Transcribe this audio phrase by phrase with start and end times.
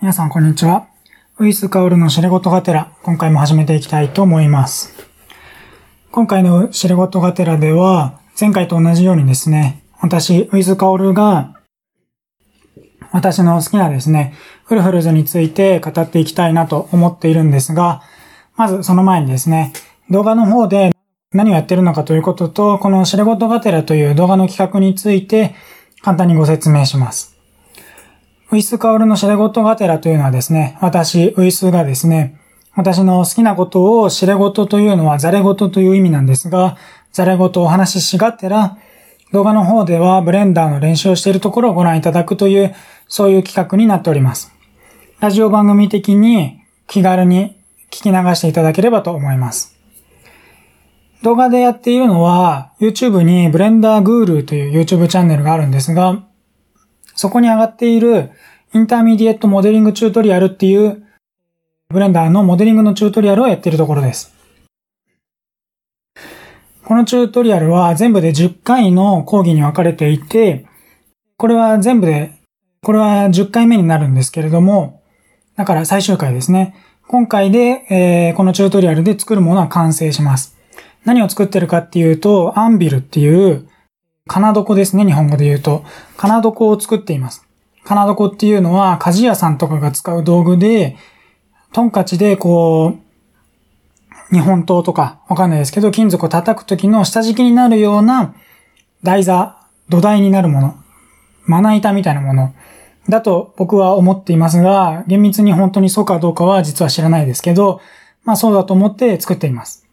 [0.00, 0.86] 皆さんこんにちは。
[1.40, 4.94] ウイスカオルのシレゴトがてら、今回も始めていきたいと思います。
[6.12, 11.56] 今回のシレゴトがてらでは、前回と同じようにですね、私、ウイスカオルが、
[13.10, 14.34] 私の好きなですね、
[14.66, 18.00] フルフルズについて語っていきたいなと思っているんですが、
[18.54, 19.72] まずその前にですね、
[20.10, 20.92] 動画の方で
[21.32, 25.56] 何をやってるのかということと、このシレゴトがてらという動画の企画について
[26.02, 27.37] 簡単にご説明します。
[28.50, 32.40] ウイスカオルのシレゴトがてらというのはですね、私、ウイスがですね、
[32.74, 36.78] 私の好きなことをシレゴトというのはザレゴトという意味なんですが、
[37.12, 38.78] ザレゴトをお話ししがてら、
[39.32, 42.74] 動画の方ではブレンダーの練習をしているところをご覧いただくという、
[43.06, 44.50] そういう企画になっております。
[45.20, 47.58] ラジオ番組的に気軽に
[47.90, 49.76] 聞き流していただければと思います。
[51.22, 56.22] 動画でやっているのは、YouTube に Blender Guru という YouTube チャンネルがあるんですが、
[57.18, 58.30] そこに上がっている
[58.72, 61.02] intermediate modeling tutorial っていう
[61.88, 64.32] ブレンダーのモデリングのチュートリアルをやっているところです。
[66.84, 70.66] このチュートリアルは全部で10回の講義に分かれていて、
[71.36, 72.38] これは全部で、
[72.84, 75.02] これは10回目になるんですけれども、
[75.56, 76.76] だから最終回ですね。
[77.08, 80.56] 今回で、えーこのチュートリアルで作るものは完成します。
[81.04, 83.68] 何を作ってるかっていうと、アンビルっていう、
[84.28, 85.82] 金床ですね、日本語で言うと。
[86.16, 87.44] 金床を作っています。
[87.84, 90.96] 金床っていうのは、鍛冶屋さんとかが使う道具で、
[91.72, 92.94] トンカチでこ
[94.30, 98.34] う、日本刀とか、わかんないですけど、金属を叩く時の下敷きになるような
[99.02, 99.56] 台座、
[99.88, 100.76] 土台になるもの、
[101.46, 102.54] まな板みたいなもの、
[103.08, 107.80] だと僕は思っていますが、厳密に本当にそうかどうかは実は知らないですけど、
[108.24, 109.87] まあそうだと思って作っています。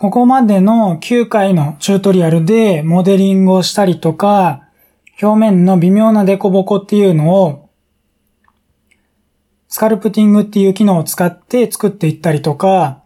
[0.00, 4.62] ここまでの9回のチュートリアルでモデリングをしたりとか、
[5.20, 7.68] 表面の微妙なデコボコっていうのを、
[9.68, 13.02] スカルプティングっていう機能を使って作っていったりとか、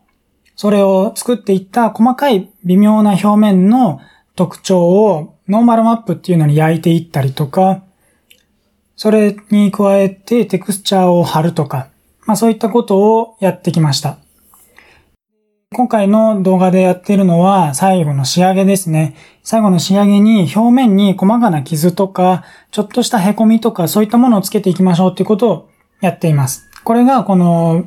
[0.55, 4.01] それを作っていった細かい微妙な表面の
[4.37, 7.83] 特徴を normal map っていうのに焼いていったりとか、
[8.95, 11.89] それに加えてテクスチャーを貼るとか、
[12.25, 14.19] まあそういったことをやってきました。
[15.75, 19.17] 今回の動画でやってるのは最後の仕上げですね。
[19.43, 25.69] 最後の仕上げに表面に細かな傷とか、ちょっとした凹みとかそういったものをつけていきましょうっていうことを
[26.01, 26.71] やっています。
[26.85, 27.87] これがこの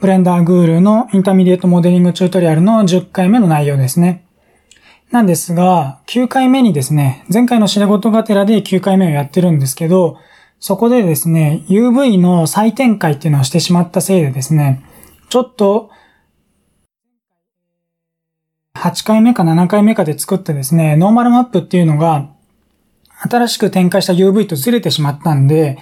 [0.00, 4.24] Blender Guru の intermediate modeling tutorial の10回目の内容ですね。
[5.10, 10.18] なんですが、9回目にですね、前回の白事がてらで9回目をやってるんですけど、
[10.60, 14.84] そこでですね、UV の再展開っていうのをしてしまったせいでですね、
[15.28, 15.90] ちょっと
[18.84, 22.28] 8回目か7回目かで作ってですね、ノーマルマップっていうのが、
[23.18, 25.78] 新しく展開した UV とずれてしまったんで、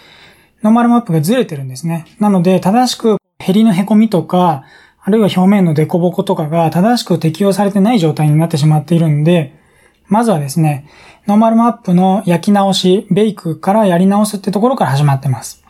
[0.63, 2.07] ノーマルマップがずれてるんですね。
[2.21, 4.63] なので、正しくヘリの凹みとか、
[5.03, 9.59] あるいは表面のデコボコとかが正しく適用されてない状態になってしまっているんで、
[10.07, 10.89] まずはですね、
[11.27, 15.62] ノーマルマップの焼き直し、ベイクからやり直すってところから始まってます。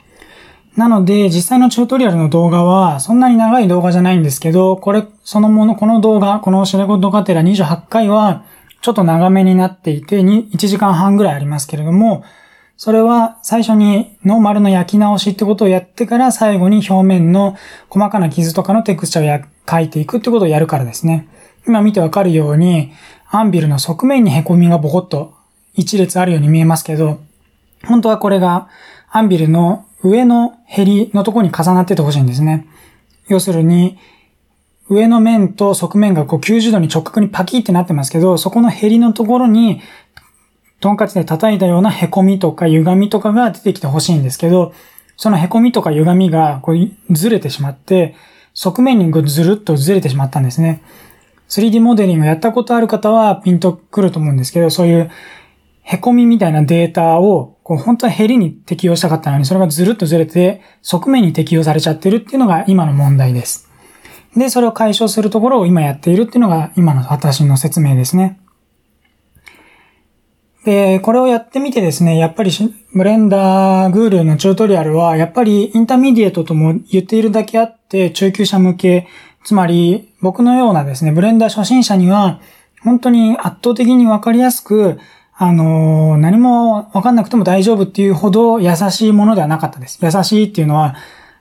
[0.76, 8.44] なので、実際のチュートリアルの動画は、そんなに長い動画じゃないんですけど、これ、そのもの、この動画、このシレゴトガテラ28回は、
[8.80, 12.24] ちょっと長めになっていて、1時間半ぐらいありますけれども、
[12.76, 17.56] それは最初にノーマルの焼き直しってことをやってから最後に表面の
[17.88, 21.28] 細かな傷とかのテクスチャを描いていくってことをやるからですね。
[21.64, 22.92] 今見てわかるように、
[23.30, 25.32] アンビルの側面に凹みがボコッと
[25.74, 27.20] 一列あるように見えますけど、
[27.86, 28.68] 本当はこれが
[29.12, 32.66] アンビルの上のヘリのところに重なっててほしいんですね。
[33.28, 33.98] 要するに、
[34.88, 39.80] 上の面と側面がこう90度に直角にパキってなってますけど、そこのヘリのところに、
[40.80, 44.74] トンカチで叩いたような凹みとか歪みとかが出てきてほしいんですけど、
[45.16, 48.16] その凹みとか歪みがこうずれてしまって、
[48.54, 50.82] 側面にずるっとずれてしまったんですね。
[51.48, 55.10] 3D モデリングやったことある方はピンとくると思うんですけど、そういう
[55.84, 63.68] 凹みみたいなデータを、こう本当はヘリに適用したかったのに、それがずるっとずれて、側面に適用されちゃってるっていうのが今の問題です。
[64.36, 68.38] で、それを解消するところを今やっているっていうのが今の私の説明ですね。
[70.64, 72.50] で、これをやってみてですね、やっぱり
[72.94, 79.08] Blender Guru のチュートリアルは、やっぱり intermediate とも言っているだけあって、中級者向け、
[79.44, 82.40] つまり僕のようなですね、ブレンダー初心者には、
[82.84, 84.98] 本当に圧倒的にわかりやすく、
[85.34, 89.98] あの、何もわかんなくても大丈夫っていうほど優しいものではなかったです。
[90.02, 90.94] 優しいっていうのは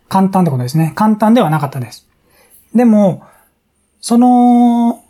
[0.09, 0.93] 簡単ってことですね。
[0.95, 2.07] 簡単ではなかったです。
[2.73, 3.23] でも、
[3.99, 5.03] その、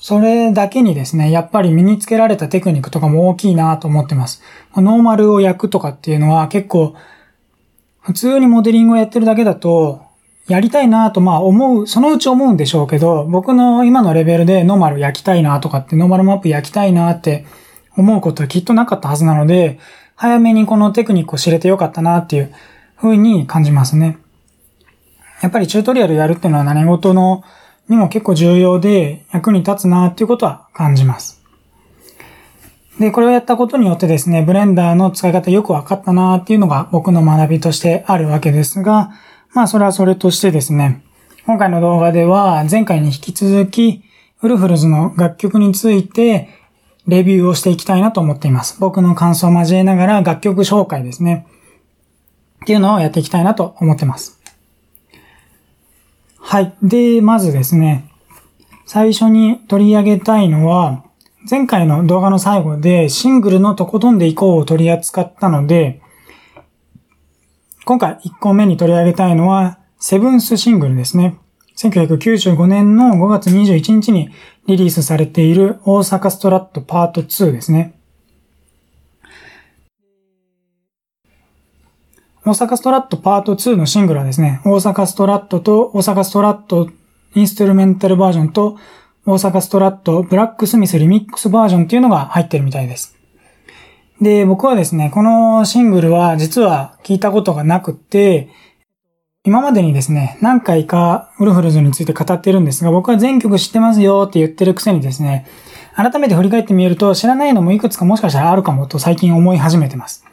[0.00, 4.42] それだけにですね、やっぱり身につけられたテクニックとかも大きいなと思ってます。
[4.76, 6.94] ノーマルを焼くとかっていうのは結構、
[8.00, 10.02] 普通にモデリングをやってるだけだと、
[10.48, 17.44] やりたいなとまあ思う、そのうち思うんでしょうけど、僕の今のレベルでノーマル焼きたいなとかって、ノーマルマップ焼きたいなって
[18.00, 19.78] 思うことはきっとなかったはずなので、
[20.16, 22.52] 早めにこのテクニックを知れてよかったなっていう
[22.96, 24.18] 風に感じますね。
[25.40, 27.42] やっぱりチュートリアルやるっていうのは何事の
[27.88, 31.40] にも結構重要で役に立つなっていうことは感じます。
[32.98, 39.10] で、これをやったことによってですね、ブレンダーの使い方よくわかったなっていうのが僕の学びとしてあるわけですが、
[39.54, 41.02] まあそれはそれとしてですね、
[41.46, 44.04] 今回の動画では前回に引き続き、
[44.42, 46.59] ウルフルズの楽曲について
[47.06, 48.76] レビューをしていきたいなと思っています。
[48.80, 51.46] 僕の感想を交えながら楽曲紹介ですね。
[52.62, 54.38] っていうのをやっていきたいなと思ってます。
[56.38, 56.74] はい。
[56.82, 58.10] で、まずですね、
[58.86, 61.04] 最初に取り上げたいのは、
[61.48, 66.02] 前回の動画の最後でシングルのとことんでいこうを取り扱ったので、
[67.84, 71.38] 今回1個目に取り上げたいのは、セブンスシングルですね。
[71.76, 74.30] 1995年の5月21日に
[74.70, 77.94] リリースされている大阪ストラットパート2ですね。
[82.44, 86.88] 大阪ストラットパート2のシングルはですね、大阪ストラットと大阪ストラット
[87.34, 88.78] インストゥルメンタルバージョンと
[89.26, 93.16] 大阪ストラットブラックスミスリミックスバージョンっていうのが入ってるみたいです。
[94.20, 98.48] で、僕はですね、このシングルは実は聞いたことがなくて、
[99.42, 105.46] 今までにですね、何回かウルフルズについて語ってるんですが、僕は全曲知ってますよって言ってるくせにですね、
[105.96, 110.26] 改めて振り返ってみると知らないのもいくつかもしかしたらあるかもと最近思い始めてます。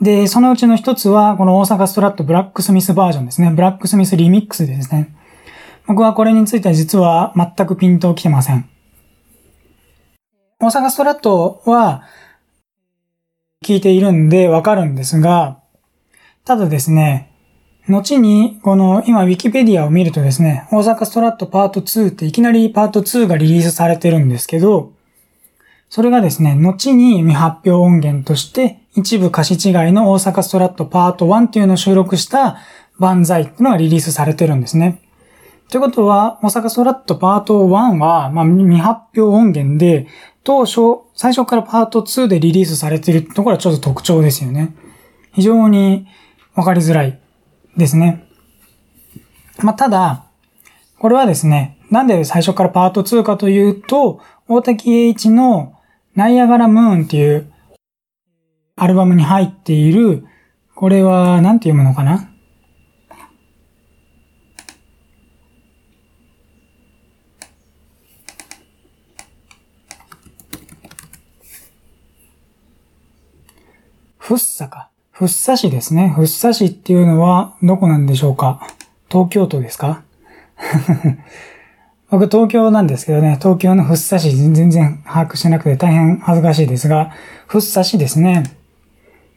[0.00, 3.50] で、そのうちの一つは、この大阪ストラットブラックスミスバージョンですね。
[3.50, 5.14] ブラックスミスリミックスですね。
[5.86, 8.70] 僕はこれについては実は全くピントを来てません。
[10.60, 12.04] 大阪ストラットは
[13.62, 15.58] 聞いているんでわかるんですが、
[16.46, 17.27] ただですね、
[17.88, 24.92] 後に、この今ウィキペディアを見るとですね、大阪ストラットパート2っていきなりパート2がリリースされてるんですけど、
[25.88, 32.58] それがですね、後に未発表音源として一部歌詞違いの大阪ストラットパート1っていうのを収録した
[32.98, 35.00] 万歳っていうのがリリースされてるんですね。
[35.70, 40.06] ということは、大阪ストラットパート1は、まあ、未発表音源で、
[40.44, 44.74] 当初、最初からパート2でリリースされてるところはちょっと特徴ですよね。
[45.32, 46.06] 非常に
[46.54, 47.20] わかりづらい
[47.78, 48.28] ですね。
[49.62, 50.26] まあ、ただ、
[50.98, 55.74] これはですね、なんで最初からパート2かというと、大滝栄一の
[56.14, 57.52] ナイアガラムーンっていう
[58.76, 60.26] アルバムに入っている、
[60.74, 62.30] これは、なんて読むのかな？
[74.18, 74.87] ふっさか。
[75.18, 76.12] ふっさ市ですね。
[76.14, 78.60] ふっさ市っていうのはどこなんでしょうか？
[79.10, 80.04] 東京都ですか？
[82.08, 87.10] 僕東京なんですけどね、東京のふっさ市全然把握してなくて大変恥ずかしいですが、
[87.48, 88.44] ふっさ市ですね。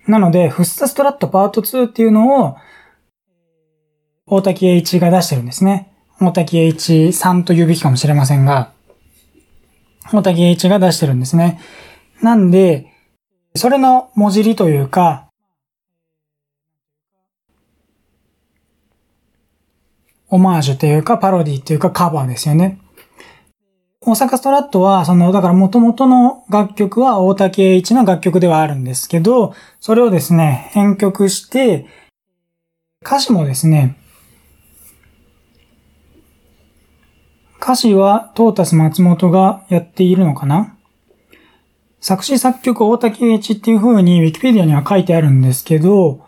[0.06, 2.58] なので、フッサストラットパート2っていうのを、
[4.28, 5.92] 大滝栄一が出してるんですね。
[6.20, 8.70] 大滝栄一さんと言うべきかもしれませんが、
[10.14, 11.60] 大滝栄一が出してるんですね。
[12.22, 12.86] なんで、
[13.56, 15.26] それの文字りというか、
[20.32, 22.80] オマージュというかパロディというかカバーですよね。
[24.04, 31.86] 大阪ストラットは、その、だから元々の楽曲は大竹栄一の楽曲ではあるんですけど、それをですね、編曲して、
[33.06, 33.98] 歌詞もですね、
[37.62, 40.76] 歌詞はトータス松本がやっているのかな？
[42.00, 46.26] 作詞作曲大竹栄一っていう風に Wikipedia には書いてあるんですけど、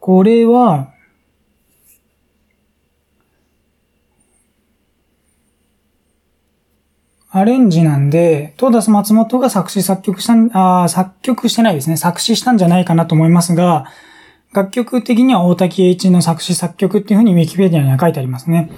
[0.00, 0.91] これは、
[7.34, 11.96] アレンジなんで、トーダス松本が作詞作曲したん、あ作曲してないですね。
[11.96, 13.86] 作詞したんじゃないかなと思いますが、
[14.52, 18.70] 楽曲的には大滝栄一の作詞作曲っていう風にウィキペディアには書いてありますね。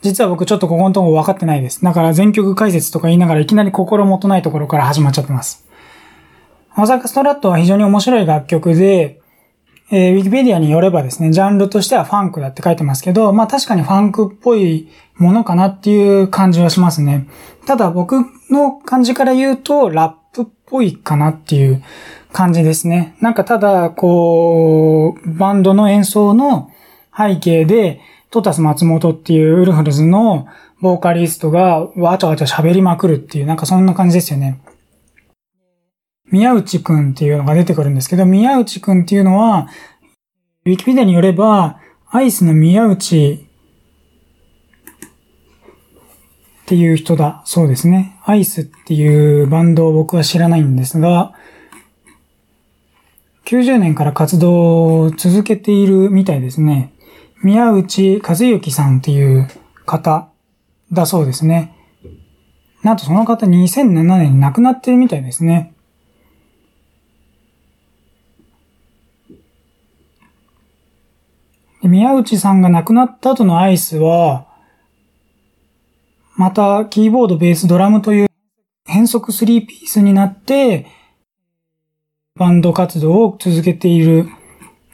[0.00, 1.84] 実は僕ちょっとここのとこ分かってないです。
[1.84, 5.68] だから全曲解説とか言いながらいきなり心もとないところから始まっちゃってます。
[6.78, 9.17] 大阪ストラットは非常に面白い楽曲で、
[9.90, 17.26] えー、ウィキペディアによればですね、ジャンルとしてはファンクだって書いてますけど、まあ確かにファンクっぽいものかなっていう感じはしますね。
[17.66, 21.82] ただ僕の感じから言うと、ラップっぽいかなっていう
[22.32, 23.16] 感じですね。
[23.20, 26.70] なんかただ、こう、バンドの演奏の
[27.16, 30.48] 背景で、トタス松本っていうウルフルズの
[30.82, 34.60] ボーカリストがわちゃわちゃ喋りまくるっていう、なんかそんな感じですよね。
[36.30, 39.68] 宮内くんっていうのが出てくるんですけど、宮内くんっていうのは、
[40.66, 41.80] ウィキペディアによれば、
[42.10, 43.48] アイスの宮内
[46.64, 48.18] っていう人だそうですね。
[48.24, 51.32] アイスっていうバンドを僕は知らないんですが、
[53.46, 56.92] 90年から活動を続けているみたいですね。
[57.42, 59.48] 宮内和幸さんっていう
[59.86, 60.28] 方
[60.92, 61.74] だそうですね。
[62.82, 65.74] なんとその方2007年に亡くなってるみたいですね。
[71.82, 74.46] で宮内さんが亡くなった後のアイスは、
[76.36, 78.28] またキーボード、ベース、ドラムという
[78.86, 80.86] 変則3ピースになって、
[82.36, 84.28] バンド活動を続けている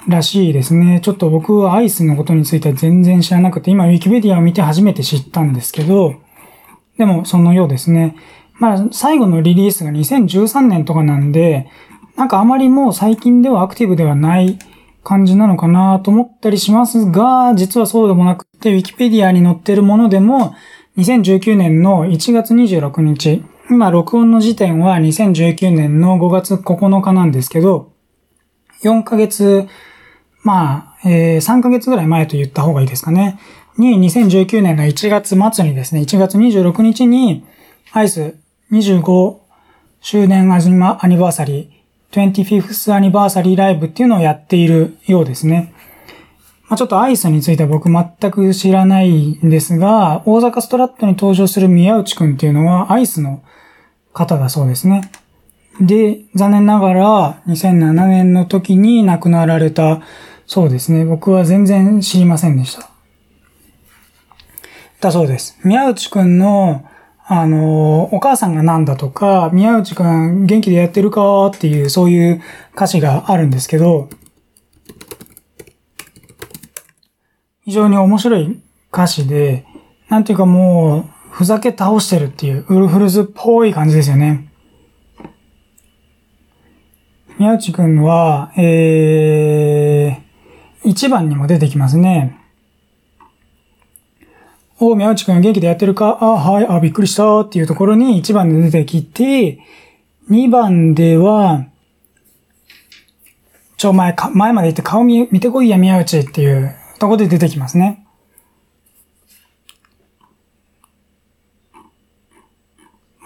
[0.08, 1.00] らしいですね。
[1.02, 6.14] ちょっと僕はアイスのことについては全然知らなくて、今ウィキペディアを見て初めて知ったんですけど、
[6.98, 8.16] でもそのようですね。
[8.54, 11.68] まあ最後のリリースが2013年とかなんで、
[12.16, 14.58] なんかあまりもう最近ではアクティブではない
[15.04, 20.54] 感じなのかなと思ったりしますが、実はそうでもなくて、ウィキペディアに載ってるものでも、
[20.96, 27.92] 2019年の1月26日、今、録音の時点は2019年の5月9日なんですけど、
[28.82, 29.68] 4ヶ月、
[30.42, 33.38] まあ、えー、3ヶ月ぐらい前と言った方がいいですかね。
[33.78, 37.44] に、2019年の1月末にですね、1月26日に、
[37.92, 38.36] アイス
[38.72, 39.38] 25
[40.00, 41.73] 周年アニバーサリー、
[42.20, 45.72] 25th アニバーサリーライブっていうのをやっているようですね。
[46.68, 53.42] まあ、ちょっとアイスについては僕全く知らないんですが、大阪ストラットに登場する宮内くんっていうのはアイスの
[54.12, 55.10] 方だそうですね。
[55.80, 60.00] で、残念ながら2007年の時に亡くなられた
[60.46, 61.04] そうですね。
[61.04, 62.90] 僕は全然知りませんでした。
[65.00, 65.58] だそうです。
[65.64, 66.86] 宮内くんの、
[67.26, 72.42] あの、お母さんがなんだとか、宮内くん元気でやってるかっていう、そういう
[72.74, 74.10] 歌詞があるんですけど、
[77.64, 78.60] 非常に面白い
[78.92, 79.64] 歌詞で、
[80.10, 84.50] なんていうかもう、ふざけ倒してるっていう、ウルフルズっぽい感じですよね。
[87.38, 92.43] 宮内くんは、えー、1番にも出てきますね。
[94.80, 96.18] お宮内くん元気でやってるか？
[96.20, 99.60] あ、はい、あ、びっくりしたっていうところに1番で出てきて、
[100.30, 101.66] 2番では、
[103.76, 108.04] ちょ、前か、前まで行って顔見、見てこいや宮内っていうところで出てきますね。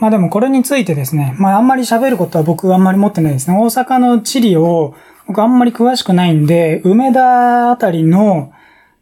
[0.00, 3.56] まあでもこれについてですね、まああんまり喋ることは僕あんまり持ってないですね。
[3.56, 4.94] 大阪の地理を
[5.26, 8.52] 僕あんまり詳しくないんで、梅田あたりの、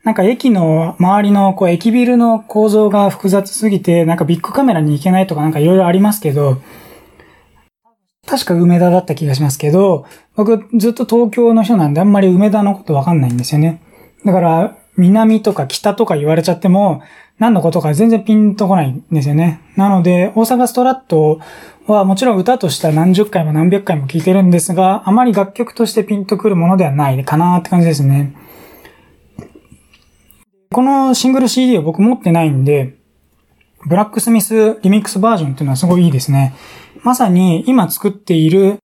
[0.07, 6.59] なんか駅の周りのこう駅ビルの構造が複雑すぎて、なんかビッグカメラに行けないとかなんかいろいろありますけど、
[8.25, 13.83] 確か梅田だった気がしますけど、僕ずっと東京の人なんであんまり梅田のことわかんないんですよね。
[14.25, 17.03] だから、南とか北とか言われちゃっても、
[17.41, 19.61] 何のことか全然ピンとこないんですよね。
[19.75, 21.41] なので、大阪ストラット
[21.89, 28.46] はもちろん歌としては何十回も何百回も聴いてるんですが、あまり楽曲としてピンとくるものではないかなって感じですね。
[30.73, 32.97] このシングル CD を僕持ってないんで、
[33.87, 36.55] ブラックスミスリミックスバージョンっていうのはすごいいいですね。
[37.03, 38.79] まさに今作っている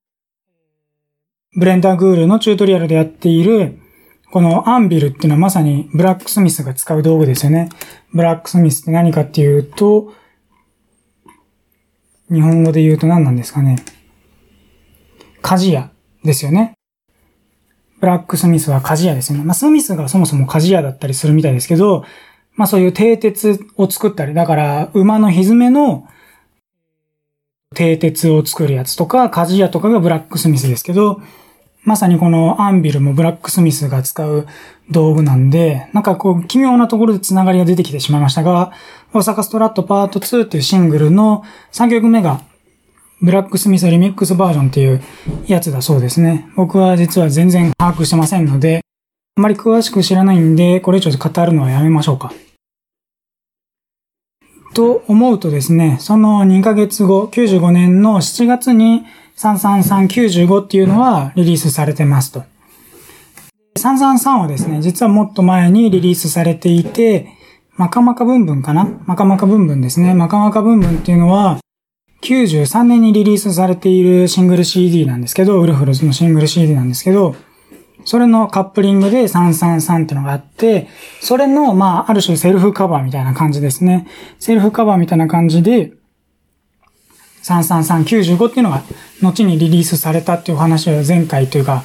[1.57, 3.79] ブレンダーグールのチュートリアルでやっている
[4.31, 7.69] このアンビルっていうのはまさにブラックスミスが使う道具ですよね。
[8.15, 10.15] ブラックスミスって何かっていうと、
[12.31, 13.77] 日本語で言うと何なんですかね。
[15.43, 15.91] 鍛冶屋
[16.25, 16.75] ですよね。
[18.03, 19.45] ブラックスミスは鍛冶屋ですね。
[19.45, 22.05] まあ、スミスがそもそも鍛冶屋だったりするみたいですけど、
[22.57, 26.09] まあそういう蹄鉄を作ったり、だから馬の蹄の
[27.77, 31.23] 蹄鉄を作るやつとか、鍛冶屋とかがブラックスミスですけど、
[31.85, 34.49] まさにこのアンビルもブラックスミスが使う
[34.91, 38.73] 道具なんで、なんかこう奇妙なところで繋がりが出てきてしまいましたが、
[39.13, 42.41] 大阪ストラットパート2っていうシングルの3曲目が
[43.23, 45.01] ブラックスミスリミックスバージョンっていう
[45.47, 46.51] やつだそうですね。
[46.57, 48.81] 僕は実は全然把握してませんので、
[49.37, 52.33] あまり詳しく知らないんで、これ以上語るのはやめましょうか。
[54.75, 59.05] と思うとですね、その2ヶ月後、95年の7月に
[59.37, 62.43] 33395っていうのはリリースされてますと。
[63.79, 67.29] 333はですね、実はもっと前にリリースされていて、
[67.77, 68.85] マカマカブンブンかな？
[69.07, 70.13] マカマカブンブンですね。
[70.13, 71.59] マカマカブンブンっていうのは、
[72.23, 77.35] 93年にリリースされているシングル CD なんですけど、ウルフルズのシングル CD なんですけど、
[78.05, 80.89] それのカップリングで333ってのがあって、
[81.21, 84.07] それの、まあ、ある種セルフカバーみたいな感じですね。
[84.39, 85.93] セルフカバーみたいな感じで、
[87.43, 88.83] 33395っていうのが
[89.21, 91.83] 後にリリースされたっていう話を前回というか、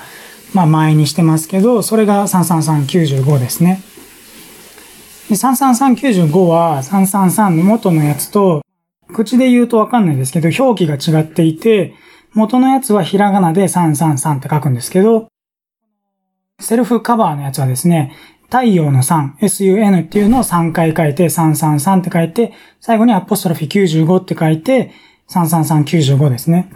[0.54, 3.82] まあ前にしてますけど、それが33395ですね。
[5.30, 8.62] で、33395は333の元のやつと、
[9.14, 11.94] 口で言うとわかんないですけど、表記が違っていて、
[12.34, 15.28] 元のやつはひらがなで333って書くんですけど、
[16.60, 18.14] セルフカバーのやつはですね、
[18.46, 24.92] 太陽の3、sun っていうのを3回書いて、333って書いて、最後にアポストロフィ95って書いて、
[25.30, 26.70] 33395ですね。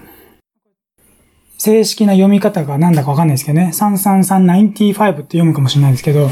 [1.58, 3.72] 正式な読み方がなんだかわかんないですけどね。
[3.74, 6.32] 33395って読むかもしれないですけど、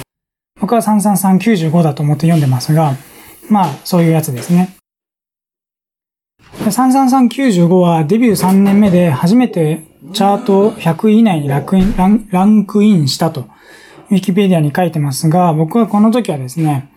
[0.59, 2.95] 僕は33395だと思って読んでますが、
[3.49, 4.78] まあ、そういうやつですね。
[6.69, 9.83] 33395はデビュー3年目で初めて
[10.13, 13.47] チャート100位以内にランクインしたと、
[14.11, 16.89] ウィキペディアに書いてますが、僕はこの時はですね、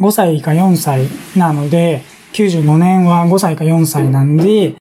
[0.00, 1.06] 5歳か4歳
[1.36, 2.02] なので、
[2.32, 4.76] 95年は5歳か4歳なんで、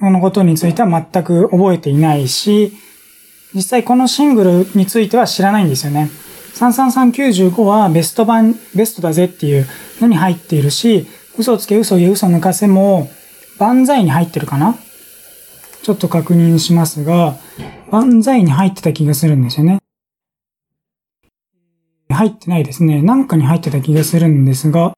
[0.00, 2.72] このことについては全く覚えていないし、
[3.54, 6.10] 実際このシングルについては知らないんですよね。
[6.54, 9.66] 33395はベスト版、ベストだぜっていう
[10.00, 11.06] のに入っているし、
[11.38, 13.08] 嘘つけ嘘言え嘘抜かせも
[13.58, 14.74] 万歳に入ってるかな？
[15.82, 17.36] ちょっと確認しますが、
[17.92, 19.78] 万歳に入ってた気がするんですよね。
[22.10, 23.02] 入ってないですね。
[23.02, 24.94] なんかに入ってた気がするんですが、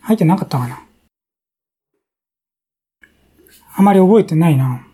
[0.00, 0.82] 入ってなかったかな？
[3.76, 4.84] あまり覚えてないな。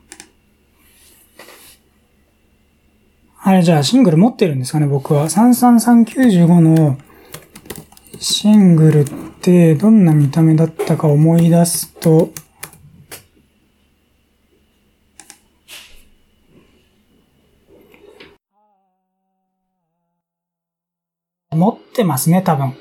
[3.40, 5.28] あれじゃあシングル持ってるんですかね僕は。
[5.28, 6.98] 33395の
[8.18, 9.04] シングルっ
[9.40, 12.30] てどんな見た目だったか思い出すと、
[21.52, 22.74] 持ってますね、多分。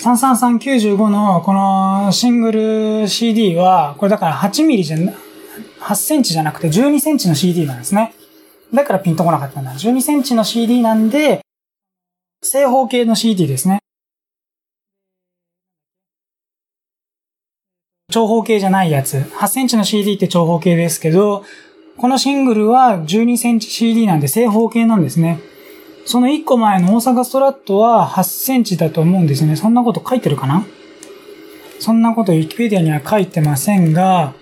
[0.00, 4.96] 33395のこのシングル CD は、これだから8ミリじゃ、
[5.80, 8.14] 8センチじゃなくて12センチの CD なんですね。
[8.72, 9.72] だからピンとこなかったんだ。
[9.72, 11.40] 12センチの CD なんで、
[12.42, 13.78] 正方形の CD ですね。
[18.10, 19.18] 長方形じゃないやつ。
[19.18, 21.44] 8センチの CD って長方形ですけど、
[21.96, 25.40] このシングルは12センチ CD なんで正方形なんですね。
[26.04, 29.56] その1個前の大阪ストラットは8センチだと思うんですね。
[29.56, 30.64] そんなこと書いてるかな？
[31.80, 34.34] そんなことウィキペディアには書いてませんが、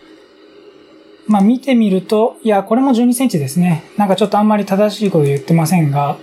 [1.27, 3.85] まあ見てみると、いや、これも12センチですね。
[3.97, 6.19] なんかちょっとあんまり正しいこと言ってませんが、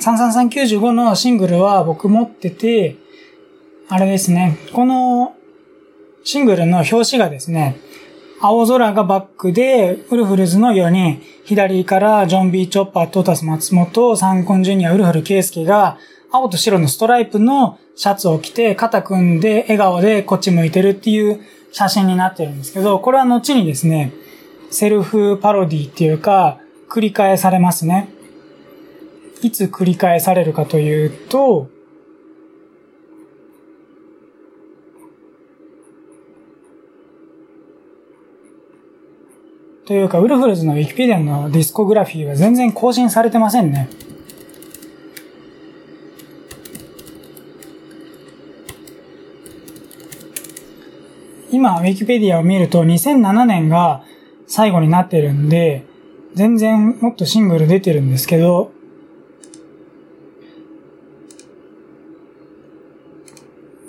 [0.00, 2.96] 33395のシングルは僕持ってて、
[3.88, 5.34] あれですね、この
[6.24, 7.76] シングルの表紙がですね、
[8.40, 15.96] 青空がバックで、ウルフルズの4人、左からジョン・ビー・チョッパー、トータス・松本、サンコン・ジュニア、ウルフル・ケイスケが、
[16.30, 21.40] 青と白のストライプのシャツを着て、肩組んで、笑顔でこっち向いてるっていう
[21.74, 24.12] 写真になってるんですけど、これは後にですね、
[24.70, 28.10] セルフパロディっていうか、繰り返されますね。
[29.42, 31.68] いつ繰り返されるかというと、
[39.84, 43.90] というか、ウルフルズのウィキペディアのディスコグラフィーは全然更新されてませんね。
[51.54, 54.02] 今、ウィキペディアを見ると2007年が
[54.48, 55.86] 最後になってるんで、
[56.34, 58.72] 全然もっとシングル出てるんですけど、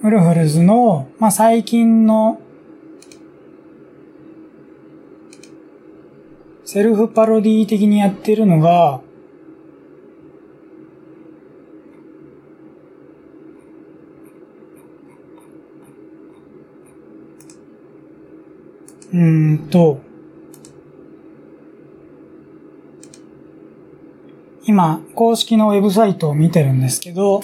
[0.04, 2.40] ウルフルズの、まあ、最近の
[6.66, 9.02] セルフパロディ的にやってるのが、
[19.16, 20.02] うんと、
[24.66, 27.42] 今、公式のウェブサイトを見てるんですけど、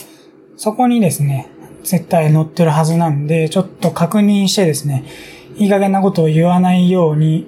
[0.57, 1.49] そこにですね、
[1.83, 5.05] 絶対載ってるはずなんで、ちょっと確認してですね、
[5.55, 7.47] いい加減なことを言わないように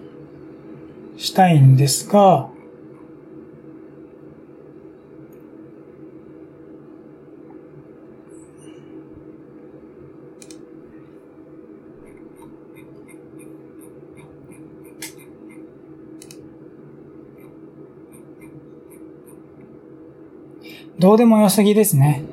[1.17, 2.47] したいんですが、
[21.03, 22.23] どうでもよすぎですね。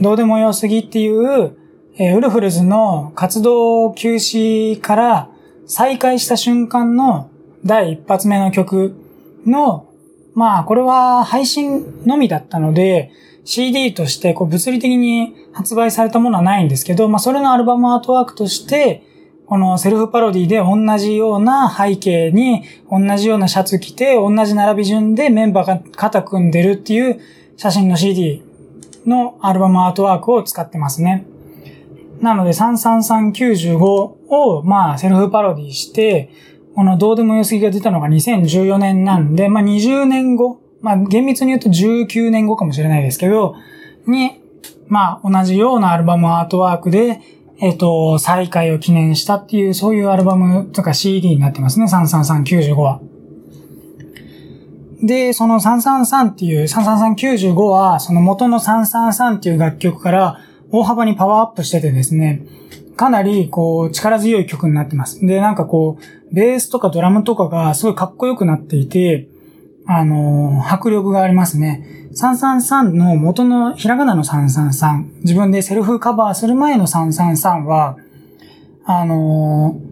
[0.00, 1.54] どうでもよすぎっていう、
[1.98, 5.30] えー、ウルフルズの活動休止から
[5.66, 7.30] 再開した瞬間の
[7.62, 8.96] 第一発目の曲
[9.44, 9.86] の、
[10.32, 13.10] まあ、これは配信のみだったので、
[13.44, 19.02] CD としてこう物理的に発売されたものはないんですけど、まあそれのアルバムアートワークとして、
[19.44, 27.20] このセルフパロディで同じような背景に同じようなシャツ着て同じ並び順でメンバーが肩組んでるっていう
[27.62, 28.42] 写真の CD
[29.06, 31.24] のアルバムアートワークを使ってますね。
[32.20, 36.28] なので33395をまあセルフパロディして、
[36.74, 43.54] このどうでもよすぎが出たのが2014年なんで、まあ20年後、まあ厳密に言うと19年後かもしれないですけど、
[44.08, 44.40] に、
[44.88, 47.20] まあ同じようなアルバムアートワークで、
[47.60, 53.00] えっ、と、再開を記念したっていう、そういうアルバムとか CD になってますね、33395は。
[55.02, 60.38] で、その333っていう、33395は、その元の333っていう楽曲から
[60.70, 62.42] 大幅にパワーアップしててですね、
[62.96, 65.24] かなりこう力強い曲になってます。
[65.26, 69.28] で、なんかこう、ベースとかドラムとかがすごいかっこよくなっていて、
[69.86, 72.08] あのー、迫力がありますね。
[72.14, 77.96] 333の元のひらがなの333、自分でセルフカバーする前の333は、
[78.84, 79.91] あのー、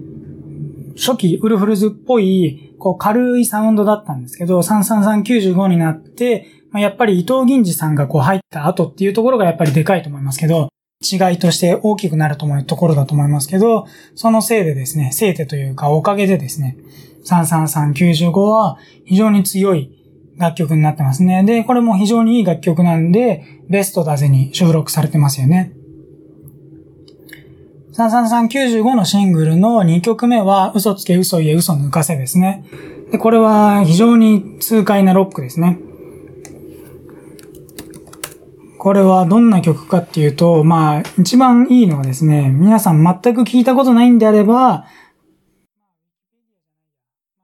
[1.00, 10.68] 初期ウルフルズっぽい、こう軽いサウンドだったんですけど、33395になって、ま、やっぱり伊藤銀次さんがこう入った後っていうところがやっぱりでかいと思いますけど、
[11.02, 16.76] 違いとして大きくなると思うところだと思いますけど、そのせいでですね、せいでというかおかげでですね、
[17.24, 19.96] 33395は非常に強い
[20.36, 21.44] 楽曲になってますね。
[21.44, 25.72] で、これも非常にいい楽曲なんで、ベストだぜに収録されてますよね。
[27.92, 32.64] 33395のシングルの2曲目は、嘘つけ嘘言え嘘抜かせですね。
[33.10, 35.78] で、これは非常に痛快なロックですね。
[38.78, 44.86] これはどんな曲かっていうと、まあ、一番いいのはですね、皆さん全く聞いたことないんであれば、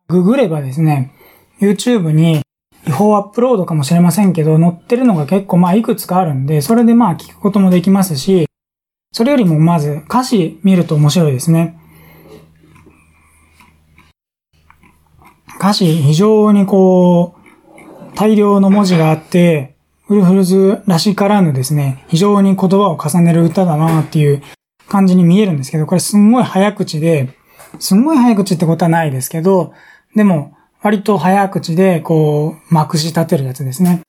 [0.08, 1.12] ググればですね、
[1.60, 2.42] YouTube に
[2.86, 8.46] 違法アップロードかもしれませんけど、載ってるのが結構まあいくつかあるんで、それでまあ聞くこともできますし、
[9.16, 11.80] それよりもまず歌詞見ると面白いですね。
[15.58, 19.74] 歌詞非常にこう、大量の文字があって、
[20.10, 24.42] ウルフルズらしからぬですね、非常に言葉を重ねる歌だなっていう
[24.86, 27.30] 感じに見えるんですけど、これすんごい早口で、
[27.78, 29.72] すんごい早口ってことはないですけど、
[30.14, 34.02] でも、割と早口で、こう、まくし立てるやつですね。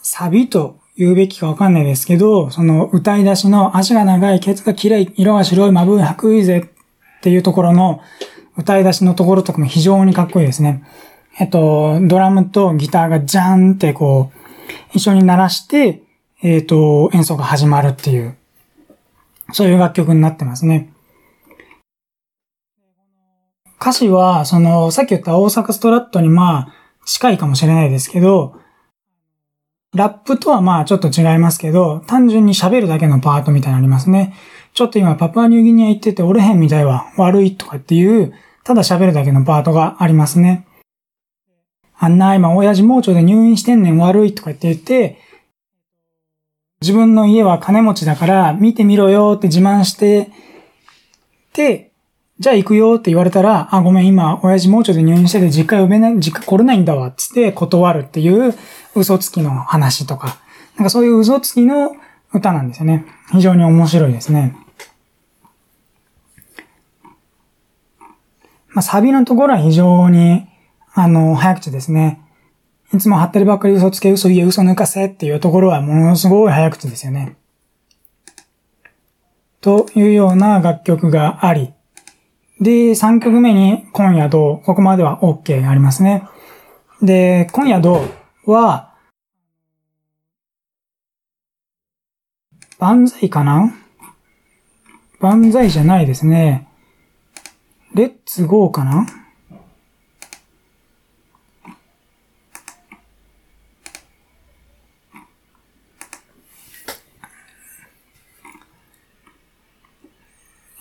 [0.00, 6.70] サビと言うべきかわかんないですけど、その歌い出しの足が長い、ケツが綺麗、色が白い、まぶい、白いぜ
[7.18, 8.00] っていうところの
[8.56, 10.84] 歌い出しのところとかも非常にかっこいいですね。
[11.40, 14.38] えっと、ドラムとギターがジャーンってこう、
[14.92, 16.02] 一緒に鳴らして、
[16.42, 18.36] えっと、演奏が始まるっていう、
[19.52, 20.92] そういう楽曲になってますね。
[23.80, 28.60] 歌詞は、その、さっき言った大阪ストラットにまあ、近いかもしれないですけど、
[29.94, 34.34] ラップとはまあちょっと違いますけど、単純に喋るだけのパートみたいなのありますね。
[34.74, 40.66] ちょっと今パプアニューギニア行ってて、俺へんみたいは悪いとかっていう、ただ喋るだけのパートがありますね。
[41.96, 45.18] あんな今親父盲腸で入院してんねん悪いとかって言って、
[46.80, 50.30] 自分の家は金持ちだから見てみろよって自慢して、
[51.54, 51.92] で、
[52.40, 58.54] じゃあ行くよって言われたら、あ、ごめん、今、親父盲腸で入院してて実家呼べない、実家来れないんだわ、つって断るっていう
[58.96, 60.38] 嘘つきの話とか、
[60.76, 61.94] なんかそういう嘘つきの
[62.32, 63.06] 歌なんですよね。
[63.30, 64.56] 非常に面白いですね。
[68.70, 70.48] まあ、サビのところは非常に、
[70.92, 72.20] あの、早口ですね。
[72.92, 77.36] いつも貼ってるばっかり嘘つけ、嘘言え、嘘抜かせっていうところはものすごい早口ですよね。
[79.60, 81.72] というような楽曲があり、
[82.64, 86.26] で、3曲目に今夜どうここまでは OK ありますね。
[87.02, 88.00] で、今夜ど
[88.46, 88.94] うは、
[92.78, 93.74] 万歳かな？
[95.20, 96.66] 万歳じゃないですね。
[97.92, 99.06] レッツゴーかな？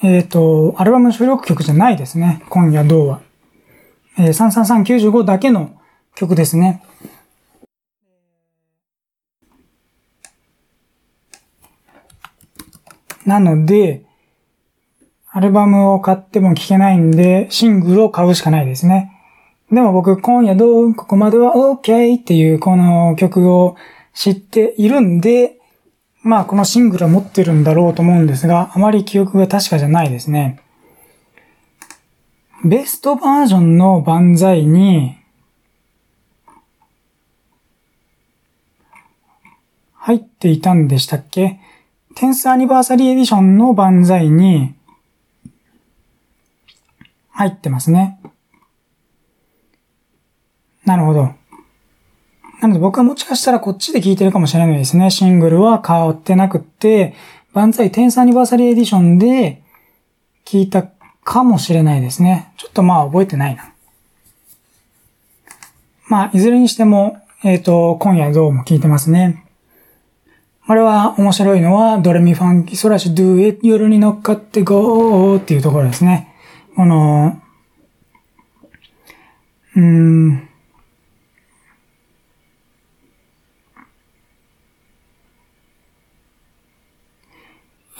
[0.04, 2.44] えっ、ー、と、アルバム収録曲じゃないですね。
[2.50, 3.22] 今夜どうは。
[4.18, 5.80] えー、33395だけの
[6.14, 6.84] 曲ですね。
[13.26, 14.04] なので、
[15.32, 19.10] アルバムを買っても聴けないんで、シングルを買うしかないですね。
[19.72, 23.78] でも僕、今夜どうここまでは OK っていうこの曲を
[24.14, 25.62] 知っているんで、
[26.24, 30.62] まあこのシングルは持ってるんだろうと思うんですが、あまり記憶が確かじゃないですね。
[32.64, 35.18] ベストバージョンの万歳に、
[39.96, 41.60] 入っていたんでしたっけ？
[42.16, 44.76] テンスアニバーサリーエディションの万歳に
[47.32, 48.20] 入ってますね。
[50.86, 51.34] なるほど。
[52.64, 55.12] なので僕はもしかしたらこっちで聞いてるかもしれないですね。
[55.12, 57.14] シングルは変わってなくって、
[57.52, 59.62] 万歳テンスアニバーサリーエディションで
[60.46, 60.88] 聞いた
[61.26, 62.54] かもしれないですね。
[62.56, 63.74] ちょっとまあ覚えてないな。
[66.08, 69.44] まあ、いずれにしても、えっ、ー、と、今夜どうも聞いてますね。
[70.66, 76.34] あれは面白いのは、ドレミファンキソラシドゥエ夜に乗っかってゴーっていうところですね。
[76.78, 77.42] この、
[79.76, 80.50] うーん、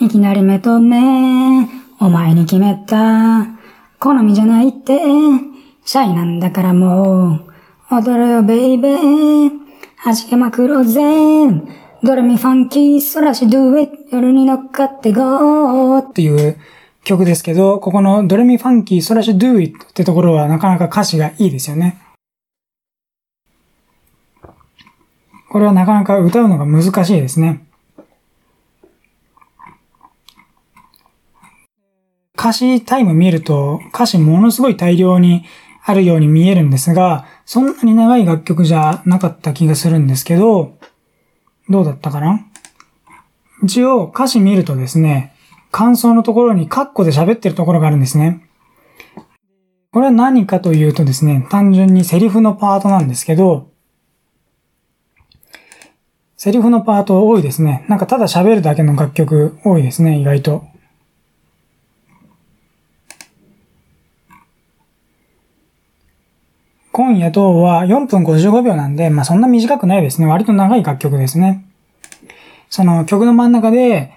[0.04, 1.66] いきなり目と目、
[1.98, 3.46] お前に決めた。
[3.98, 5.00] 好みじゃないって、
[5.86, 7.40] シャイなんだからも
[7.90, 9.50] う、踊るよベイベー。
[10.04, 11.00] 弾けまくろうぜ。
[12.02, 16.58] ドレミファンキーソラシドゥエ夜に乗っかってゴーっていう
[17.04, 21.98] 曲ですけど、ここのドレミファンキーソラシドゥイってところはなかなか歌詞がいいですよね。
[25.48, 27.64] これはなかなか歌うのが難しいですね。
[32.44, 35.46] 歌詞タイム見ると歌詞ものすごい大量に
[35.82, 40.76] あるように見えるんですが、そんなに長い楽曲じゃなかった気がするんですけど、
[41.70, 42.44] どうだったかな？
[43.62, 45.34] 一応歌詞見るとですね、
[45.70, 48.46] 感想のところにカッコで喋ってるところがあるんですね。
[49.90, 53.70] これは何かというとですね、単純にセリフのパートなんですけど、
[56.36, 57.86] セリフのパート多いですね。
[57.88, 60.66] なんかただ喋るだけの楽曲多いですね、意外と。
[66.94, 70.28] 今夜とは4分55秒なんで、まあそんな短くないですね。
[70.28, 71.66] 割と長い楽曲ですね。
[72.70, 74.12] その曲の真ん中で、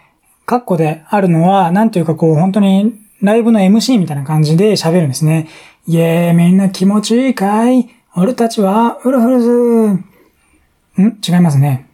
[0.46, 5.48] カッコであるのは、なんというかこう本当にライブの MC みたいな感じで喋るんですね。
[5.88, 7.90] イェーみんな気持ちいいかい？
[8.16, 9.50] 俺たちはウルフルズ
[9.90, 10.06] ん？
[11.28, 11.87] 違いますね。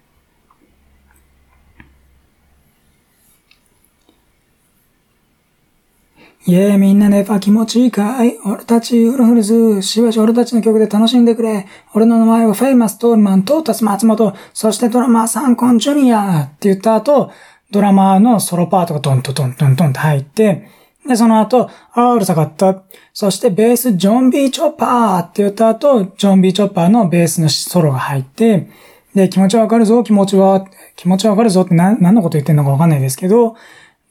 [6.45, 8.38] イェーみんなね、気持ちいいかい。
[8.45, 11.67] 俺たちウルフルズ、しばし俺たちの曲で楽しんでくれ。
[11.93, 12.97] 俺の名前はフェイマス。
[12.97, 16.41] トールマン、トータス松本、そしてドラマーサンコンジュニア。
[16.41, 17.32] って言った後、
[17.71, 20.67] ドラマーのソロパートがトントントントントンって入って、
[21.08, 22.84] で、その後、あーうるさかった。
[23.13, 25.19] そしてベース、ジョンビーチョッパー。
[25.19, 28.69] って言った後、ジョンビーチョッパーのベースのソロが入って、
[29.15, 30.65] で、気持ちわかるぞ、気持ちは、
[30.97, 31.62] 気持ちわかるぞ。
[31.62, 33.56] って何何のこと言ってんのかわかんないですけど、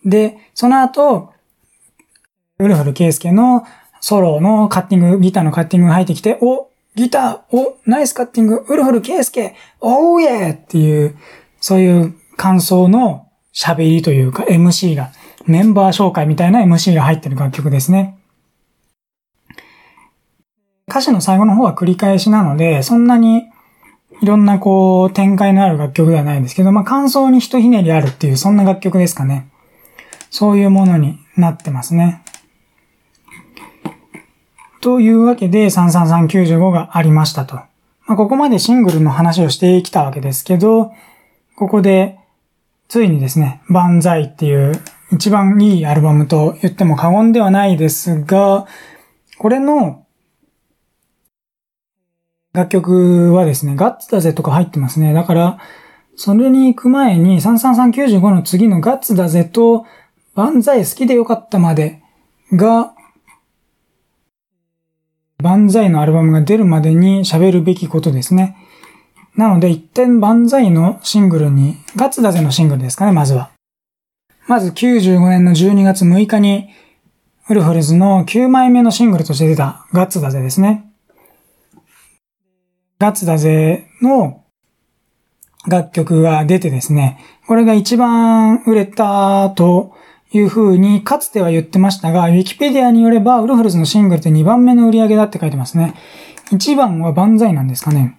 [0.05, 1.32] で、その後、
[2.62, 3.66] ウルフルケイスケの
[4.01, 11.16] ソロのカッティング、ギターのカッティングが入ってきて、お、ギター、お、ナイスカッティング、ウルフルケイスケ、おーイェーっていう、
[11.61, 15.11] そういう感想の喋りというか MC が、
[15.46, 18.18] メンバー紹介みたいな MC が入ってる楽曲ですね。
[20.88, 23.44] 歌詞の最後の方は繰り返しなので、そんなに
[24.20, 29.48] いろんなこう展開のある楽曲ではないんですけど、まあ感想にひとひねりあるっていうそんな楽曲ですかね。
[30.31, 32.22] そういうものになってますね。
[34.83, 37.55] というわけで33395がありましたと。
[38.07, 40.92] まあ、ここまでシングルの話をしてきたわけですけど、
[41.57, 42.18] ここで
[42.88, 48.66] ついにですね、万歳っていう一番いいアルバムと言っても過言ではないですが、
[49.38, 50.05] これの
[52.53, 55.12] 楽曲はですね、ガッツだぜとか入ってますね。
[55.12, 55.59] だから、
[56.16, 59.87] それに行く前に33395の次のガッツだぜと
[60.35, 62.03] 万歳好きでよかったまで
[62.53, 62.95] が
[65.42, 68.57] 万歳のアルバムが出るまでに喋るべきことですね。
[69.37, 73.50] なので、一点万歳のシングルに、ガッツだぜのシングルですかね、まずは。
[74.46, 76.68] まず95年の12月6日に、
[77.48, 80.90] ウルフルズの9枚目のシングルとして出たガッツだぜですね。
[82.98, 84.44] ガッツだぜの
[85.66, 89.94] 楽曲が出てですね、これが一番売れたと
[90.33, 95.95] いう風にかつては言ってましたが、ウィキペディアによれば、ウルフルズのシングルって2番目の売り上げだって書いてますね。
[96.51, 98.18] 1番は万歳なんですかね。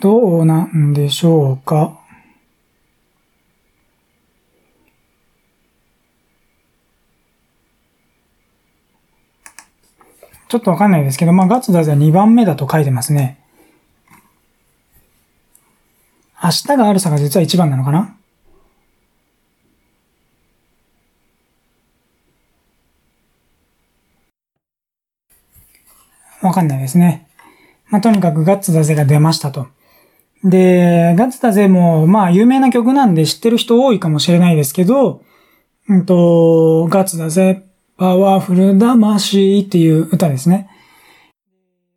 [0.00, 2.00] どうなんでしょうか。
[10.48, 13.40] ちょっとわかんないですけど、まあ、ガッツダゼは2番目だと書いてますね。
[16.42, 18.16] 明日があるさが実は1番なのかな
[26.48, 27.28] わかんないですね。
[27.88, 29.66] まあ、とにかくガッツだぜが出ましたと。
[30.44, 35.22] で、ガッツだぜも、まあ有名な曲なんで知ってる人多いかもしれないですけど、
[35.88, 37.64] うんと、ガッツだぜ、
[37.96, 40.68] パワフル魂っていう歌ですね。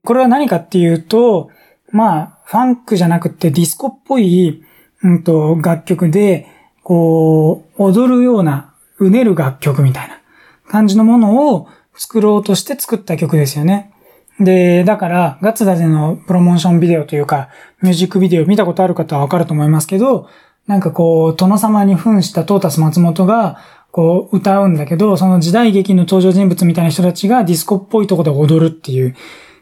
[0.03, 1.49] これは何かっていうと、
[1.91, 4.63] まあ、ファンクじゃなくてディスコっぽい、
[5.03, 6.47] うんと、楽曲で、
[6.83, 10.21] こう、踊るような、うねる楽曲みたいな
[10.67, 13.91] 感じのものを作ろうとして作った曲ですよね。
[14.39, 17.49] で、だから、ガッツだぜのプロモーションビデオというか、
[17.81, 20.29] ミュージックビデオ見たことある方はわかると思いますけど、
[20.67, 23.57] なんかこう、殿様に扮したトータス松本が、
[23.91, 29.15] こう、歌うんだけど、その時代劇の登場人物みたいな人たちがディスコっぽいとこで踊るっていう、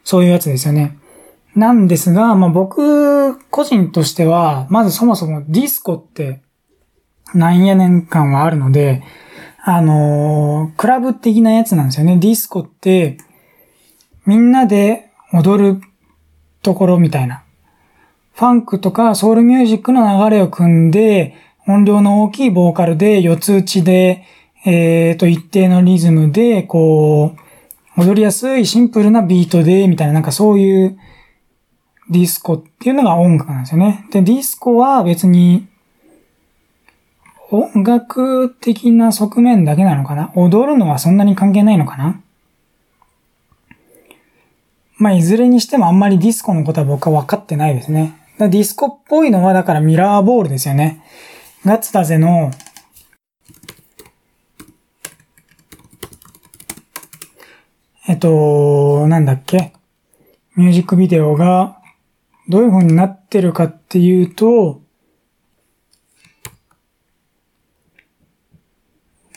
[0.04, 0.98] そういうやつですよね。
[1.56, 6.42] なんですが、まあ僕、個人としては、まずそもそもディスコって、
[7.34, 9.04] なんや年間はあるので、
[9.64, 12.18] あのー、クラブ的なやつなんですよね。
[12.18, 13.18] ディスコって、
[14.26, 15.82] みんなで踊る
[16.62, 17.44] ところみたいな。
[18.34, 21.36] ファンクとかソウルミュージックの流れを汲んで、
[21.68, 24.24] 音量の大きいボーカルで、四つ打ちで、
[24.66, 27.36] えっ、ー、と、一定のリズムで、こ
[27.98, 30.98] う、踊りやすいシンプルなビートで、みたいな、なんかそういう
[32.10, 34.06] ディスコっていうのが音楽なんですよね。
[34.12, 35.68] で、ディスコは別に、
[37.52, 40.32] 音楽的な側面だけなのかな？
[40.36, 42.22] 踊るのはそんなに関係ないのかな？
[44.97, 48.17] まあ、いずれにしてもあんまりディスコのことは僕は分かってないですね。
[48.39, 51.03] ディスコっぽいのはだからミラーボールですよね。
[51.65, 52.51] ガッツだぜの、
[58.08, 59.73] えっと、なんだっけ？
[60.55, 61.81] ミュージックビデオが
[62.47, 64.81] どういう風になってるかっていうと、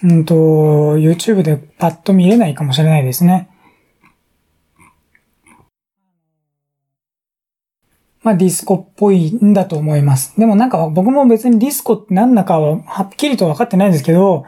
[0.02, 0.34] うんと、
[0.98, 3.47] YouTube でパッと見れないかもしれないですね。
[8.28, 10.38] まあディスコっぽいんだと思います。
[10.38, 14.44] でもなんか僕も別にディスコって何だかははっきりと分かってないんですけど、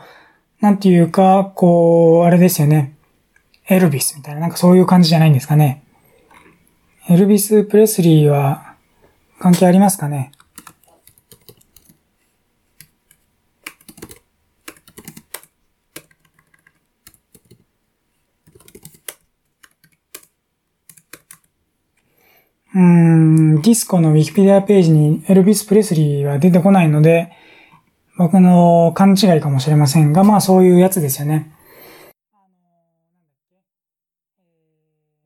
[0.60, 2.94] なんていうか、こう、あれですよね。
[3.70, 5.82] エルビスみたいな、なんかそういう感じじゃないんですかね。
[7.08, 8.74] エルビス・プレスリーは
[9.38, 10.32] 関係ありますかね？
[22.74, 27.32] うん、ディスコのウィキペディアページにエルビス・プレスリーは出てこないので、
[28.16, 31.52] 僕の勘違いかもしれませんが、まあそういうやつですよね。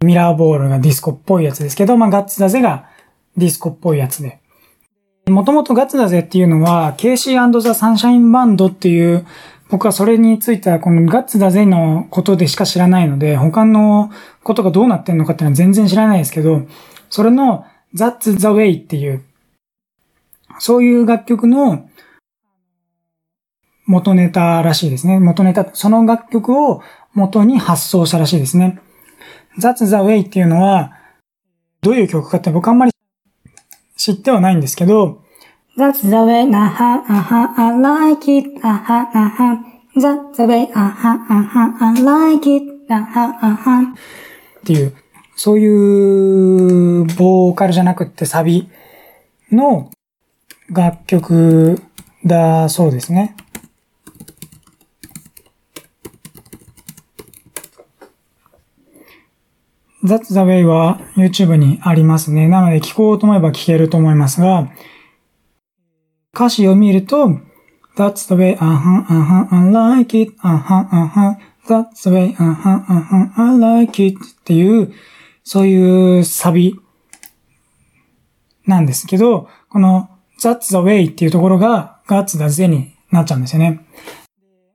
[0.03, 2.87] ミラーボールがディスコっぽいやつですけど、まあガッツだぜが
[3.37, 4.39] ディスコっぽいやつで。
[5.27, 9.27] もともとガッツだぜっていうのは、 KC the Sunshine Band っていう、
[9.71, 14.11] 僕はそれについてはこのガッツだぜのことでしか知らないので、他の
[14.43, 16.63] ことがどうなってんのかっていうのは全然知らないですけど、
[17.15, 19.23] それの That's the Way っていう、
[20.59, 21.89] そういう楽曲の
[23.87, 25.21] 元ネタらしいですね。
[25.21, 28.81] 元ネタ、その楽曲を元に発送したらしいですね。
[29.61, 30.91] That's the Way っていうのは、
[31.83, 32.91] どういう曲かって僕あんまり
[33.97, 35.23] 知ってはないんですけど、
[35.79, 39.65] That's the way, あは、あは、I like it, あは、あは、
[39.97, 43.95] That's the way, あは、あは、I like it, あは、あは。
[44.59, 44.97] っていう、
[45.37, 48.69] そういうボーカルじゃなくってサビ
[49.51, 49.91] の
[50.71, 51.83] 楽曲
[52.25, 53.37] だそうですね。
[60.05, 62.47] That's the way は YouTube にありますね。
[62.47, 64.71] なので聞こうと思えば聞けると思いますが、
[66.35, 67.41] 歌詞を見ると、
[67.97, 72.11] That's the way, uh huh, uh huh, I like it, uh huh, uh huh, That's the
[72.11, 74.93] way, uh huh, uh huh, I like it っていう
[75.45, 76.81] そういうサビ
[78.67, 80.09] なんですけど、この
[80.43, 83.87] That's the way っていうところが That's the z になっちゃうんですよね。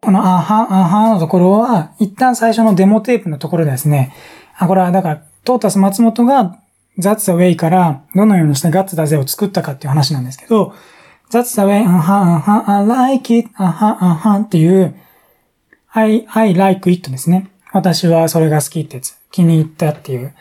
[0.01, 4.13] このあは、あはのところは、一旦最初のデモテープのところでですね、
[4.57, 6.59] あ、これはだから、トータス松本が
[6.99, 10.73] That's the way からどのようにして That's the z を作ったかっていう話なんですけど、
[11.31, 14.95] That's the way, あは、あは、I like it, あは、あはっていう、
[15.91, 17.49] I, I like it ですね。
[17.71, 19.17] 私はそれが好きってやつ。
[19.31, 20.33] 気に入ったっていう。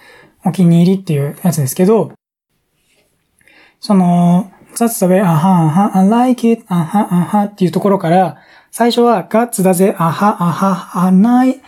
[0.44, 2.12] お気に入りっていうやつですけど、
[3.80, 8.36] その、That's the way, あはあは、I like it, あはあはっていうところから、
[8.70, 11.60] 最初はガッツだぜ、あはあは、あない、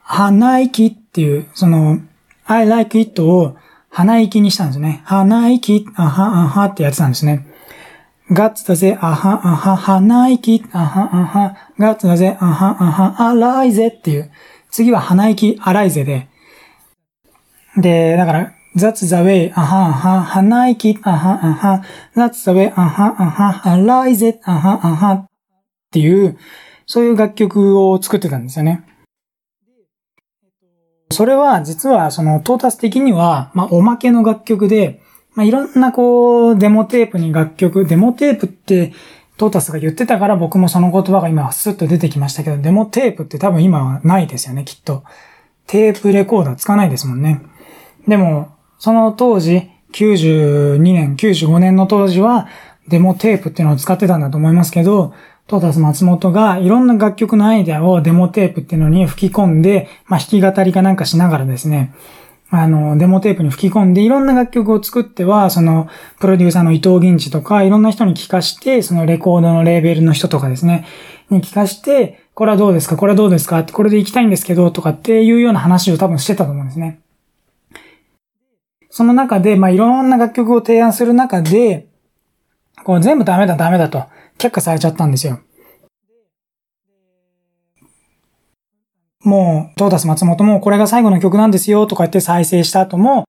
[0.00, 2.00] 鼻息っていう、その、
[2.46, 3.56] I like it を
[3.90, 5.02] 鼻息にしたんですね。
[5.04, 7.46] 鼻息、あはあはってやつなんですね。
[8.30, 14.30] ガッツだぜ、あはあは、鼻息、あはあは、ガッツだぜ、あはあは、荒いぜっていう。
[14.70, 16.28] 次は鼻息、荒いぜで、
[17.76, 21.82] で、だから、That's the way, あはあは、鼻息、あはあは、
[22.16, 25.26] That's the way, あはあは、Rise it, あはあは、っ
[25.90, 26.36] ていう、
[26.86, 28.84] そういう楽曲を作ってたんですよね。
[31.10, 35.00] それは実はそのトータス的には、まあおまけの楽曲で、
[35.34, 38.92] まあいろんなこうデモテープに楽曲、デモテープって
[39.36, 45.04] トータスが言ってたから僕もその言葉が今スッと出てきましたけど、デモテープって多分今はないですよね、きっと。
[45.66, 47.40] テープレコーダーつかないですもんね。
[48.08, 52.48] でも、その当時、92年、95年の当時は、
[52.88, 55.14] デモテープっていうのを使ってたんだと思いますけど、
[55.46, 61.94] トータス松本がいろんな楽曲のアイデアをデモテープっていうのに吹き込んで、まあ弾き語りかなんかしながらですね、
[62.50, 65.88] あの、デモテープに吹き込んでいろんな楽曲を作っては、その、
[66.20, 70.86] プロデューサーの伊藤銀次とか、いろんな人に聞かして、そのレコードのレーベルの人とかですね、
[71.30, 77.00] に聞かして、これはどうですかこれはどうですかって、これで行きたいんですけど、とかっていうような話を多分してたと思うんですね。
[78.94, 81.88] その中で、まあ、いろんな楽曲を提案する中で、
[82.84, 84.04] こう全部ダメだダメだと、
[84.38, 85.40] 却下されちゃったんですよ。
[89.24, 93.24] もう、トータス松本もこれが最後の曲なんですよとか言って再生した後も、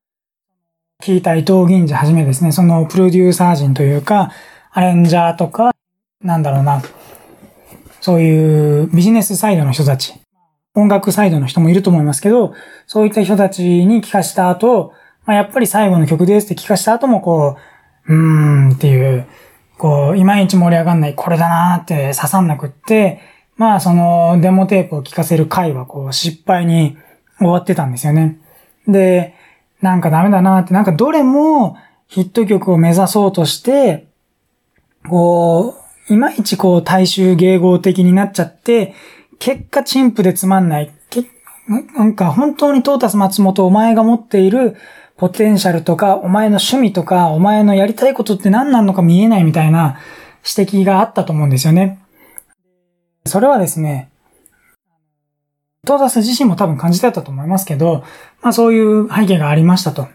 [1.01, 4.31] 聞いた伊藤銀次はじめですね、そのプロデューサー陣というか、
[4.71, 5.71] アレンジャーとか、
[6.21, 6.83] なんだろうな、
[8.01, 10.13] そういうビジネスサイドの人たち、
[10.75, 12.53] 音楽サイドの人もいると思いますけど、
[12.85, 14.93] そういった人たちに聞かした後、
[15.25, 17.57] まあ、やっぱり最後の曲ですって聞かした後もこ
[18.07, 19.27] う、うーんっていう、
[19.77, 23.19] こう、いまいち盛り上がんない、これだなーって刺さんなくって、
[23.57, 26.97] まあ、その、デモテープを聞かせる回は、こう、失敗に
[27.39, 28.39] 終わってたんですよね。
[28.87, 29.33] で、
[29.81, 34.07] なんかダメだなーって、なんかどれもヒット曲を目指そうとして、
[35.09, 35.75] こ
[36.09, 38.93] う、いまいちこう、大衆迎合的になっちゃって、
[39.39, 40.91] 結果陳腐でつまんない。
[41.67, 44.75] なんか本当にトータス松本お前が持っている
[45.17, 49.97] ポテンシャルとか、お前の趣味とか、お前のやりたいことって何なのか見えないみたいな
[50.57, 51.99] 指摘があったと思うんですよね。
[53.25, 54.11] それはですね、
[55.85, 58.03] トータス自身も多分感じてたと思いますけど、
[58.41, 60.07] まあそういう背景がありましたと。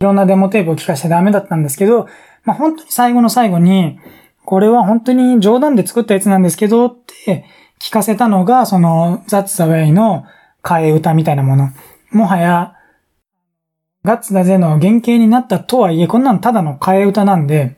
[0.00, 2.08] いろんなデモテープを聞かせてダメだったんですけど、
[2.44, 3.98] まあ本当に最後の最後に、
[4.46, 7.44] これは本当に冗談で作ったやつなんですけどって
[7.78, 10.24] 聞かせたのが、その、ザッツ・ザ・ウェイの
[10.62, 11.68] 替え歌みたいなもの。
[12.10, 12.74] もはや、
[14.04, 17.76] ガッツだぜの原型になったとはいえ、こんなのただの替え歌なんで、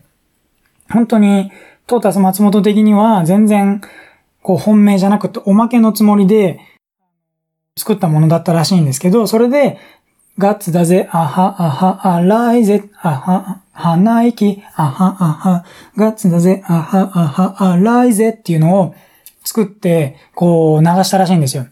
[0.91, 1.51] 本当に、
[1.87, 3.81] トータス松本的には全然
[4.41, 6.61] こう本命じゃなくておまけのつもりで
[7.77, 9.79] 作ったものだったらしいんですけど、それで、
[10.39, 15.65] ガッツだぜ、あは、あは、あらいぜ、あは、鼻息、あは、あは、
[15.97, 18.95] ガッツだぜ、あは、あは、あらいぜっていうのを
[19.45, 21.67] 作って、こう流したらしいんですよ。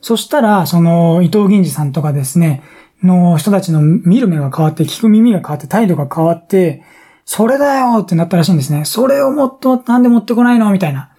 [0.00, 2.62] そしたら、その、伊藤銀次さんとかですね、
[3.02, 6.82] の人たちの見る目が変わって、聞く耳が変わって、態度が変わって、
[7.24, 8.84] それだよってなったらしいんですね。
[8.84, 10.70] それをもっと、なんで持ってこないの？
[10.70, 11.12] みたいな。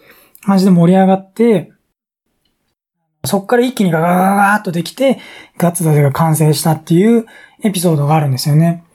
[0.44, 1.74] 感じで盛り上がって、
[3.26, 5.20] そっから一気にガガガガーっとできて、
[5.58, 7.26] ガッツダゼが完成したっていう
[7.62, 8.86] エピソードがあるんですよね。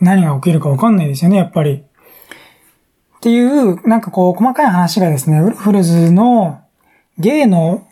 [0.00, 1.72] 何が起きるかわかんないですよね、やっぱり。
[1.72, 6.60] っていう、なんかこう、細かい話がですね、ウルフルズの
[7.18, 7.84] ゲイの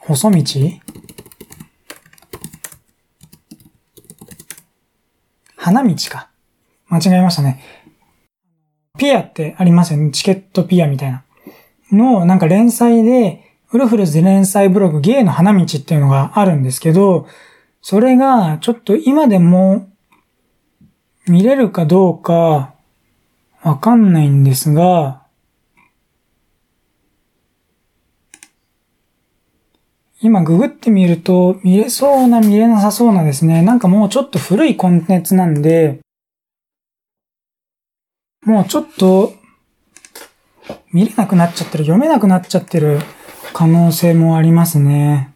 [0.00, 0.44] 細道？
[5.56, 6.30] 花道か。
[6.88, 7.62] 間違えましたね。
[8.98, 10.10] ピアってありますよね。
[10.10, 11.24] チケットピアみたいな。
[11.92, 17.28] の、なんか連載で、ウルフルズ連載ブログ、ゲイの花道っていうのがあるんですけど、
[17.82, 19.88] それが、ちょっと今でも、
[21.28, 22.74] 見れるかどうか、
[23.62, 25.19] わかんないんですが、
[30.22, 33.62] 今ググってみると、見れそうな見れなさそうなですね。
[33.62, 36.00] なんかもうちょっと古いコンテンツなんで、
[38.44, 39.32] もうちょっと、
[40.92, 42.98] 見れなくなっちゃってる、読めなくなっちゃってる
[43.54, 45.32] 可能性もありますね。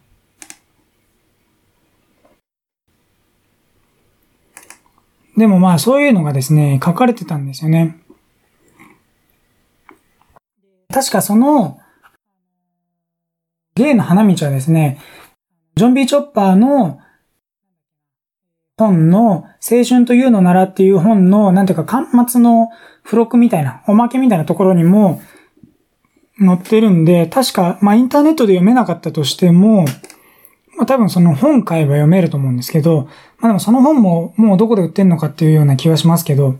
[5.35, 7.97] でもまあそういうのがですね、書かれてたんですよね。
[10.93, 11.79] 確かその、
[13.75, 14.99] ゲイの花道はですね、
[15.75, 16.99] ジョン・ビー・チョッパーの
[18.77, 22.69] 本の青春というのならっていう本の、なんていうか、端末の
[23.03, 25.21] 付録みたいな、おまけみたいなところにも
[26.39, 29.83] 載ってるんで、確か、まあインターネットで読めなかったとしても、
[30.77, 33.09] まあ多分その本買えば読めると思うんですけど、
[33.39, 36.59] まあでもその本ももうどこで売ってんのかっていうような気はしますけど、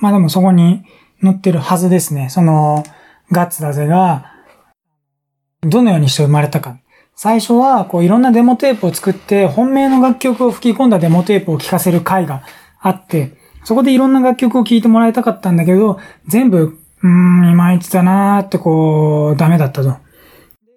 [0.00, 0.84] まあでもそこに
[1.22, 2.28] 載ってるはずですね。
[2.28, 2.84] その、
[3.32, 4.32] ガッツだぜが、
[5.62, 6.78] どのようにして生まれたか。
[7.16, 12.42] 最初は、こういろんなデモテープを作って、本命の楽曲を吹き込んだデモテープを聴かせる回が
[12.80, 19.96] あって、そこでいろんな楽曲を聴いてもらいたかったんだけど、全部、うーん、いまいちだなーってこう、ダメだったと。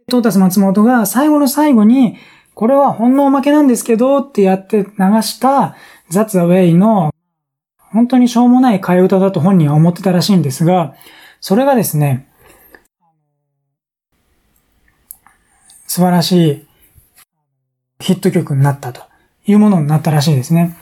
[0.09, 2.17] トータス松本が最後の最後に、
[2.55, 4.85] これはほんのおまけなんですけどってやって流
[5.21, 5.75] した
[6.11, 7.10] That's the Way の
[7.91, 10.95] 本当にしょうもない替え歌だと本人は思ってたらしいんですが、
[11.39, 12.27] それがですね、
[15.87, 16.67] 素晴らしい
[17.99, 19.01] ヒット曲になったと
[19.45, 20.77] いうものになったらしいですね。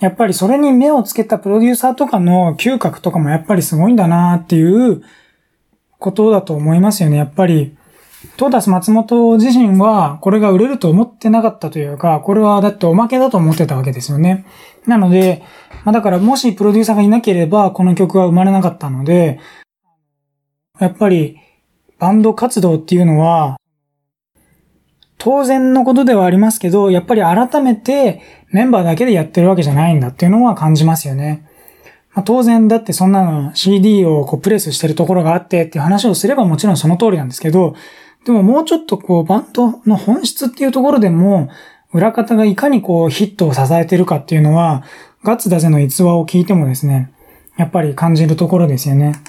[0.00, 5.02] やっぱりそれに目をつけたプロデューサーとかの嗅覚とかもやっぱりすごいんだなっていう
[5.98, 7.16] ことだと思いますよね。
[7.16, 7.76] やっぱり、
[8.36, 14.44] トータス松本自身はこれが売れると思ってなかったというか、これはだっておまけだと思ってたわけですよね。
[14.86, 15.42] なので、
[15.84, 19.40] まあだからもしプロデューサーがいなければこの曲は生まれなかったので、
[20.78, 21.38] やっぱり
[21.98, 23.56] バンド活動っていうのは、
[25.16, 31.46] 当然のことではありますけど、やっぱり改めてメンバーだけでやってるわけじゃないんだっていうのは感じますよね。
[32.14, 37.74] まあ、当然だってそんなの CD をこうプレスしてるところがあってっていう話をすればもちろんその通りなんですけど、
[38.24, 41.48] でももうちょっとこうバンドの本質っていうところでも、
[41.92, 44.84] 裏方がいかにこうヒットを支えてるかっていうのは、
[45.24, 47.12] ガッツだぜの逸話を聞いてもですね、
[47.56, 49.22] やっぱり感じるところですよね。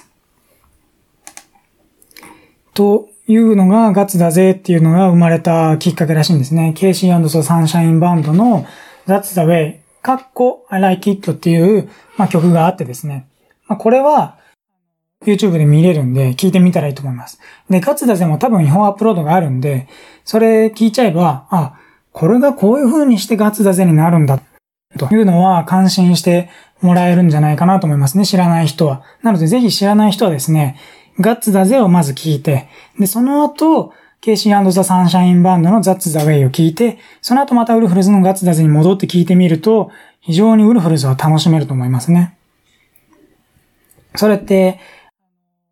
[2.73, 6.73] というのがガッツだぜっていうのが生まれたきっかけらしいんですね。
[6.75, 8.65] ケイシーサンシャインバンドの
[9.07, 13.27] That's the way かっこ I like it っていう、まあ、曲があってですね。
[13.67, 14.37] まあ、これは
[15.25, 17.39] YouTube で見れるんで聞いてみたらいいと思います。
[17.69, 19.87] で、ガッツだぜも多分違法アップロードがあるんで、
[20.25, 21.79] それ聞いちゃえば、あ、
[22.11, 24.41] これがこういう風にしてガッツだぜになるんだ、
[24.97, 26.49] というのは感心して
[26.81, 29.03] もらえるんじゃないかなと思いますね、知らない人は。
[29.21, 30.77] なのでぜひ知らない人はですね、
[31.19, 32.67] ガッツだぜをまず聞いて、
[32.99, 42.37] で、その後、 KC the Sunshine Band の That's the Way を聞いて、その後またウルフルズのガッツだぜに戻って聞いてみると、非常にウルフルズは楽しめると思いますね。
[44.15, 44.79] それって、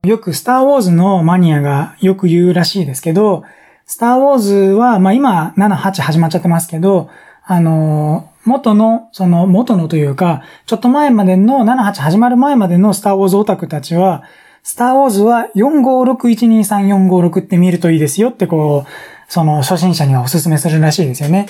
[0.03, 3.43] よくスター・ウォーズのマニアがよく言うらしいですけど、
[3.85, 7.09] スター・ウォーズは、まあ今、7、8始まっちゃってますけど、
[7.43, 14.23] あの、元の、その元のというか、ちょっと前までの、7、8始まる前までのスター・ウォーズオタクたちは、
[14.63, 21.47] スターウォーズは45612345 6って見るといいですよってこう、その初心者にはお勧めするらしいですよね。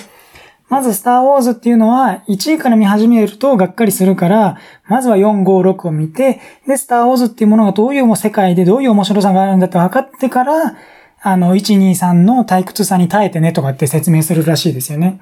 [0.70, 4.58] まずスターウォーズっていうのは1位から見始めるとがっかりするから、
[4.88, 10.76] まずは456を見て、で、スターウォーズっていうものがどういう世界でどういう面白さがあるんだって分かってから、
[11.22, 15.20] あの、123の退屈さに耐えてねとかって説明するらしいですよね。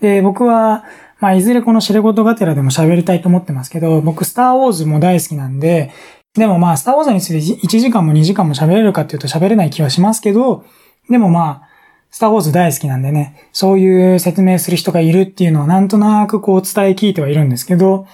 [0.00, 0.84] で、僕は、
[1.18, 5.90] まあ、いずれこの知れ事がてらでも喋りたいと思ってますけど、僕、スターウォーズも大好きなんで、
[6.34, 10.64] でもまあ、スターウォーズについて1時間も2時間も喋れるかっていうと喋れない気はしますけど、
[11.10, 11.67] でもまあ、
[12.10, 18.06] スターウォーズ大好きなんでね、そういう説明する人がいるっていうのはなんとなくこう伝え聞いてはいるんですけど、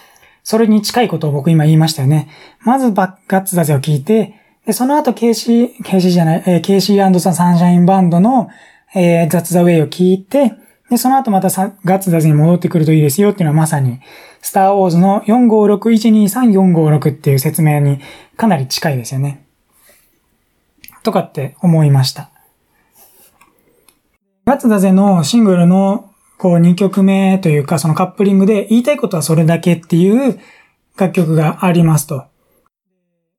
[0.42, 2.28] それに近いことを僕今言いましたよね。
[2.60, 4.34] まずバッガッツダゼを聞いて、
[4.66, 8.48] で、その後 KC、KC じゃない、えー、KC& サンシャインバンドの、
[8.94, 10.54] えー、ザッツザウェイを聞いて、
[10.90, 14.00] で、その後またさガッツダゼに戻ってくるといいですよっていうのはまさに、
[14.42, 18.00] スターウォーズの456123456っていう説明に
[18.36, 19.46] かなり近いですよね。
[21.02, 22.30] とかって思いました。
[24.44, 30.38] ガッツダゼのシングルのこう2曲目というかそのカップリングで言いたいことはそれだけっていう
[30.96, 32.24] 楽曲がありますと。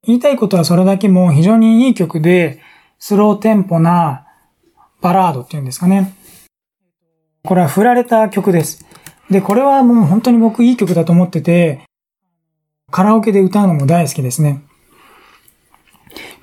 [0.03, 2.61] 言いたいことはそれだけも非常にいい曲で
[2.99, 4.25] スローテンポな
[5.01, 6.15] バラードっていうんですかね。
[7.43, 8.85] これは振られた曲です。
[9.29, 11.81] で、これはもう本当に僕いい曲だと思ってて、
[12.91, 14.63] カラオケで歌うのも大好きですね。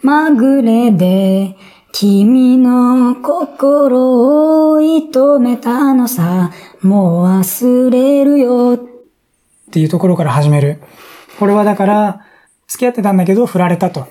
[0.02, 1.56] まぐれで
[1.93, 8.80] 君の心を射止めたのさ、もう忘れるよ。
[9.68, 10.80] っていうところから始める。
[11.38, 12.26] これはだから、
[12.66, 14.09] 付き合ってたんだけど振られたと。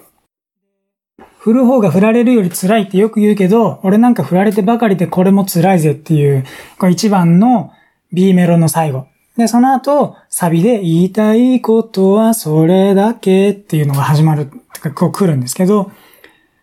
[1.40, 6.46] 振る方が振られるより辛いってよく言うけど、俺なんか振られてばかりでこれも辛いぜっていう、
[6.78, 7.72] これ一番の
[8.14, 9.08] B メロの最後。
[9.38, 14.52] で、その後、サビで言いたいことはそれだけっていうのが始まる、
[14.82, 15.92] かこう来るんですけど、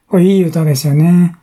[0.09, 1.37] これいい歌ですよね。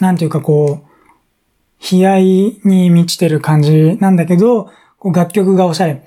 [0.00, 6.02] なんていうかこう、悲哀に満ちてる感じなんだけど、こう楽曲がおしゃれ。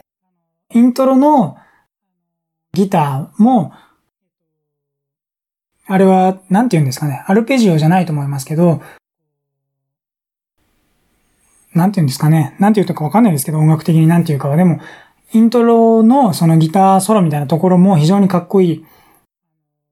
[0.74, 1.58] イントロの
[2.74, 3.74] ギターも、
[5.88, 7.24] あれは、なんて言うんですかね。
[7.26, 8.82] アルペジオじゃないと思いますけど、
[11.74, 12.56] なんて言うんですかね。
[12.60, 14.56] なんて言うとかわかんないですけど、音楽的になんて言うかは。
[14.56, 14.80] でも、
[15.34, 18.86] イントロのそのギターソロみたいなところも非常にかっこいい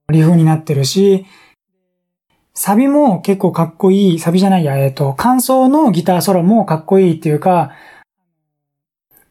[0.10, 1.26] リフになってるし、
[2.54, 7.72] サビも結構かっこいい、サビじゃないや、えっ、と、感想のギターソロもかっこいいっていうか、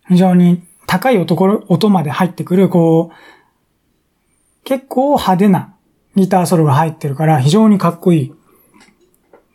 [0.07, 1.35] 非常に高い音
[1.69, 5.75] 音まで入ってくる、こう、結構派手な
[6.15, 8.35] ギターソロが入ってるから非常にかっこいい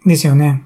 [0.07, 0.65] ですよね。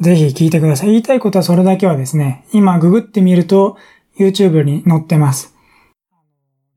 [0.00, 0.88] ぜひ聞いてください。
[0.88, 3.76] 言いたいことはそれだけはですね、今ググってみると
[4.20, 5.54] YouTube に載ってます。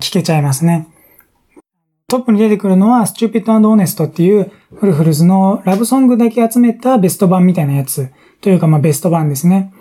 [0.01, 0.87] 聞けちゃいますね。
[2.07, 9.73] トップに出てくるのは Stupid and Honest っていうフルフルズのラブソングだけ集めたベスト版みたいなやつというかまあベスト版ですね。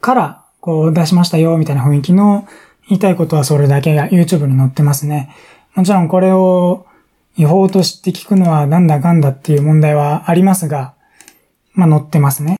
[0.00, 2.48] からこう出しましたよみたいな雰囲気の
[2.88, 5.32] 言いたいことはそれだけが YouTube に載ってますね。
[5.76, 6.86] もちろんこれを
[7.36, 10.94] 違法として聞くのはなんだかんだっていう問題はありますが、
[11.74, 12.56] まあ載ってますね。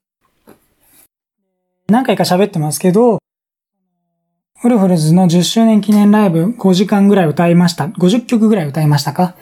[1.89, 3.19] 何回か喋ってますけど、
[4.61, 7.85] フルフルズの10周年記念ライブ5時間ぐらい歌いました。
[7.85, 9.23] 50曲ぐらい歌いましたか？
[9.23, 9.35] っ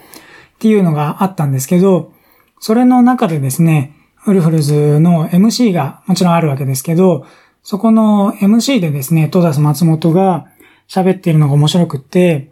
[0.60, 2.14] ていうのがあったんですけど、
[2.60, 7.26] それの中でですね、フルフルズの MC がもちろんあるわけですけど、
[7.64, 10.48] そこの MC でですね、トダス松本が
[10.88, 12.52] 喋っているのが面白くって、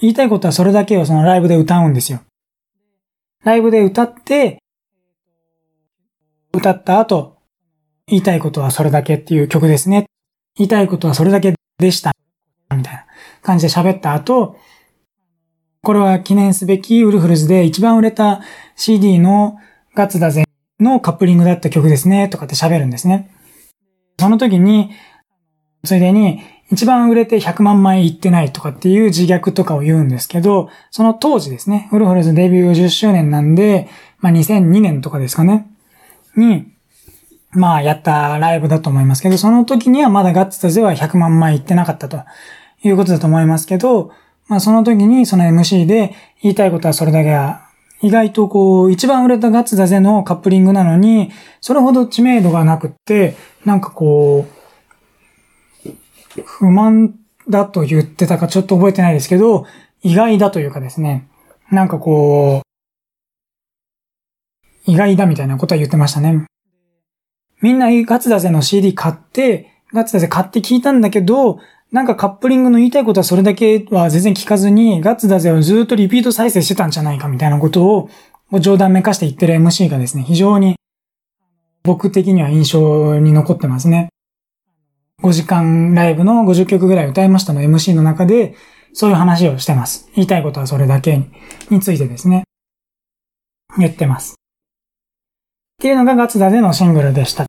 [0.00, 2.20] 言いたいことはそれだけをそのライブで歌うんですよ。
[3.44, 4.58] ライブで歌って、
[6.52, 7.33] 歌った後、
[8.06, 10.06] 言いたいことはそれだけっていう曲ですね。
[10.56, 12.12] 言いたいことはそれだけでした。
[12.74, 13.06] みたいな
[13.42, 14.56] 感じで喋った後、
[15.82, 18.40] これは記念すべきウルフルズで一番売れた
[18.76, 19.58] CD の
[19.94, 20.44] ガツだぜ
[20.80, 23.30] のカップリングだった曲ですね、とかって喋るんですね。
[24.18, 24.90] その時に、
[25.84, 26.40] ついでに、
[26.70, 33.88] 一番売れて100万枚いってないとかっていう自虐とかを言うんですけど、その当時ですね、ウルフルズデビュー10周年なんで、
[34.18, 35.66] まあ2002年とかですかね。
[36.36, 36.73] に、
[37.54, 42.22] まあやったライブだと思いますけど、その時にはまだガッツタゼは100万枚いってなかったと
[42.82, 44.12] いうことだと思いますけど、
[44.48, 47.62] まあその時にその MC で言いたいことはそれだけは、
[48.02, 51.30] 意外とこう、一番売れたガッツだぜのカップリングなのに、
[51.60, 53.34] それほど知名度がなくって、
[53.64, 54.54] なんかこう、
[56.44, 57.14] 不満
[57.48, 59.66] だと言ってたかちょっと覚えてないですけど、
[60.02, 61.28] 意外だというかですね、
[61.70, 62.64] なんかこう、
[64.86, 66.44] 意外だみたいなことは言ってましたね。
[67.64, 71.60] みんなガツだぜの CD 買って、ガツだぜ買って聞いたんだけど、
[71.92, 78.10] なんかカップリングの言いたいことはそれだけは全然聞かずに、ガッツだぜをずっとリピート再生してたんじゃないかみたいなことを、
[78.60, 80.76] 冗談めかして言ってる MC がですね、非常に
[81.84, 84.10] 僕的には印象に残ってますね。
[85.22, 88.56] 5時間ライブの50曲ぐらい歌いましたの MC の中で、
[88.92, 90.10] そういう話をしてます。
[90.16, 91.30] 言いたいことはそれだけ
[91.70, 92.42] についてですね。
[93.78, 94.34] 言ってます。
[94.34, 94.36] っ
[95.80, 97.46] ていうのがガツダでのシングルでした。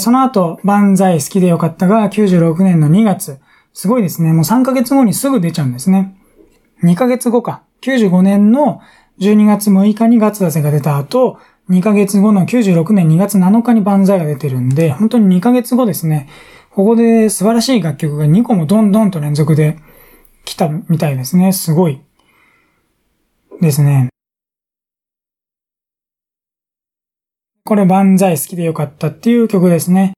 [0.00, 3.38] その後、万歳好きでよかったが96年の2月。
[3.72, 4.32] すごいですね。
[4.32, 6.16] もう3ヶ月後にすぐ出ちゃうんですね。
[6.82, 7.62] 2ヶ月後か。
[7.82, 8.80] 95年の
[9.20, 11.38] 12月6日にガツダゼが出た後、
[11.68, 16.28] 2ヶ月後の96年2月7日に万歳が出てるんで、本当に2ヶ月後ですね。
[16.70, 19.78] ここで素晴らしい楽曲が2個もどんどんと連続で
[20.44, 21.52] 来たみたいですね。
[21.52, 22.00] すごい。
[23.60, 24.08] ですね。
[27.64, 30.12] これ万歳好きでよかったっていう曲ですね。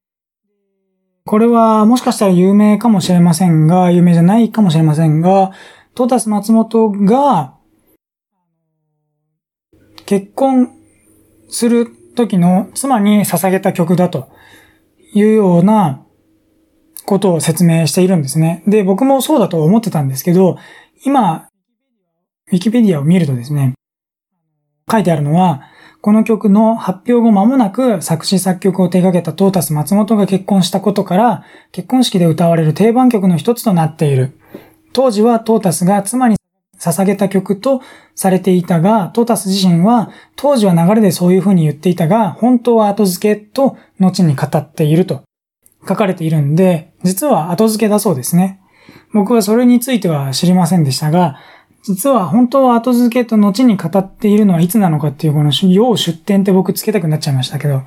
[1.25, 5.53] これはもしかしたら有名かもしれませんが、有名じゃないかもしれませんが、
[5.95, 7.55] トータス松本が
[10.07, 10.71] 結婚
[11.49, 11.87] する
[12.17, 14.29] 時の妻に捧げた曲だと
[15.15, 16.05] いうような
[17.07, 18.63] ことを説明しているんですね。
[18.67, 20.57] で、僕もそうだと思ってたんですけど、
[21.05, 21.49] 今、
[22.51, 23.75] ウィキペディアを見るとですね、
[24.91, 25.63] 書いてあるのは、
[26.03, 34.37] この曲の発表後間もなく作詞作曲を手掛けたトータス松本が結婚したことから、結婚式で歌われる定番曲の一つとなっている。
[34.93, 36.35] 当時はトータスが妻に
[36.77, 37.83] 捧げた曲と
[38.17, 45.23] されていたが、トータス自身は当時は流れでそういう風に言っていたが、本当は後付けと後に語っていると
[45.89, 48.61] 書かれているんで、実は後付けだそうですね。
[49.13, 51.39] 僕はそれについては知りませんでしたが、
[51.85, 57.83] 実は本当は後付けと後に語っているのはいつなのかっていうこの要出典って僕つけたくなっちゃいましたけど、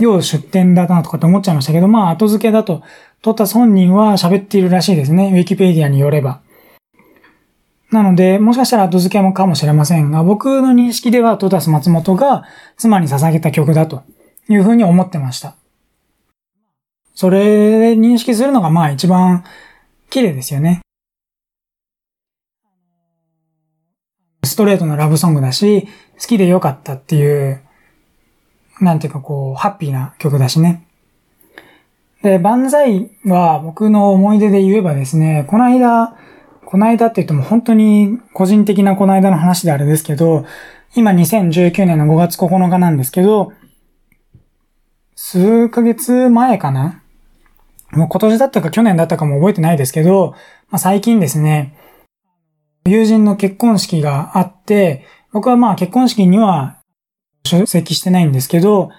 [0.00, 2.82] 要出典だなとかって思っちゃいましたけど、まあ後付けだと、
[3.22, 5.30] トタス本人は喋っているらしいですね。
[5.32, 6.40] ウィキペディアによれば。
[7.92, 12.44] なので、もしかしたら後付けもかもしれませんが、僕の認識ではトタス松本が
[12.76, 14.02] 妻に捧げた曲だと
[14.48, 15.56] いうふうに思ってました。
[17.14, 19.44] それで認識するのがまあ一番
[20.08, 20.80] 綺麗ですよね。
[24.42, 25.88] ストレートなラブソングだし、
[26.20, 27.62] 好きでよかったっていう
[28.80, 30.86] なんていうかこう、ハッピーな曲だしね。
[32.22, 36.16] で、万歳は僕の思い出で言えばですね、この間、
[36.64, 40.46] この間って言っても本当に個人的なこの間の話であれですけど、
[40.94, 43.52] 今2019年の5月9日なんですけど、
[45.14, 47.02] 数ヶ月前かな？
[47.92, 50.34] もう今年だったか去年だったかも覚えてないですけど、
[50.70, 51.76] まあ、最近ですね、
[52.84, 56.78] 友人の結婚式があって、僕はまあ結婚式には
[57.44, 58.90] 出席してないんですけど、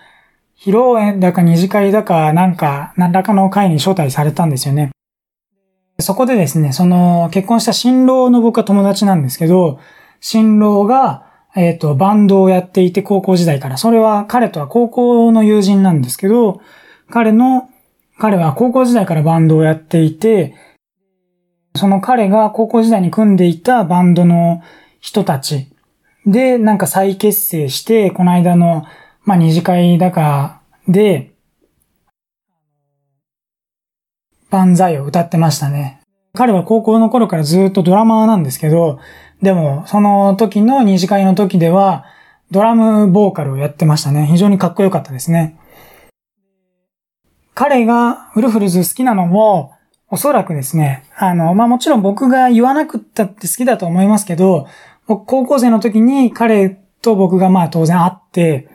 [0.58, 4.92] 披露宴だか二次会だかなんか何らかの会に招待されたんですよね。
[6.00, 9.80] そこでですね、その結婚した新郎の僕は友達なんですけど、
[10.20, 11.26] 新郎が、
[11.56, 16.62] えっ、ー、と、バンドをやっていて高校時代から、それは彼とは高校の友人なんですけど、
[17.10, 17.70] 彼の、
[18.18, 20.56] 彼は高校時代からバンドをやっていて、
[21.76, 24.62] その彼が高校時代に組んでいたバンドの
[25.00, 25.72] 人たち
[26.26, 28.86] で、なんか再結成して、この間の、
[29.24, 31.32] まあ、二次会だかで、
[34.50, 36.02] 万歳を歌ってましたね。
[36.34, 39.00] 彼は高校の頃からずっとドラマーなんですけど、
[39.42, 42.06] でも、その時の二次会の時では、
[42.52, 44.28] ドラムボーカルをやってましたね。
[44.28, 45.58] 非常にかっこよかったですね。
[47.54, 49.74] 彼がウルフルズ好きなのも、
[50.12, 54.68] おそらくですね、あの、まあ、もちろん僕が言わなくったって好きだと思いますけど、
[55.08, 56.70] 僕高校生の時に彼
[57.02, 58.68] と僕がまあ当然会って、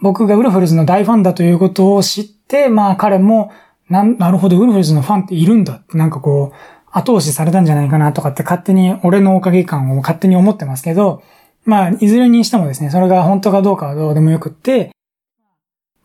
[0.00, 3.50] 僕がウルフルズの大ファンだということを知って、まあ彼も、
[3.88, 6.56] な、なるほど、ウルフルズのファンっているんだってなんかこう、
[6.92, 11.22] 後押しされたんじゃないかなとかって勝手に俺のおかげ感を勝手に思ってますけど、
[11.64, 14.92] まあ、いずれにしてもですね、それが本当かどうかはどうでもよくって、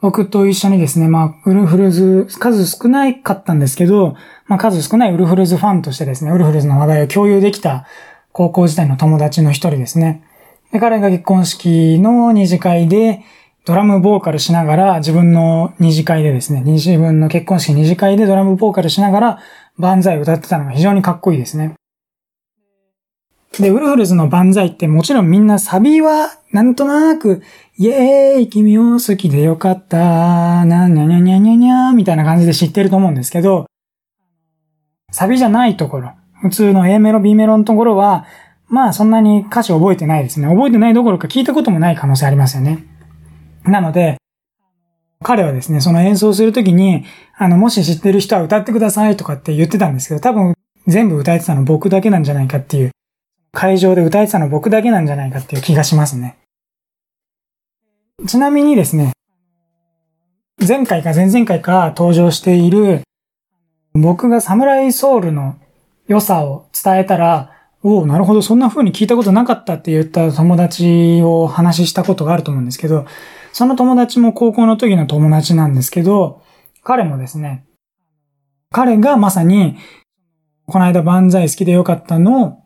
[0.04, 7.88] 僕と一緒にですね、まあ、ウルフルズ、数少ないかったんですけど、まあ、数少ないウルフルズファンとしてですね、ウルフルズの話題を共有できた
[8.34, 10.22] 高校時代の友達の一人ですね。
[10.74, 13.22] で、彼が結婚式の二次会で、
[13.64, 19.40] ドラムボーカルしながら、自分の二次会でですね、自分の結婚式二次会でドラムボーカルしながら、
[19.78, 21.76] 万歳歌ってたのが非常にかっこいいですね。
[23.60, 27.44] で、ウルフルズの万歳ってもちろんみんなサビはなんとなく、
[27.78, 33.66] イエーイ君を好きでよかった、なにゃにゃにゃにゃにゃみたいな感じで知ってると思うんですけど、
[35.12, 38.26] サビじゃないところ、普通の A メロ、B メロのところは、
[38.68, 40.48] まあそんなに歌詞覚えてないですね。
[40.48, 42.86] 覚えてないどころか聞いたこともない可能性ありますよね。
[43.66, 44.18] なので、
[45.22, 47.06] 彼はですね、その演奏するときに、
[47.38, 50.56] あの、もし知ってる人は歌ってくださいとかって言ってたんですけど、多分
[50.88, 52.92] 全部歌えてたの僕だけなんじゃないかっていう、
[53.54, 56.38] 会場で歌えてたの僕だけなんじゃないかっていう気がしますね。
[58.28, 59.14] ちなみにですね、
[60.68, 63.04] 前回か前々回か登場している、
[63.94, 65.56] 僕がサムライソウルの
[66.08, 67.52] 良さを伝えたら、
[67.84, 73.06] おお、なるほど、そんな風に聞いたことなかったって言った友達を話したことがあると思うんですけど、
[73.52, 76.42] その友達も高校の時の友達なんですけど、
[76.82, 77.66] 彼もですね、
[78.72, 79.78] 彼がまさに、
[80.66, 82.63] この間万歳好きでよかったのを、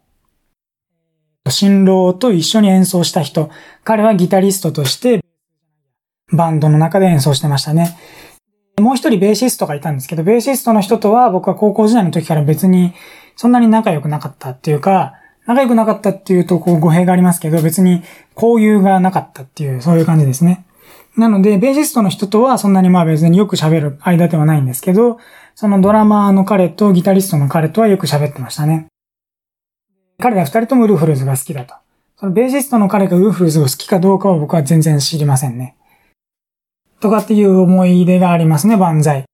[1.49, 3.49] 新郎と一緒に演奏した人。
[3.83, 5.21] 彼はギタリストとして、
[6.31, 7.97] バンドの中で演奏してましたね。
[8.79, 12.93] もう一人ベーシストがいたんですけど、ベーシストの人とは僕は高校時代の時から別に
[13.35, 15.13] そんなに仲良くなかったっていうか、
[15.45, 18.03] 仲良くなかったっていうとこう語弊がありますけど、別に
[18.35, 20.65] 交友がなかったっていう、そういう感じですね。
[21.15, 25.17] なので、ベーシストの人とはそんなにまあ別によく喋る間ではないんですけど、
[25.55, 28.87] そのドラマーの彼とギタリストの彼とはよく喋ってましたね。
[30.20, 31.76] 彼ら二人ともウルフルズが好きだと。
[32.15, 35.76] そのベーシストの彼がウルフルズを好きかどうかは僕は全然知りませんね。
[36.99, 39.26] とかっていう思い出がありますね、万歳。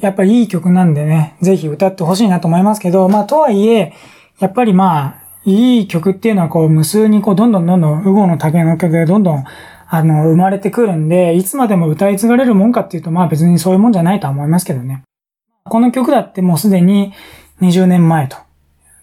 [0.00, 3.92] やっぱりいい曲なんでね、ぜひ歌ってほしいなと思いますけど、まあとはいえ、
[4.38, 5.14] やっぱりまあ、
[5.44, 9.44] いい曲っていうのはこう無数にこうどんどんどんどん、ウゴの竹の曲でどんどん
[9.86, 15.02] あの、生まれてくるんで、いつまでも歌い継がれるもんかっていうと、まあ別にそういうもんじゃないとは思いますけどね。
[15.64, 17.12] この曲だってもうすでに
[17.60, 18.38] 20年前と。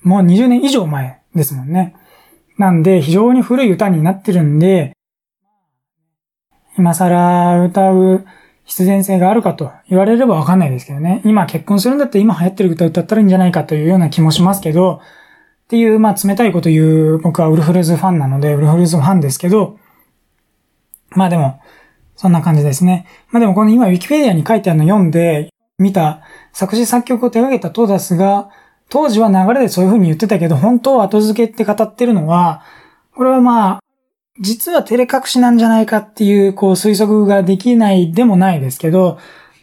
[0.07, 1.95] もう20年以上前ですもんね。
[2.57, 4.93] なんで、非常に古い歌になってるんで、
[6.77, 8.25] 今更歌う
[8.63, 11.21] 必然性があるかと言われればわかんないですけどね。
[11.25, 15.01] 今結婚するんだって今流行ってる歌歌ったらいいんじゃないかというような気もしますけど、
[15.65, 19.77] っていう、まあ冷たいこと言う僕はウルフルズファンなので、ウルフルズファンですけど、
[21.09, 21.59] まあでも、
[22.15, 23.05] そんな感じですね。
[23.31, 25.49] まあでもこの今ウィキペディアに書いてあるの読んで、
[25.79, 26.21] 見た
[26.53, 28.49] 作詞作曲を手掛けたトーダスが、
[28.89, 32.63] 当時は流れでそういう風に言ってたけど、本当は後付けって語ってるのは、
[33.15, 33.79] これはまあ、
[34.39, 39.17] 実は照れ隠しなんじゃないかっていう、こう推測ができないでもないですけど、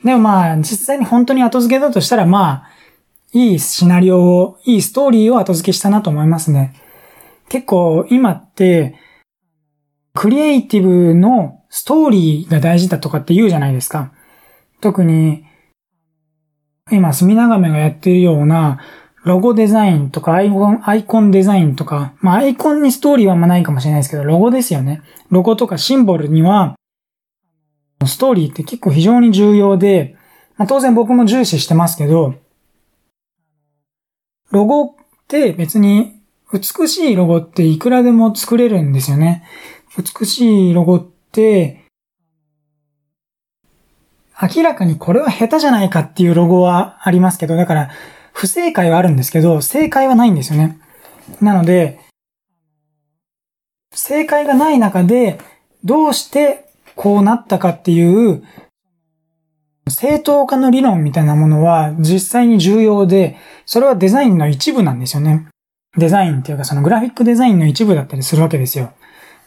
[0.05, 2.68] でもまあ、実際に本当に後付けだとしたら、まあ、
[3.33, 6.75] いいシナリオを、いいストーリーを後付けしたなと思いますね。
[7.49, 8.97] 結構、今って、
[10.12, 14.12] クリエイティブのストーリーが大事だとかって言うじゃないですか。
[14.81, 15.45] 特に、
[16.93, 18.79] 今、隅長めがやってるような、
[19.25, 25.03] ロゴデザインとかアイコン、アイコンデザインとか、まあアイコンにストーリーはあんまないかもしれないですけど、ロゴですよね。
[25.31, 26.77] ロゴとかシンボルには、
[28.07, 30.16] ストーリーって結構非常に重要で、
[30.57, 32.35] まあ、当然僕も重視してますけど、
[34.51, 34.95] ロゴっ
[35.27, 36.20] て別に
[36.53, 39.43] 美しいロゴっていくらでも作れるんですよね。
[39.97, 41.83] 美しいロゴって、
[44.41, 47.91] 明らかにこれは下手じゃないかっていうロゴはありますけど、だから
[48.35, 50.76] 不正解はあるんですけど、正解はないんですよね。
[51.41, 52.01] なので、
[53.95, 55.39] 正解がない中で、
[55.85, 56.66] どうして
[56.97, 58.43] こうなったかっていう、
[59.89, 65.47] 正当化の理論みたいなものは実際に重要で、それはデザインの一部なんですよね。
[65.97, 68.93] デザインっていうかそのグラフィックデザインの一部だったりするわけですよ。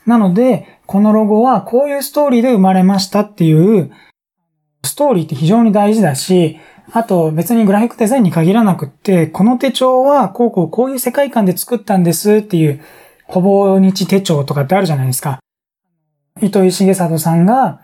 [0.06, 3.92] なので、このロゴはこういうストーリーで生まれましたっていう、
[4.86, 6.60] ストーリーって非常に大事だし、
[6.94, 12.82] あと別にグラフィックデザインに限らなくって、この手帳はこうこうこういう世界観で作ったんですっていう、
[13.26, 15.40] ほぼ日手帳とかってあるじゃないですか。
[16.42, 17.82] 糸井重里さんが、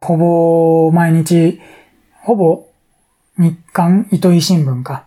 [0.00, 1.60] ほぼ毎日、
[2.22, 2.68] ほぼ
[3.38, 5.06] 日刊糸井新聞か。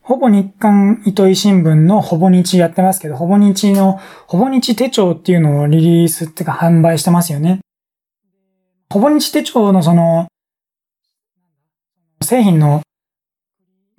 [0.00, 7.60] ほぼ日刊糸井新聞のほぼ日やってますけど、ほぼ日の、ほぼ日手帳っていうのをリリースっていうか販売してますよね。
[8.90, 10.28] ほぼ日手帳のその、
[12.20, 12.82] 製品の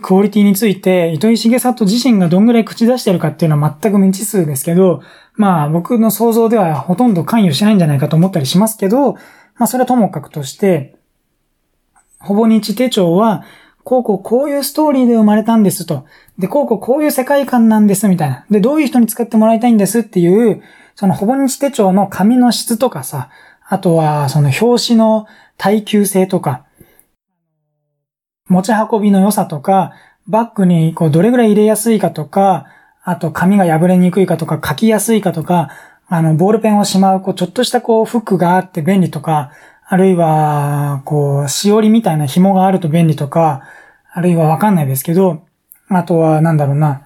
[0.02, 5.02] クオリティについて、糸井重里自身がどんぐらい口出してるかっていうのは全く未知数ですけど、
[5.34, 9.20] まあ僕の想像ではほとんど関与しないんじゃないかと思ったりしますけど、ま
[9.66, 10.98] あそれはともかくとして、
[12.20, 13.44] ほぼ日手帳は、
[13.84, 16.06] こうこうこういうストーリーで生まれたんですと。
[16.38, 18.46] で、こうこうこういう世界観なんですみたいな。
[18.52, 20.62] で、どういう人に使ってもらいたいんですっていう、
[20.96, 23.30] そのほぼ日手帳の紙の質とかさ、
[23.68, 26.66] あとはその表紙の耐久性とか、
[28.50, 29.94] 持ち運びの良さとか、
[30.28, 32.66] バッグにこうどれぐらい入れやすいかとか、
[33.04, 35.70] あと紙が破れにくいかとか、書きやすいかとか、
[36.08, 39.52] あの、ボールペンをしまう、こう、ちょっとしたこう、フックがあって便利とか、
[39.88, 43.62] あるいは、こう、しおりみたいな紐があると便利とか、
[44.12, 45.44] あるいはわかんないですけど、
[45.88, 47.04] あとは、なんだろうな、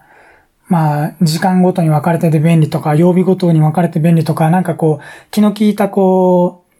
[0.68, 6.74] まあ、時間ごとに分かれてて便利とか、曜日ごとに分かれて便利とか、なんかこう、気の利いたこう、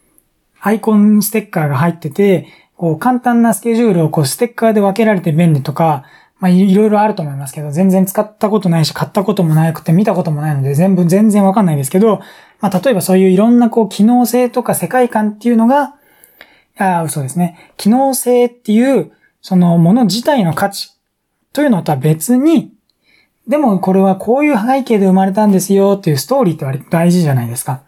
[0.60, 2.46] アイコンステッカーが入ってて、
[2.76, 6.04] こう、簡単なスケジュールをこう、ステッカーで分けられて便利とか、
[6.40, 12.20] まあ、いろいろあると思いますけど、全然使ったことないし、買ったこともなくて見たこともないので、全部、全然わかんないですけど、
[12.60, 15.94] まあ、例えばそういういろんなこう、機能性とか世界観っていうのが、
[16.76, 17.72] ああ、嘘ですね。
[17.76, 20.90] 機能性っていう、そのもの自体の価値
[21.52, 22.72] というのとは別に、
[23.46, 27.83] でもこれはこういう背景で生まれたんですよっていうストーリーって割と大事じゃないですか。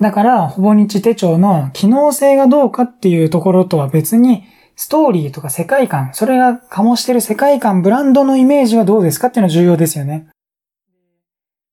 [0.00, 4.44] だから、ほぼ日手帳の機能性がどうかっていうところとは別に、
[4.76, 10.26] ストーリーとか世界観、それが醸してる世界観、ブランドのイメージはどうですかっていうのは重要ですよね。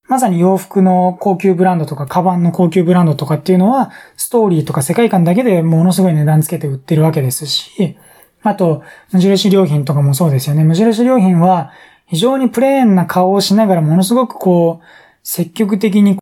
[0.07, 7.97] まさに洋服の高級ブランドとか、カバンの高級ブランドとかっていうのは、ストーリーとか世界観だけでものすごい値段つけて売ってるわけですし、
[8.43, 10.63] あと、無印良品とかもそうですよね。
[10.63, 11.71] 無印良品は、
[12.07, 14.85] 非常にプレーンな顔をしながらものすごくこう、
[15.23, 16.19] 積極的に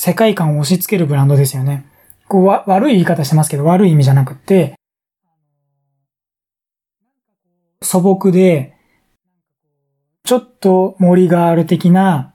[0.00, 1.84] 世界観を押し付けるブランドですよね。
[2.26, 4.72] こうわ悪い言い方してますけど、悪い意味じゃなくて、
[7.82, 8.78] 素朴で、
[10.24, 12.32] ちょっと森がある的な、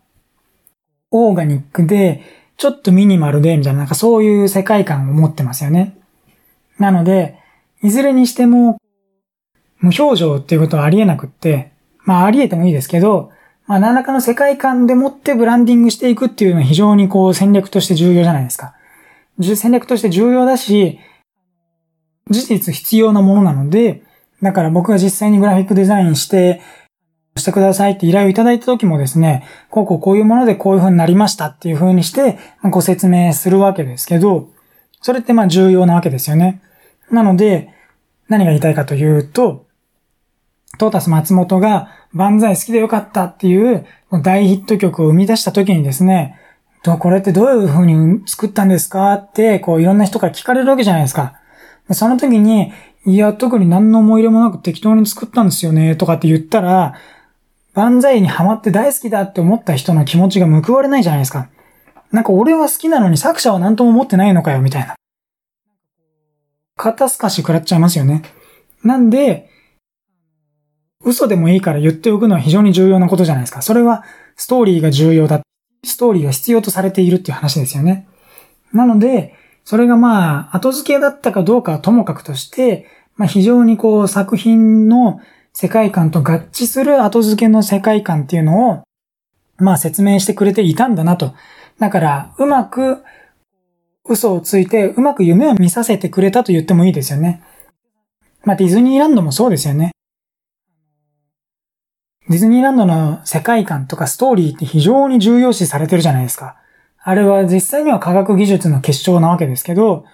[1.10, 2.22] オーガニックで、
[2.58, 5.98] ちょっとミニマルで、みたいな、なんかそういう世界観を持ってますよね。
[6.78, 7.40] なので、
[7.82, 8.78] いずれにしても、
[9.80, 11.72] 無表情っていうことはありえなくって、
[12.04, 13.32] まあありえてもいいですけど、
[13.68, 18.76] まあ何らかの世界観でもってブランディングしていくっていうのは非常にこう戦略として重要じゃないですか。
[19.40, 21.00] 戦略として重要だし、
[22.30, 24.04] 事実必要なものなので、
[24.42, 26.62] だから僕が実際にグラフィックデザインして、
[27.38, 34.50] してくださいって依頼をいただいた時もですね、こうこうこういうものでこういう風になりましたっていう風にしてご説明するわけですけど、
[35.02, 36.62] それってまあ重要なわけですよね。
[37.12, 37.70] なので、
[38.30, 39.68] 何が言いたいかというと、
[40.78, 43.86] トータス松本が万歳好きでよかったっていう
[44.24, 46.40] 大ヒット曲を生み出した時にですね、
[47.00, 51.34] これってどういう風に作ったんですかって、こういろんな人から聞かれるわけじゃないですか。
[51.92, 52.72] その時に、
[53.06, 56.96] いや、特に何の思い入れもなく適当に作ったんですよね、とかって言ったら、
[57.74, 61.50] 万歳にハマって大好きだって思った人の気持ちが報われないじゃないですか。
[62.12, 64.96] なんか俺は好きなのに作者は何とも思ってないのかよ、みたいな。
[66.78, 68.22] 肩透かし食らっちゃいますよね。
[68.84, 69.50] なんで、
[71.06, 73.62] 嘘でもいいから言っておくのは非常に重要なことじゃないですか。
[73.62, 74.04] それは
[74.36, 75.42] ストーリーが重要だ。
[75.86, 78.08] ストーリーが必要とされているっていう話ですよね。
[78.74, 85.22] なので、それがまあ、後付けだったかどうかはともかくとして、まあ非常にこう作品の
[85.54, 88.84] 世界観と合致する後付けの世界観っていうのを、
[89.58, 91.34] まあ説明してくれていたんだなと。
[91.80, 93.04] だから、うまく
[94.10, 97.44] 嘘をついて、うまく夢を見させてくれたと言ってもいいですよね。
[98.44, 99.92] まあディズニーランドもそうですよね。
[102.28, 106.58] ディズニーランドの世界観とかストーリーって非常に重要視されてるじゃないですか。
[107.04, 110.06] あれは実際には科学技術の結晶なわけですけど、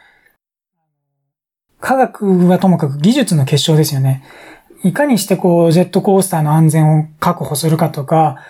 [1.80, 4.24] 科学はともかく技術の結晶ですよね。
[4.84, 8.44] いかにしてこう、ジェットコースターの安全を確保するかとか、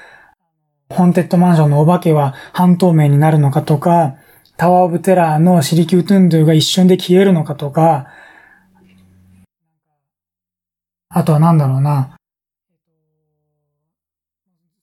[0.90, 4.16] ホンテッドマンションのお化けは半透明になるのかとか、
[4.58, 8.08] タワーオブテラーのシリキュートゥンドゥが一瞬で消えるのかとか、
[11.10, 12.18] あとはなんだろうな。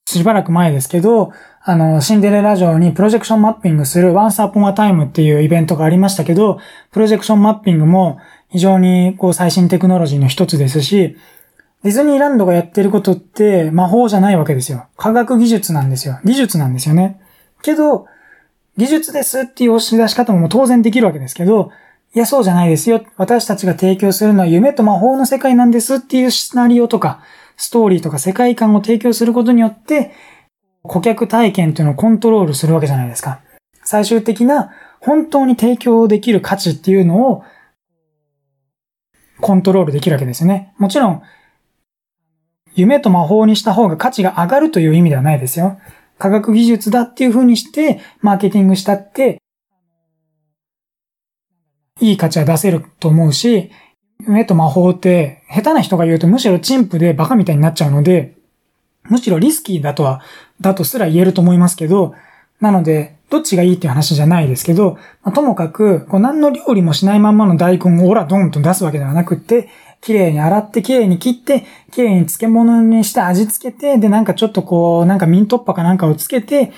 [0.09, 1.32] しばらく前ですけど、
[1.62, 6.59] あの、シンデレラ城にプロジェクションマッピングする Once Upon a Time っていうイベントがありましたけど、
[6.90, 11.16] プロジェクションマッピングも非常にこう最新テクノロジーの一つですし、
[11.82, 14.86] ディズニーランドがやってることって魔法じゃないわけですよ。
[14.96, 16.18] 科学技術なんですよ。
[16.24, 17.20] 技術なんですよね。
[17.62, 18.06] けど、
[18.76, 21.70] 技術ですっていう押し出し方も当然できるわけですけど、
[22.14, 23.04] いや、そうじゃないですよ。
[23.16, 27.20] 私たちが提供するのは夢と魔法の世界なんですっていうシナリオとか、
[27.59, 30.12] ストーリーとか世界観を提供することによって、
[30.82, 33.40] 顧客体験っていうのをコントロールするわけじゃないですか。
[33.84, 37.42] 最終的な本当に提供できる価値っていうのを
[39.40, 40.72] コントロールできるわけですよね。
[40.78, 41.22] もちろん、
[42.74, 45.80] 夢と魔法にした方が価値が上がるという意味ではないですよ。
[46.16, 49.42] 科学技術だっていう風にして、マーケティングしたって、
[52.00, 53.70] いい価値は出せると思うし、
[54.21, 58.35] 夢と魔法って、下手な人が言うとむしろ陳腐でバカみたいになっちゃうので、
[59.05, 60.23] むしろリスキーだとは、
[60.61, 62.14] だとすら言えると思いますけど、
[62.61, 69.69] なので、どっちがいいっていう話じゃないですけど、まあ、ともかく、こう何の料理もしないまんまの大根をオラドンと出すわけではなくって、
[70.01, 76.73] 綺麗に洗って綺麗に切って、綺麗に漬物にして味付けて、でなんかちょっとこう、なんかミントッパかなんかをつけて、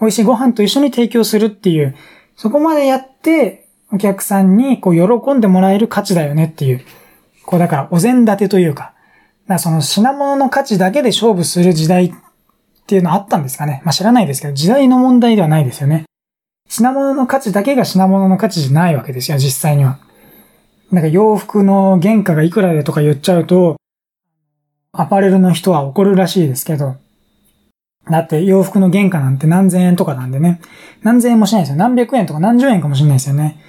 [0.00, 1.94] 美味しいご飯と一緒に提供するっていう、
[2.36, 3.63] そこまでやって、
[3.94, 6.84] お客さんにこう喜んでもらえる価値だよねっていう。
[7.46, 8.92] こうだからお膳立てというか、
[9.46, 12.12] だその品物の価値だけで勝負する時代っ
[12.88, 13.82] ていうのあったんですかね。
[13.84, 16.06] まあ、知らないですけど、時代の問題ではないですよね。
[16.68, 19.98] 品物の価値だけが品物の価値じゃないわけですよ、実際には。
[20.90, 23.76] なんか洋服の原価がいくらでとか言っちゃうと、
[24.92, 26.96] アパレルの人は怒るらしいですけど、
[28.10, 30.60] だって洋服の原価なんて何千円とかなんでね、
[31.02, 31.76] 何千円もしないですよ。
[31.76, 33.60] 何百円とか何十円かもしれないですよね。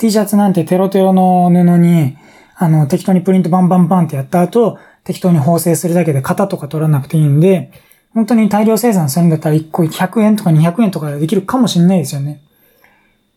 [0.00, 2.16] T シャツなんてテロテロの布に、
[2.56, 7.70] あの、適当にプリントバンバンバンってやった後、適当に縫製するだけで型とか取らなくていいんで、
[8.14, 12.40] 本当に大量生産するんだったら1個100円とか200円とかでできるかもしれないですよね。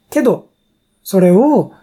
[0.10, 0.48] けど、
[1.04, 1.74] それを、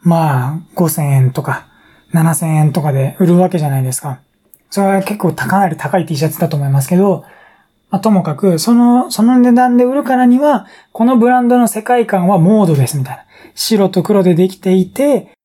[0.00, 1.66] まあ、5000円とか、
[2.14, 4.20] 7000円とかで売るわけじゃないですか。
[4.70, 7.24] それは結構かなり高い T シャツだと思いますけど、
[7.92, 13.24] まあ、ともかく、その、その値段で売るからには、このブランドの世界観はモードですみたいな。
[13.54, 15.36] 白と黒でできていて、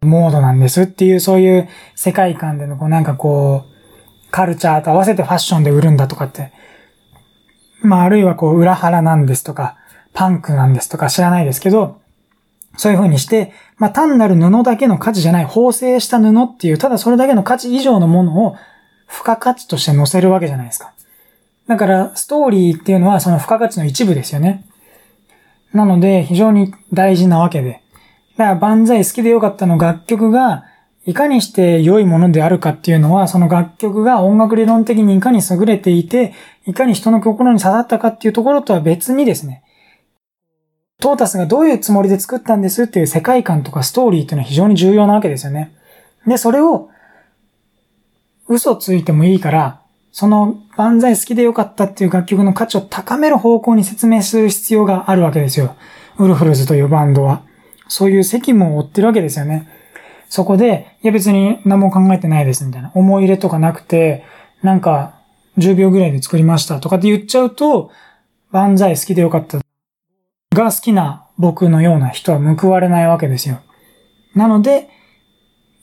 [0.00, 6.52] モードなんですっていう、そういう世界観での、こうなんかこう、カルチャーと合わせてファッションで売るんだとかって。
[7.82, 9.76] まあ、あるいはこう、裏腹なんですとか、
[10.14, 12.00] パンクなんですとか知らないですけど、
[12.78, 18.56] そういう風にして、まあ、単なる布だけの価値じゃない、縫製した布っていう、ただそれだけの価値以上のものを、
[19.10, 20.92] 付加価値として載せるわけじゃないですか。
[21.66, 24.64] だから、ストーリーっていうのはその付加価値の一部ですよね。
[25.72, 27.82] なので、非常に大事なわけで。
[28.36, 30.64] だから、万歳好きでよかったの楽曲が、
[31.06, 36.34] いかにして良いものであるかっていうのは、その楽曲が音楽理論的にいかに優れていて、
[36.66, 39.62] いかに人の心に刺さったかっていうところとは別にですね、
[41.00, 45.72] トータスがどういうつもりで作ったんですっていう世界観とかストーリーっていうのは非常に重要なわけですよね。
[46.26, 46.89] で、それを
[48.50, 49.80] 嘘ついてもいいから、
[50.10, 55.76] その万歳好きでよかったっていう楽曲の価値を高める方向に説明する必要があるわけですよ。
[56.18, 57.42] ウルフルズというバンドは。
[57.86, 59.68] そういう責務を負ってるわけですよね。
[60.28, 62.90] そこで、いや別に何も考えてないですみたいな。
[62.94, 64.24] 思い入れとかなくて、
[64.62, 65.14] なんか
[65.58, 67.92] 10秒ぐらいで作りましたとかって言っちゃうと、
[68.50, 69.58] 万歳好きでよかった
[70.56, 73.60] が好きな僕のような人は報われないわけですよ。
[74.34, 74.88] なので、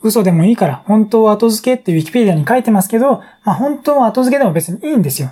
[0.01, 5.31] 嘘でもいいから、本当は後付けってウィキペディアに書いてますけど、まあ本当は後付けでも別にいいんですよ。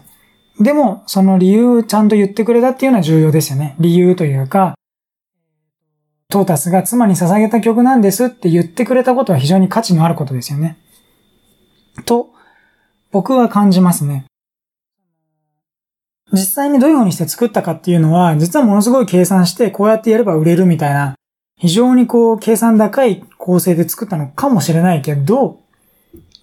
[0.59, 3.76] でも、その理由をちゃんと言ってくれたっていうのは重要ですよね。
[3.80, 4.76] 理由というか、
[6.30, 10.78] トータスが妻に捧げた曲なんですって言ってくれたことは非常に価値のあることですよね。
[12.05, 12.30] と、
[13.11, 14.26] 僕は感じますね。
[16.32, 21.16] 実際にどういう風にして作ったかっていうのは、実はものすごい計算して、こうやってやれば売れるみたいな、
[21.57, 25.61] 非常にこう、計算高い構成で作ったのかもしれないけど、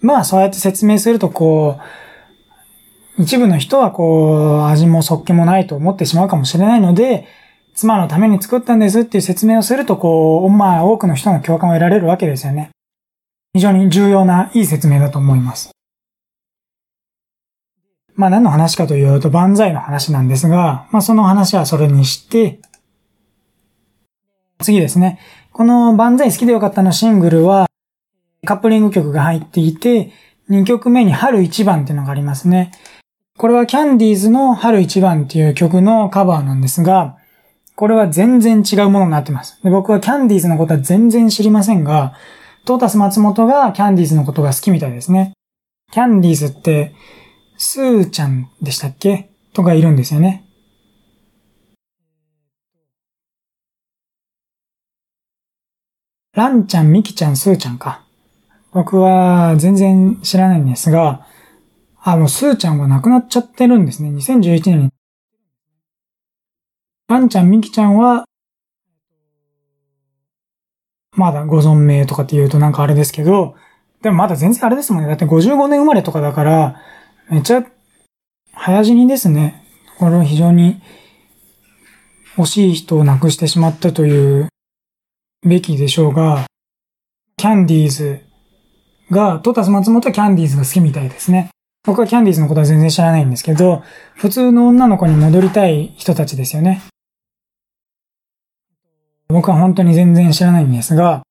[0.01, 1.79] まあそうやって説明するとこ
[3.17, 7.27] う、一部の人はこう、味もそっけもないと思ってしまうかもしれないので、
[7.75, 12.71] 妻のために作ったんですっていう説明をすると、こう、まあ多くの人の共感を得られるわけですよね。
[13.53, 15.71] 非常に重要ないい説明だと思います。
[18.15, 22.59] まあ何の話かというと、万歳の話なんですが、まあその話はそれにして、
[24.63, 25.19] 次ですね。
[25.51, 27.67] この万歳好きでよかったのシングルは、
[28.45, 30.11] カップリング曲が入っていて、
[30.49, 32.71] 2曲目に春一番っていうのがありますね。
[33.37, 37.17] これはキャンディーズの春一番っていう曲のカバーなんですが、
[37.75, 39.59] これは全然違うものになってます。
[39.63, 42.13] で僕はキャンディーズのことは全然知りませんが、
[42.65, 45.33] トータス松本がキャンディーズのことが好きみたいですね。
[45.91, 46.93] キャンディーズって、
[47.57, 49.29] スーちゃんでしたっけ？
[49.53, 50.43] とかいるんですよね。
[56.35, 58.03] ランちゃん、ミキちゃん、スーちゃんか。
[58.71, 61.27] 僕は全然知らないんですが、
[62.01, 64.09] あの、スーちゃんは亡くなっちゃってるんですね。
[64.09, 64.89] 2011年に。
[67.07, 68.25] ランちゃん、ミキちゃんは、
[71.15, 73.53] まだご存命とかって言うとなんかあれですけど、
[74.01, 75.09] でもまだ全然あれですもんね。
[75.09, 76.81] だって55年生まれとかだから、
[77.29, 77.63] めっちゃ、
[78.53, 79.63] 早死にですね。
[79.99, 80.81] これは非常に
[82.37, 84.49] 惜しい人を亡くしてしまったという
[85.45, 86.45] べきでしょうが、
[87.37, 88.21] キャンディーズ
[89.11, 91.49] が、トータス松本はキャンディーズが好きみたいですね。
[91.85, 93.83] 僕はキャンディーズのことは全然知らないんですけど、
[94.15, 96.81] 普通の女の子に戻りたい人たちですよね。
[99.27, 101.23] 僕は本当に全然知らないんですが、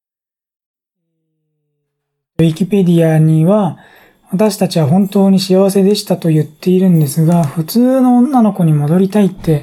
[2.39, 3.79] ウィキペディアには、
[4.31, 9.63] 私たちは本当に幸せでしたと言っているんですが、普通の女の子に戻りたいって、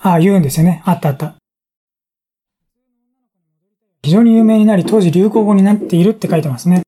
[0.00, 0.82] ああ、言うんですよね。
[0.84, 1.36] あったあった。
[4.02, 6.82] 非常に有名になり、当時流行語になっているって書いてますね。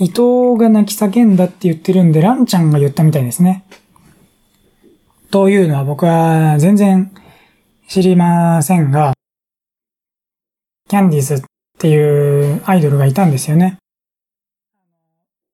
[0.00, 3.64] 伊藤が泣き叫んだって言ってるんで、ランちゃんが言ったみたいですね。
[5.30, 7.12] というのは僕は全然
[7.88, 9.14] 知りませんが、
[10.88, 11.42] キャンディーズっ
[11.78, 13.78] ていうアイドルがいたんですよね。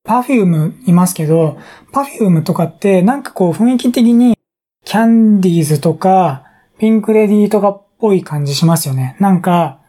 [0.05, 1.59] パフュームいますけど、
[1.93, 4.39] パフュームとかってなんかこう雰囲気的に
[4.85, 6.45] キャンディーズとか
[6.79, 9.17] ピンクレディーとかっぽい感じしますよね。
[9.19, 9.81] なんか、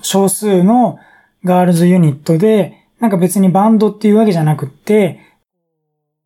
[0.00, 0.98] 少数の
[1.44, 5.20] ガールズユニットで、なんか別にバンドっていうわけじゃなくって、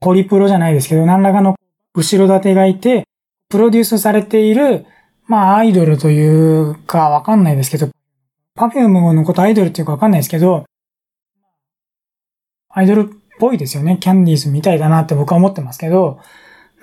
[0.00, 1.56] ホリプロじゃないですけど、何らかの
[1.96, 3.08] 後ろ盾がいて、
[3.48, 4.86] プロデュースされている、
[5.26, 7.88] まあアイドルというかわかんないですけど、
[8.54, 10.64] パフュームのことアイドルっていうかわかんないですけど、
[12.68, 13.98] アイドルっぽいですよね。
[14.00, 16.20] キャンディーズみたいだなって僕は思ってますけど、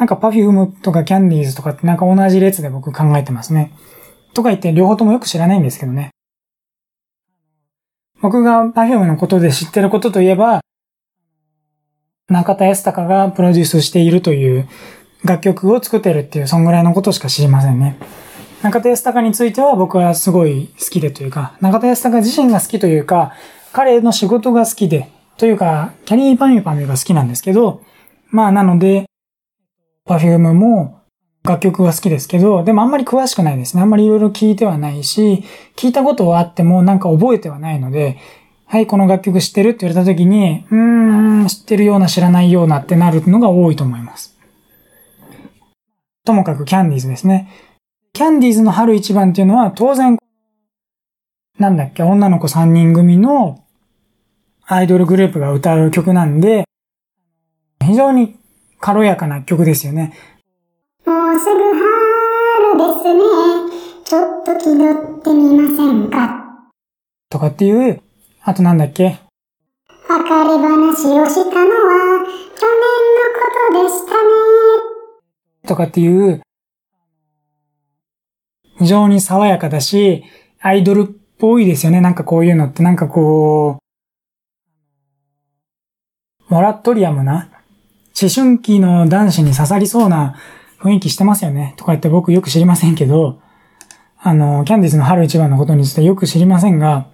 [0.01, 3.71] なんかパフュームとかキャンディーズとかってなんか同じ列で僕考えてますね。
[4.33, 6.09] とか言って両方ともよく知らないんですけどね。
[8.19, 10.61] 僕がパフュームのことで知ってることといえば、
[12.29, 14.67] 中田ヤスタカがプロデュースしているという
[15.23, 17.99] 楽曲を作ってるっていう、そんぐらいのことしか知りませんね。
[18.63, 23.33] 中田ヤスタカについては僕はすごい好きでというか、中田ヤスタカ自身が好きというか、
[23.71, 27.83] 彼の仕事が好きで、というか、きゃりーぱみゅぱみゅが好きなんですけど、
[28.32, 29.05] まあなので、
[30.05, 31.01] パフュームも
[31.43, 33.82] 楽曲が好きですけど、でもあんまり詳しくないですね。
[33.82, 35.43] あんまりいろいろ聞いてはないし、
[35.75, 38.17] 聞いたことはあってもなんか覚えてはないので、
[38.65, 44.37] はい、この楽曲知ってるって言われた時に、うーん、知ってるような知らないようなってなるのが多いと思います。
[46.23, 47.49] ともかくキャンディーズですね。
[48.13, 50.17] キャンディーズの春一番っていうのは当然、
[51.57, 53.63] なんだっけ、女の子3人組の
[54.65, 56.65] アイドルグループが歌う曲なんで、
[57.83, 58.37] 非常に
[58.82, 60.13] 軽やかな曲ですよね。
[61.05, 63.21] もうすぐ春ですね。
[64.03, 66.17] ちょっと気取ってみませんか？
[67.29, 68.01] とかっていう、
[68.41, 69.03] あとなんだっけ？
[69.05, 69.20] 別
[70.09, 72.25] れ話をしたのは
[72.58, 72.83] 去年
[73.16, 74.17] のことでしたね。
[75.67, 76.41] とかっていう、
[78.79, 80.24] 非常に爽やかだし、
[80.59, 81.05] アイドルっ
[81.37, 82.01] ぽいですよね。
[82.01, 83.78] なんかこういうのってなんかこ
[86.49, 87.47] う、モラトリアムな、
[88.20, 90.36] 思春期の男子に刺さりそうな
[90.79, 91.74] 雰囲気してますよね。
[91.78, 93.39] とか言って僕よく知りませんけど、
[94.20, 97.08] あの、キャンディーズの春一番のことについてよく知りませんが、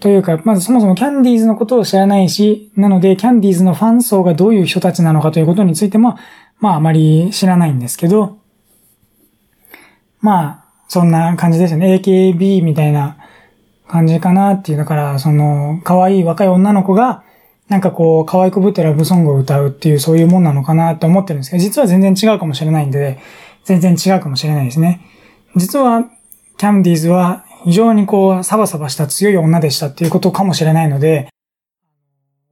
[0.00, 6.18] というか、まずそもそもキャンディーズのことを知らないし、なので、キャンディーズのファン層がどういう人たちなのかということについても、
[6.58, 8.38] まああまり知らないんですけど、
[10.20, 12.00] まあ、そんな感じですよね。
[12.02, 13.16] AKB みたいな
[13.88, 14.78] 感じかなっていう。
[14.78, 17.22] だから、その、可愛い若い女の子が、
[17.70, 23.20] なんかこう、可愛くぶってラブソングを歌うっていうそういうもんなのかなって思ってるんですけど、実は全然違うかもしれないんで、
[23.64, 25.00] 全然違うかもしれないですね。
[25.54, 26.10] 実は、
[26.58, 31.28] キャンディーズは非常にこう、サバサバした強い女でしたっていうことかもしれないので、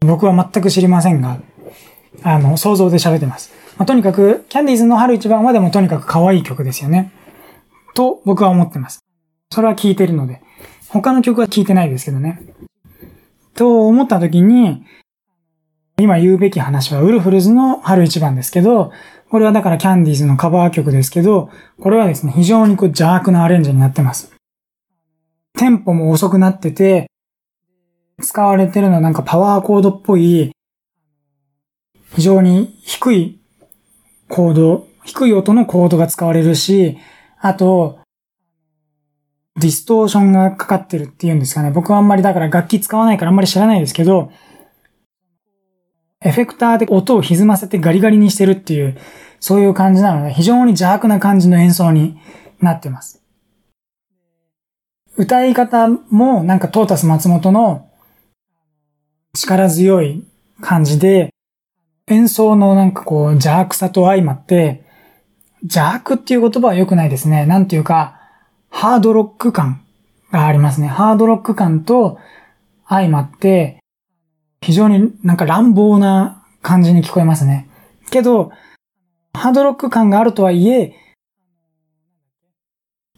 [0.06, 1.40] 僕は全く知りませんが、
[2.22, 3.52] あの、想像で喋ってます。
[3.76, 7.12] まあ、とにかく、キャンディーズの春一番はでもとにかく可愛い曲ですよね。
[7.94, 9.00] と、僕は思ってます。
[9.50, 10.42] それは聞いてるので。
[10.90, 12.40] 他の曲は聞いてないですけどね。
[13.54, 14.84] と思った時に、
[16.00, 18.92] 今言うべき話はウルフルズの春一番ですけど、
[19.30, 21.50] これはだからキャンディーズのカバー曲ですけど、
[21.80, 24.32] これはですね、非常にこう邪悪なアレンジになってます。
[25.58, 27.10] テンポも遅くなってて、
[28.22, 30.52] 使われてるのはなんかパワーコードっぽい、
[32.14, 33.40] 非常に低い
[34.28, 36.96] コード、低い音のコードが使われるし、
[37.40, 37.98] あと、
[39.56, 41.72] ディストーションがかかってるっていうんですかね。
[41.72, 44.30] 僕はあんまりだから楽器使わないからあんまり知らないですけど、
[46.20, 48.98] エフェクターで音を歪ませてガリガリにしてるっていう、
[49.40, 52.18] そういう感じなので、非常に邪悪な感じの演奏に
[52.60, 53.22] なってます。
[55.16, 57.88] 歌い方もなんかトータス松本の
[59.34, 60.24] 力強い
[60.60, 61.30] 感じで、
[62.08, 64.84] 演奏のなんかこう邪悪さと相まって、
[65.62, 67.46] 邪悪っていう言葉は良くないですね。
[67.46, 68.20] なんていうか、
[68.70, 69.84] ハードロック感
[70.32, 70.88] がありますね。
[70.88, 72.18] ハードロック感と
[72.88, 73.78] 相まって、
[74.60, 77.68] 非常になんか乱暴な感じに聞こえますね。
[78.10, 78.50] けど、
[79.32, 80.94] ハードロック感があるとはいえ、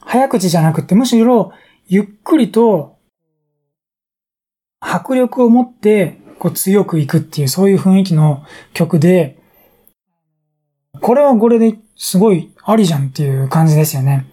[0.01, 1.53] 早口じゃなくてむしろ
[1.87, 2.99] ゆっくりと
[4.81, 9.39] 迫力を持ってこう強くいくっていうそういう雰囲気の曲で、
[11.01, 14.27] これはこれですごいありじゃんっていう感じですよね。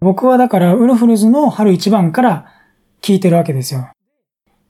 [0.00, 2.55] 僕はだからウルフルズの春一番から
[3.00, 3.90] 聴いてるわけですよ。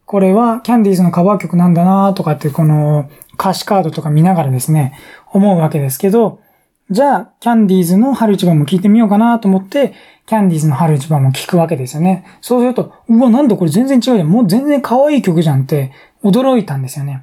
[0.05, 4.99] これはキャンディーズのカバー曲なんだなとかってこの歌詞カードとか見ながらですね、
[5.33, 6.41] 思うわけですけど、
[6.89, 9.95] じゃあ、キャンディーズの春一番も聴いてみようかなと思って、
[10.27, 12.25] キャンディーズの春一番も聴くわけですよね。
[12.41, 14.29] そうすると、うわ、なんだこれ全然違うじゃん。
[14.29, 15.91] もう全然可愛い曲じゃんって
[16.23, 17.23] 驚いたんですよね。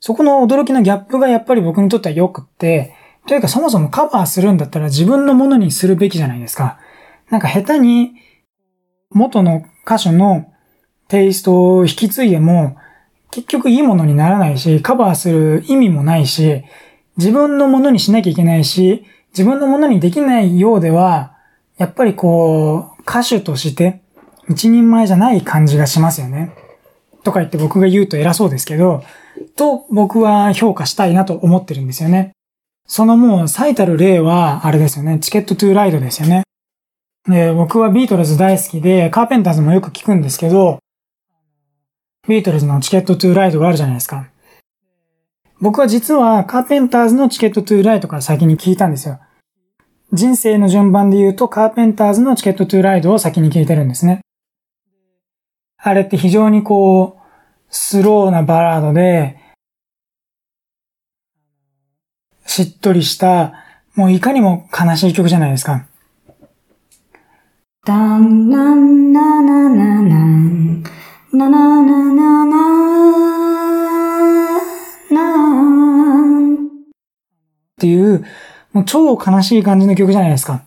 [0.00, 2.92] そこの驚きのギャップがやっぱり僕にとっては良くって、
[3.28, 6.80] というかそもそもカバーするんだったら自分のものにするべきじゃないですか。
[7.30, 8.14] なんか下手に
[9.14, 10.52] 元の歌手の
[11.08, 12.76] テイストを引き継いでも、
[13.30, 16.64] 結局いいものにならないし、カバーする意味もないし、
[17.16, 21.34] 自分のものにしなきゃいけないし、自分のものにできないようでは、
[21.78, 24.02] やっぱりこう、歌手として
[24.48, 26.54] 一人前じゃない感じがしますよね。
[27.24, 29.02] とか言って僕が言うと偉そうですけど、
[29.56, 32.32] と僕は評価したいなと思ってるんですよね。
[32.86, 35.18] そのもう最たる例は、あれですよね。
[35.20, 36.42] チケットトゥーライドですよね。
[37.28, 40.78] で、僕はビートルズ大好きで、カーペンターズもよく聞くんですけど、
[42.28, 44.28] ビートルズのチケットトゥーライドがあるじゃないですか。
[45.60, 49.20] 僕は実はカーペンターズのチケットトゥーライドから先に聞いたんですよ。
[50.12, 54.20] 人生の順番で言うとカーペンターズのチケットトゥーライドを先に聞いてるんですね。
[55.78, 57.22] あれって非常にこう、
[57.70, 59.38] スローなバラードで、
[62.46, 63.54] しっとりした、
[63.94, 65.86] もういかにも悲しい曲じゃないですか。
[67.84, 70.84] ダンナンナナナナン、
[71.32, 72.56] ナナナナナ
[75.10, 76.68] ナンっ
[77.80, 78.24] ていう、
[78.72, 80.62] もう超悲しい感じの曲じゃないですか。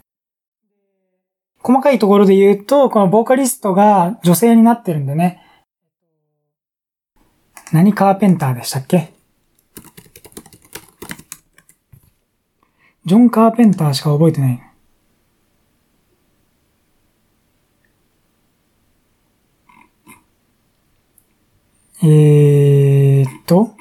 [1.64, 5.42] 細かいところで言うと、このボーカリストが女性になってるんでね。
[7.72, 9.14] 何カーペンターでしたっけ
[13.06, 14.65] ジョン・カーペンターしか覚えてない。
[22.04, 23.76] えー、と、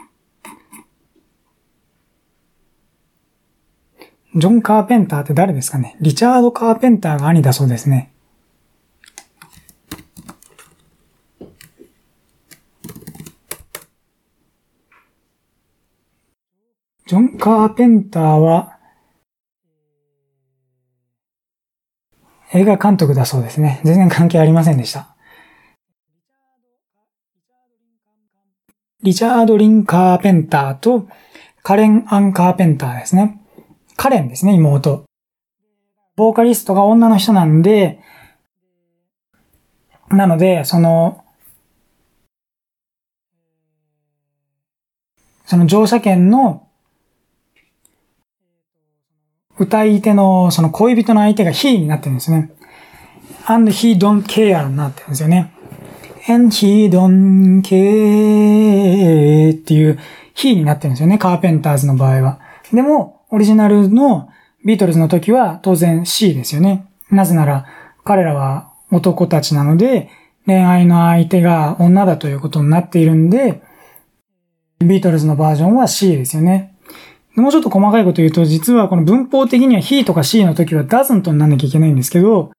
[4.36, 5.97] ジョン・カーペンターって誰ですかね？
[6.01, 8.12] リチャード・カーペンターが兄だそうですね。
[17.07, 18.78] ジョン・カーペンターは、
[22.53, 23.81] 映画監督だそうですね。
[23.85, 25.14] 全然関係ありませんでした。
[29.05, 31.06] リチャード・リン・カーペンターと
[31.62, 33.39] カレン・アン・カーペンターですね。
[33.97, 35.05] カレンですね、妹。
[36.16, 38.01] ボーカリストが女の人なんで、
[40.09, 41.22] なので、その、
[45.44, 46.66] その乗車券の
[49.59, 52.51] 歌い手のその恋人の相手が he になってるんですね。
[53.47, 55.53] and he don't care になってるんですよね。
[56.28, 59.98] And he don't care っていう
[60.34, 61.18] he になってるんですよね。
[61.18, 62.40] カーペンターズの場合は。
[62.72, 64.28] でも、オリジナルの
[64.64, 66.86] ビートルズの時は当然 C ですよね。
[67.10, 67.66] なぜなら
[68.05, 70.10] 彼らは男たちなので
[70.46, 73.62] 恋愛の相手が女だということになっているんで、
[74.78, 76.74] ビートルズのバージョンは C ですよね。
[77.34, 82.52] もうちょっと細かいこと言うと、実はこの文法的には he とか C の時は doesn't になんなきゃいけないんですけど、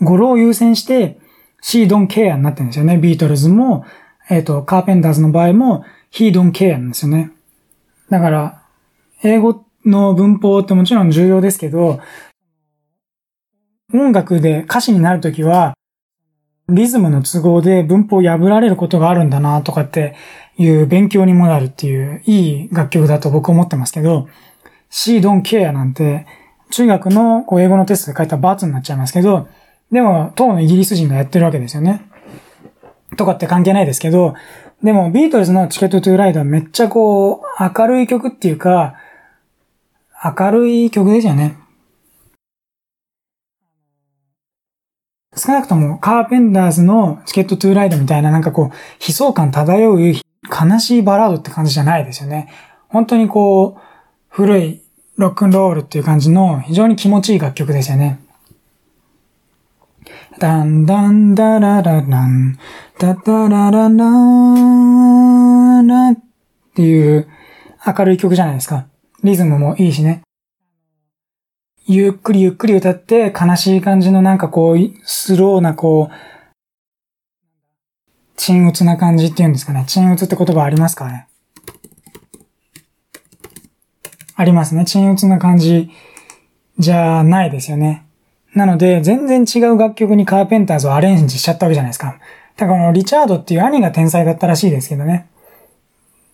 [0.00, 1.18] 語呂を優先して
[1.62, 2.98] she don't care になってるんですよね。
[2.98, 3.84] ビートルズも、
[4.30, 7.30] えっ、ー、と、カーペンターズの場合も he don't care なんですよね。
[8.10, 8.62] だから、
[9.22, 12.00] 英語の文法ってもちろん重要ですけど、
[13.92, 15.74] 音楽で歌詞になるときは、
[16.68, 20.14] リズムの都合で文法を破られることがあるんだなとかって
[20.58, 24.28] いう勉強にもなるっていういい楽曲だと僕思ってますけど、
[24.90, 26.26] She don't care なんて
[26.70, 29.48] 中学の英語のテストで書いた罰になっちゃいますけど、
[29.90, 32.02] でも当のイギリス人がやってるわけですよね。
[33.16, 34.34] とかって関係ないですけど、
[34.82, 37.42] でもビートルズのチケットトゥーライドはめっちゃこう
[37.78, 38.94] 明るい曲っていうか、
[40.38, 41.56] 明るい曲ですよね。
[45.36, 52.48] 少なくともカーペンダーズのチケットトゥーライドみたいななんかこう、悲壮感漂う悲しいバラードって感じじゃないですよね。
[52.88, 53.80] 本当にこう、
[54.28, 54.82] 古い
[55.16, 58.20] ロックンロールっていう感じの非常に気持ちいい楽曲ですよね。
[60.38, 62.56] ダンダンダラララン、
[62.96, 66.16] ダダラララーラっ
[66.76, 67.26] ていう
[67.84, 68.86] 明るい曲じゃないですか。
[69.24, 70.22] リズムもいいしね。
[71.86, 76.14] ゆっくりゆっくり歌って悲しい感じのなんかこう、スローなこう、
[78.36, 79.86] 沈鬱な感じっていうんですかね。
[79.88, 81.26] 沈鬱って言葉ありますかね？
[84.36, 84.84] ありますね。
[84.84, 85.90] 沈鬱な感じ
[86.78, 88.04] じゃないですよね。
[88.54, 92.18] なので、全然違う楽曲にカーペンターズをアレンジしちゃったわけじゃないですか。
[92.56, 95.28] だからこのリチャードっていう兄が天才だったらしいですけどね。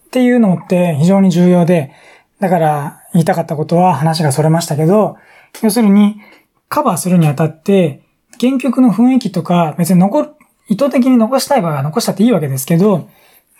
[0.06, 1.92] っていうのって非常に重要で、
[2.40, 5.16] だから言いたかったことは話がそれましたけど、
[5.62, 6.20] 要するに、
[6.68, 8.02] カバーするにあたって、
[8.40, 10.30] 原曲の雰囲気とか、別に残る、
[10.68, 13.08] 意図的に残したい場合は残したっていいわけですけど、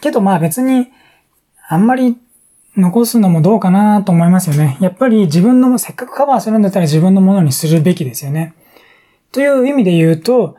[0.01, 0.89] けどまあ別に、
[1.69, 2.17] あんまり
[2.77, 4.77] 残すのもどうかなと思いますよね。
[4.81, 8.55] やっぱり自分の、せっかくカバーするんだったら自分のものにするべきですよね。
[9.33, 10.57] という意味で言うと、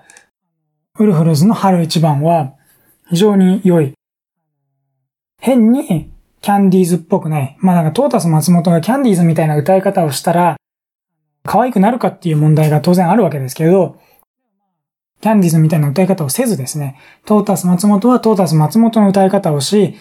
[0.98, 2.54] ウルフルズの春一番は
[3.10, 3.94] 非常に良い。
[5.42, 6.12] 変に
[6.42, 7.58] キャンディーズっぽくない。
[7.60, 10.56] まあなんかトータス松本がキャンディーズみたいな歌い方をしたら、
[11.44, 14.00] 可愛くなるかっていう問題が当然あるわけですけど、
[15.22, 19.96] キャンディーズみたいな歌い方をせずですね、トータス松本はトータス松本の歌い方をし、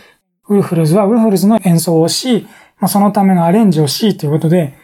[0.48, 2.46] ウルフルズはウルフルズの演奏をし、
[2.78, 4.74] まあ、そのためのアレンジをし、ということで、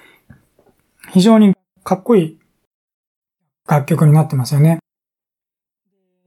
[1.13, 1.55] 非常に
[1.85, 2.39] かっこいい
[3.69, 4.79] 楽曲になってますよね。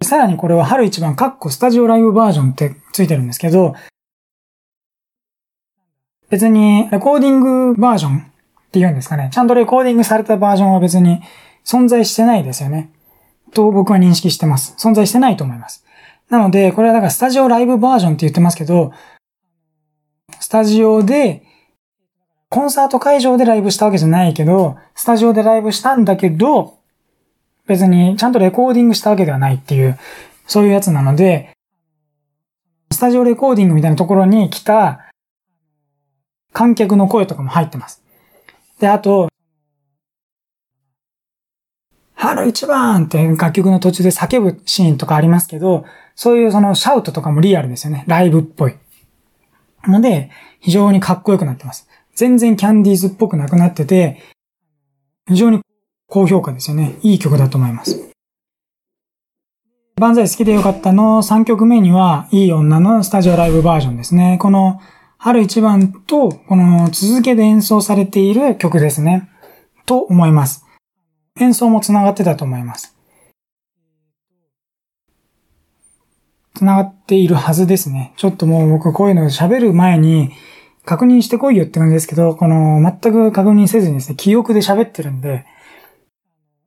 [0.01, 3.75] さらにこれは春一番カッコスタジオライブバージョンってついてるんですけど、
[6.29, 9.29] 別にレコーディングバージョンっていうんですかね。
[9.31, 11.21] ちゃんとレコーディングされたバージョンは別に
[11.63, 12.91] 存在してないですよね。
[13.53, 14.75] と僕は認識してます。
[14.77, 15.85] 存在してないと思います。
[16.29, 18.93] なので、これはだからスタジオライブバージョンって言ってますけど、
[20.43, 21.41] スタジオで、
[22.49, 26.79] コンサート会場でライブしたわけじゃないけど、スタジオでライブしたんだけど、
[27.65, 29.97] 別にちゃんとレコーディングしたわけではないっていう、
[30.45, 31.53] そういうやつなので、
[32.91, 35.13] スタジオレコーディングみたいなところに来た
[36.51, 38.03] 観客の声とかも入ってます。
[38.81, 39.29] で、あと、
[42.15, 48.03] 春一番って楽曲の途中で叫ぶシーンとかありますけど、そういうそのシャウトとかもリアルですよね。
[48.07, 48.75] ライブっぽい。
[49.87, 51.87] ので、非常にかっこよくなってます。
[52.15, 54.21] 全然キャンディーズっぽくなくなってて、
[55.27, 55.61] 非常に
[56.07, 56.97] 高評価ですよね。
[57.01, 58.09] いい曲だと思います。
[59.99, 64.37] 万歳好きでよかったの3曲目には、いい女のスタジオライブバージョンですね。
[64.39, 64.79] この
[65.17, 69.29] 春一番と、この続けで演奏されている曲ですね。
[69.85, 70.65] と思います。
[71.39, 72.92] 演奏も繋がってたと思います。
[76.63, 78.13] 繋がっているはずですね。
[78.15, 80.31] ちょっともう僕こういうの喋る前に
[80.85, 85.45] 確認してこいよって感じですけど、この全く確認せずにですね、記憶で喋ってるんで、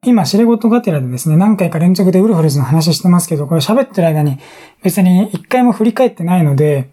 [0.04, 4.38] 今、知れ事がてらでですね、何回か連続でウルフルズの話してますけど、これ喋ってる間に
[4.82, 6.90] 別に一回も振り返ってないので、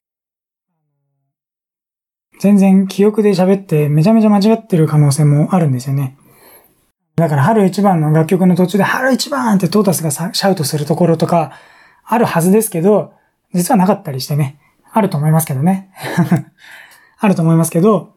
[2.40, 6.18] 全然記憶で喋ってめちゃめちゃ間違ってる可能性もあるんですよね。
[7.16, 11.54] だから春一番の楽曲の途中で春一番ってトータスがシャウトするところとか
[12.06, 13.14] あるはずですけど、
[13.54, 14.60] 実はなかったりしてね。
[14.92, 15.90] あると思いますけどね。
[17.20, 18.14] あると思いますけど、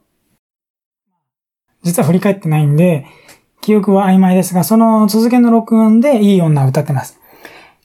[1.82, 3.06] 実は振り返ってないんで、
[3.62, 7.18] 記憶は曖昧ですが、その続けの録音でいい女を歌ってます。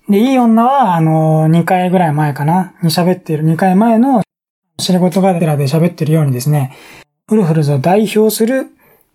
[0.09, 4.23] で、いい女は、あの、2回ぐらい前かな、に喋っている、2回前の、
[4.77, 6.75] 知り事がてらで喋ってるようにですね、
[7.29, 8.67] ウルフルズを代表する、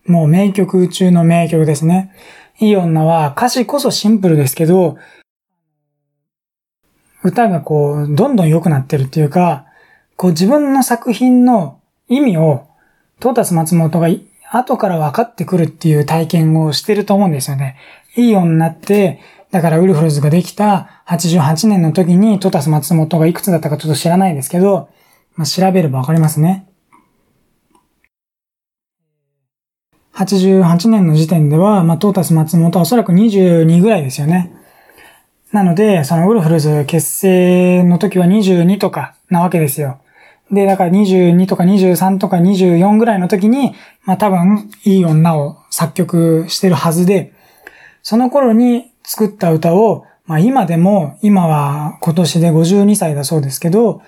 [0.05, 2.11] もう名曲中の名曲ですね。
[2.59, 4.97] いい女は歌詞こそシンプルですけど、
[7.23, 9.65] 歌がこう、どんどん良くなってるっていうか、
[10.15, 12.67] こう自分の作品の意味を、
[13.19, 14.07] トータス松本が
[14.51, 17.77] 後から分かってくるっていう体験をしてると思うんですよね。
[18.15, 19.19] いい女って、
[19.51, 24.89] だからウルフルズができた88年の時にトータス松本がいくつだったかちょっと知らないですけど、
[25.35, 26.67] まあ、調べれば分かりますね。
[30.13, 34.51] 88年の時点では、まあ、トータス松本はおそらく22ぐらいですよね。
[35.51, 39.99] なので、そのウルフルズ結成の時は22とかなわけですよ。
[40.51, 47.33] で、だから22とか23とか24ぐらいの時に、まあ多分、いい女を作曲してるはずで、
[48.01, 54.01] その頃に作った歌を、まあ今でも、今は今年で52歳だそうですけど、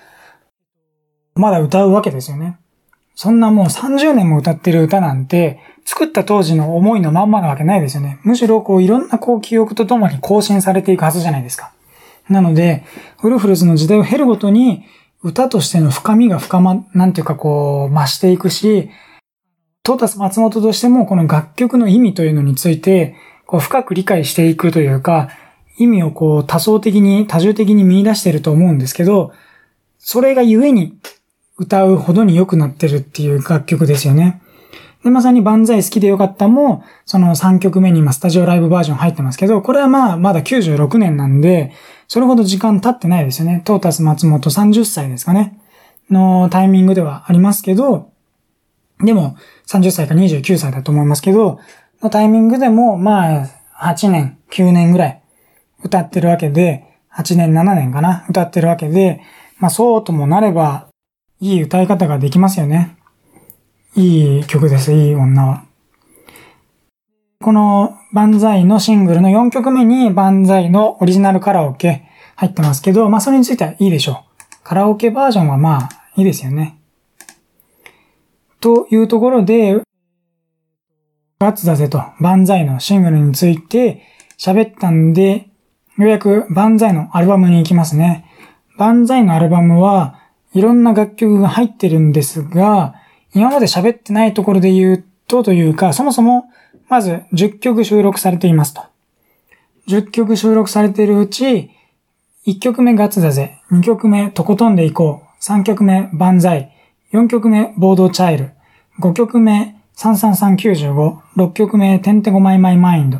[1.34, 2.58] まだ歌うわけですよね。
[3.14, 5.60] そんなもう30年も歌ってる歌なんて、
[5.90, 8.20] 作った当時の思いのまんまなわけないですよね。
[8.22, 11.72] むしろこういろんなこう記憶とともに更新されていくはずじゃないですか。
[12.28, 12.84] なので、
[13.24, 14.84] ウルフルズの時代を経るごとに、
[15.20, 18.88] 歌としての深みが深ま、なんていうかこう、増していくし、
[19.82, 25.30] トータス松本としてもこの楽曲の意味というのについて、こう深く理解していくというか、
[25.76, 29.32] 意味をこう多層的に、多重的に見出していると思うんですけど、
[29.98, 30.96] それがゆえに
[31.58, 34.40] 歌うほどに良くなってるっていう楽曲ですよね。
[35.02, 41.72] で、まさに万歳好きでよかったも、その3曲目に今スタジオライブバージョン入ってますけど、これはまあまだ96年なんで、
[42.06, 43.62] それほど時間経ってないですよね。
[43.64, 45.58] トータス松本30歳ですかね。
[46.10, 48.10] のタイミングではありますけど、
[49.02, 49.36] でも
[49.66, 51.60] 30歳か29歳だと思いますけど、
[52.02, 53.46] のタイミングでもまあ
[53.80, 55.22] 8年、9年ぐらい
[55.82, 59.22] 歌ってるわけで、8年、7年かな歌ってるわけで、
[59.58, 60.88] まあそうともなれば、
[61.40, 62.96] いい歌い方ができますよね。
[63.96, 65.64] いい曲です、いい女は。
[67.42, 72.04] この万歳のシングルの4曲目に万歳のオリジナルカラオケ
[72.36, 74.56] 入ってますけど、まあそれについてはいいでしょう。
[74.62, 76.78] カラオケバージョンはまあいいですよね。
[78.60, 79.82] というところで、
[81.40, 84.02] ガッツだぜと万歳のシングルについて
[84.38, 85.48] 喋ったんで、
[85.98, 88.24] ようやく万歳のアルバムに行きますね。
[88.76, 90.20] 万歳のアルバムは
[90.52, 92.99] いろんな楽曲が入ってるんですが、
[93.34, 96.50] 今まで喋ってないところで言うとというか、そもそも、
[96.88, 98.82] まず10曲収録されていますと。
[99.88, 101.70] 10曲収録されているうち、
[102.46, 106.72] 1曲目ガッツだぜ、2曲目とことんでいこう、3曲目万歳、
[107.12, 108.50] 4曲目ボードチャイル、
[109.00, 113.18] 5曲目33395、6曲目てんてごまいまいマインド、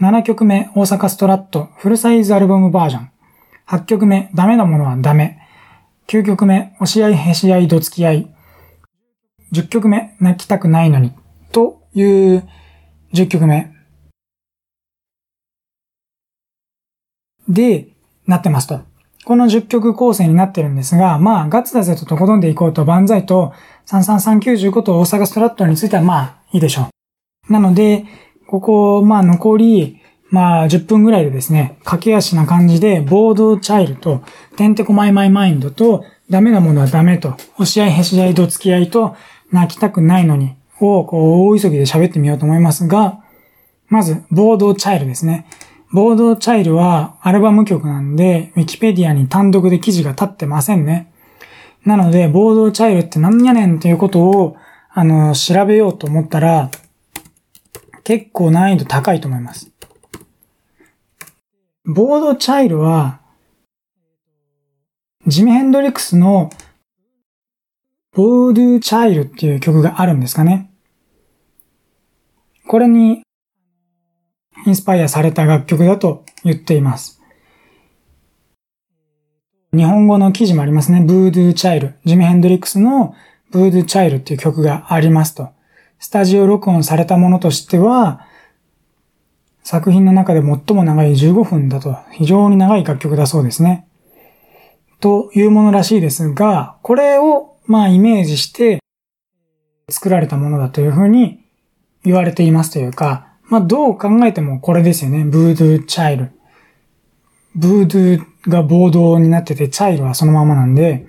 [0.00, 1.70] 7曲目大阪ストラット。
[1.76, 3.10] フルサイズアルバムバージョン、
[3.66, 5.38] 8曲目ダメなものはダメ、
[6.06, 8.34] 9曲目、押し合いへし合いどつき合い。
[9.52, 11.12] 10曲目、泣きたくないのに。
[11.52, 12.48] という
[13.12, 13.72] 10曲目。
[17.48, 17.88] で、
[18.26, 18.80] なってますと。
[19.24, 23.52] この10曲構成になってるんですが、まあ、ガッツだぜととことんでいこうと、万歳と
[23.86, 26.88] 33395と大阪ストラットについてはまあ、いいでしょ
[27.48, 27.52] う。
[27.52, 28.04] なので、
[28.46, 30.00] ここ、まあ、残り
[30.30, 34.22] まあ、10分ぐらいでですね、駆け足な感じで、ボードチャイルと、
[34.56, 39.16] てんてこマイマイマインドと、ダメなものはダメと、押し合いへし合いどつき合いと、
[39.50, 43.20] 泣きたくないのに、を、こう、大急ぎで喋ってみようと思いますが、
[43.88, 45.46] まず、ボードチャイルですね。
[45.92, 51.12] ボードチャイルはアルバム曲なんで、ウィキペディアに単独で記事が立ってませんね。
[51.84, 54.56] なので、ボードチャイルって何やねんということを、
[54.90, 56.70] あの、調べようと思ったら、
[58.04, 59.70] 結構難易度高いと思います。
[61.84, 63.20] ボードチャイルは、
[65.26, 66.50] ジミ・ヘンドリックスの
[68.18, 70.72] ボードゥー・チャイルっていう曲があるんですかね。
[72.66, 73.22] これに
[74.66, 77.22] インスパイアされた楽曲だと言っています。
[79.72, 81.00] 日本語の記事もありますね。
[81.00, 81.94] ブードゥー・チャイル。
[82.04, 83.14] ジミ・ヘンドリックスの
[83.52, 85.50] ブードゥー・チャイルっていう曲がありますと。
[86.00, 88.26] スタジオ録音されたものとしては、
[89.62, 93.86] 作品の中で最も長い15分だと非常に長い楽曲だそうですね。
[94.98, 98.80] というものらしいですが、これをまあイメージして
[99.90, 101.44] 作られたものだというふうに
[102.02, 105.24] 言われていますというか、まあどう考えてもこれですよね。
[105.24, 106.32] Voodoo Chile。
[107.54, 111.06] ブードゥーが暴動になってて、 Chile はそのままなんで、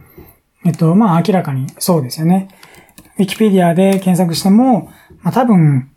[0.65, 2.49] えっと、まあ明らかにそうですよね。
[3.17, 4.91] ウィキペディアで検索しても、
[5.21, 5.91] まあ多分、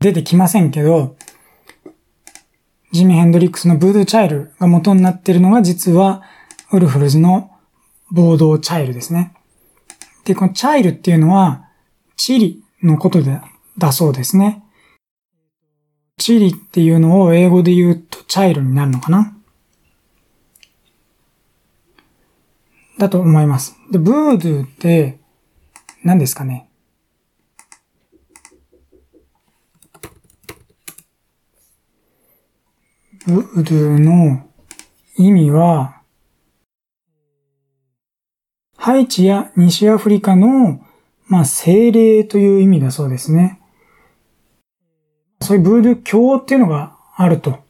[0.00, 1.16] 出てきませんけど、
[2.92, 6.22] ジミ・ヘンドリックスの Voodoo Chile が元になっているのが実は
[6.72, 7.50] ウルフルズの
[8.10, 9.34] ボードチャイルですね。
[10.24, 11.68] で、このチャイルっていうのは
[12.16, 13.40] チリのことで
[13.76, 14.62] だそうですね。
[16.18, 19.36] チリっていうのを英語で言うとチャイルになるのかな？
[22.98, 23.76] だと思います。
[23.90, 25.18] で、ブードゥーって
[26.04, 26.68] 何ですかね？
[33.26, 34.48] ブードゥーの
[35.16, 35.93] 意味は、
[38.84, 40.78] ハイチや西アフリカの、
[41.26, 43.58] まあ、精霊という意味だそうですね。
[45.40, 47.60] そういうブードゥ教っていうのがあると。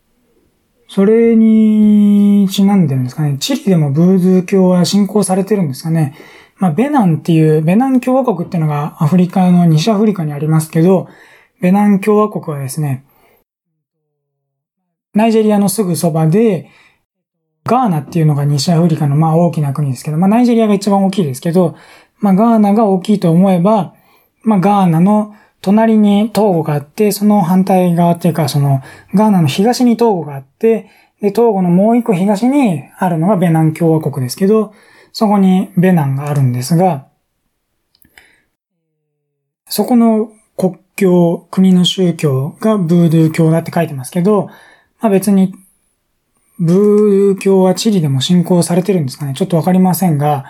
[0.88, 3.36] それにちなんでるんですかね。
[3.38, 6.16] チリでもブードゥ教は信仰されてるんですかね。
[6.56, 11.06] まあ、ベナンっていう、ベナン共和国っていうのがアフリカの西アフリカにありますけど、
[11.60, 13.04] ベナン共和国はですね、
[15.14, 16.72] ナイジェリアのすぐそばで、
[17.64, 21.76] ガーナっていうのが西アフリカのまあ大きな国ですけど、まあナイジェリアが一番大きいですけど、
[22.18, 23.94] まあガーナが大きいと思えば、
[24.42, 28.82] まあガーナの隣にトーゴがあって、その反対側っていうか、その
[29.14, 30.90] ガーナの東にトーゴがあって、
[31.22, 34.74] で、トーゴのもう一個東にあるのがベナン共和国ですけど、
[35.12, 37.06] そこにベナンがあるんですが、
[39.66, 44.48] そこの国境、国の宗教がブードゥー教だって書いてますけど、
[45.00, 45.54] まあ別に、
[46.58, 49.34] ブー教はチリでも信仰されてるんですかね？
[49.34, 50.44] ちょっとわかりませんが、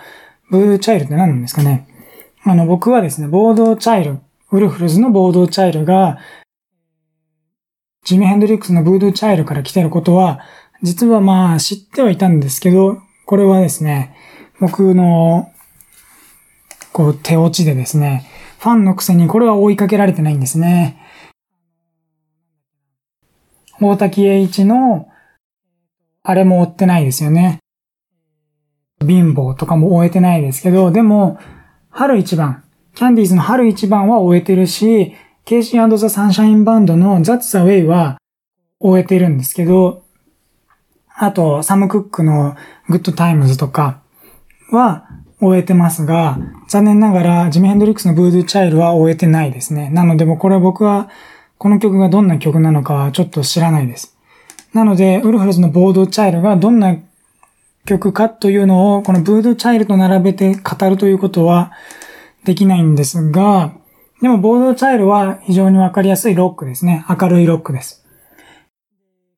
[0.51, 1.87] Voodoo Chile って何なんですかね？
[2.43, 4.19] あの、僕はですね、ボードチャイル、
[4.51, 6.19] ウルフルズのボードチャイルが、
[8.03, 10.41] ジミ・ヘンドリックスの Voodoo Chile から来てることは、
[10.83, 14.15] 実はまあ知ってはいたんですけど、これはですね、
[14.59, 15.51] 僕の、
[16.93, 18.29] こう、手落ちでですね、
[18.59, 21.01] ファンのくせにこれは追いかけられてないんですね。
[23.81, 25.07] 大滝栄一の、
[26.25, 27.59] あれも追ってないですよね。
[28.99, 31.37] 貧乏とかも終えてないですけど、でも、
[31.89, 32.63] 春一番、
[32.95, 35.13] キャンディーズの春一番は終えてるし、
[35.45, 38.17] ケイシーザ・サンシャインバンドのザッツ・ザ・ウェイは
[38.79, 40.03] 終えてるんですけど、
[41.15, 42.55] あと、サム・クックの
[42.89, 44.01] Good Times とか、
[44.71, 49.89] 覚えてますが、残念ながらジミヘンドリックスの Voodoo Chile は覚えてないですね。
[49.91, 51.09] なのでもこれ僕は
[51.57, 54.14] この曲がどんな曲なのかはちょっと知らないです。
[54.75, 56.97] なので、ウルフルズの暴動チャイルがどんな
[57.85, 61.71] 曲かというのを、この Voodoo Chile と並べて語るということは
[62.43, 63.73] できないんですが、
[64.21, 67.05] でも暴動チャイルは非常にわかりやすいロックですね。
[67.09, 68.05] 明るいロックです。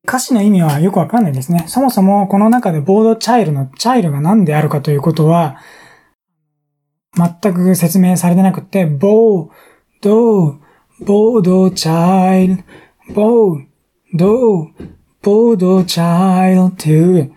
[0.08, 1.66] 歌詞の意味はよくわかんないですね。
[1.68, 5.58] そもそもこの中でボードチャイルのチャイルが何であるかということは、
[7.16, 9.50] 全く説明されてなくて、ボー
[10.02, 10.58] ド、
[11.06, 12.64] ボードチャイル、
[13.14, 13.66] ボー
[14.16, 14.72] ド、
[15.28, 17.34] ボードチャイルっていう、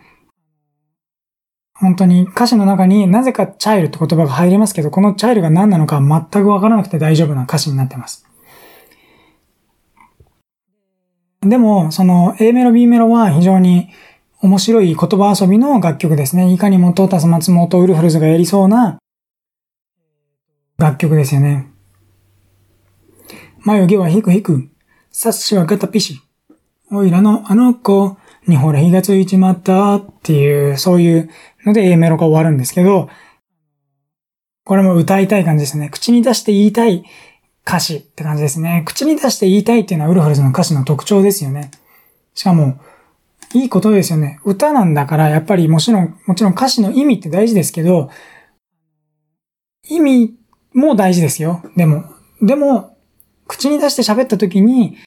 [1.74, 8.24] 本当に歌詞の中になぜかチャイルって言葉が入りますけど、このチャイルが何なのか全くわからなくて大丈夫な歌詞になってます。
[11.40, 13.88] でも、その A メロ B メロは非常に
[14.40, 16.52] 面白い言葉遊びの楽曲ですね。
[16.52, 19.00] いかにもトータス松本ウルフルズがやりそうな
[20.78, 21.66] 楽曲ですよね。
[23.64, 24.68] 眉毛はひくひく、
[25.10, 26.22] サッシはガタピシ。
[26.92, 31.30] おいらのあの子にほら火がついちまったっていう、そういう
[31.64, 33.08] ので A メロが終わるんですけど、
[34.64, 35.88] これも歌いたい感じですね。
[35.90, 37.04] 口に出して言いたい
[37.66, 38.82] 歌詞って感じですね。
[38.86, 41.70] 口に出して言いたいっていうのはウルフルズの歌詞の特徴ですよね。
[42.34, 42.80] しかも、
[43.52, 44.40] いいことですよね。
[44.44, 48.10] 歌なんだから、やっぱりもちろん、もちろん歌詞の意味って大事ですけど、
[49.88, 50.34] 意味
[50.72, 51.62] も大事ですよ。
[51.76, 52.04] でも、
[52.40, 52.96] でも、
[53.48, 54.98] 口に出して喋った時に、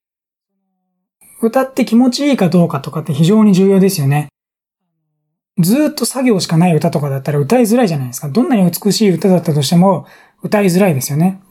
[1.43, 4.29] 歌って気持ちいいかどうかとかって非常に重要ですよね。
[5.59, 8.29] ずっと作業しかない歌とかだったら歌いづらいじゃないですか。
[8.29, 10.07] どんなに美しい歌だったとしても
[10.41, 11.41] 歌いづらいですよね。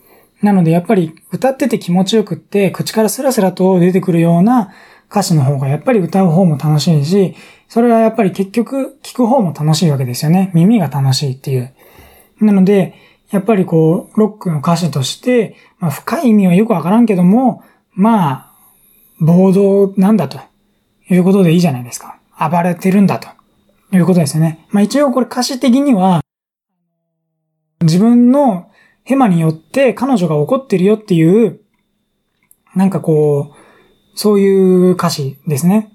[0.40, 4.73] なのでやっぱり歌ってて気持ちよくって、口からスラスラと出てくるような
[5.10, 7.36] 歌詞の方がやっぱり歌う方も楽しいし、
[7.69, 10.51] それはやっぱり結局聞く方も楽しいわけですよね。
[10.55, 11.74] 耳が楽しいっていう。
[12.40, 12.94] なので、
[13.31, 17.62] やっぱりこう、ロックの歌詞として、まあ深い意味はよくわからんけども、
[17.94, 18.51] まあ、
[19.23, 20.40] 暴動なんだと
[21.09, 22.19] いうことでいいじゃないですか。
[22.39, 23.28] 暴れてるんだと
[23.93, 24.66] いうことですよね。
[24.70, 26.23] まあ一応これ歌詞的には、
[27.82, 28.70] 自分の
[29.05, 31.61] ヘマによって彼女が怒ってるよっていう、
[32.74, 35.93] なんかこう、そういう歌詞ですね。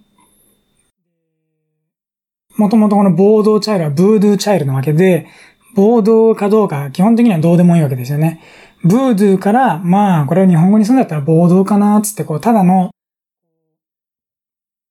[2.56, 5.28] もともとこのボードチャイルはブードゥーチャイルなわけで、
[5.76, 8.41] ボードかどうか基本的にはどうでもいいわけですよね。
[8.84, 12.91] ブードゥーから、まあ、これを日本語にするんだったらボードかなつって、こう、ただの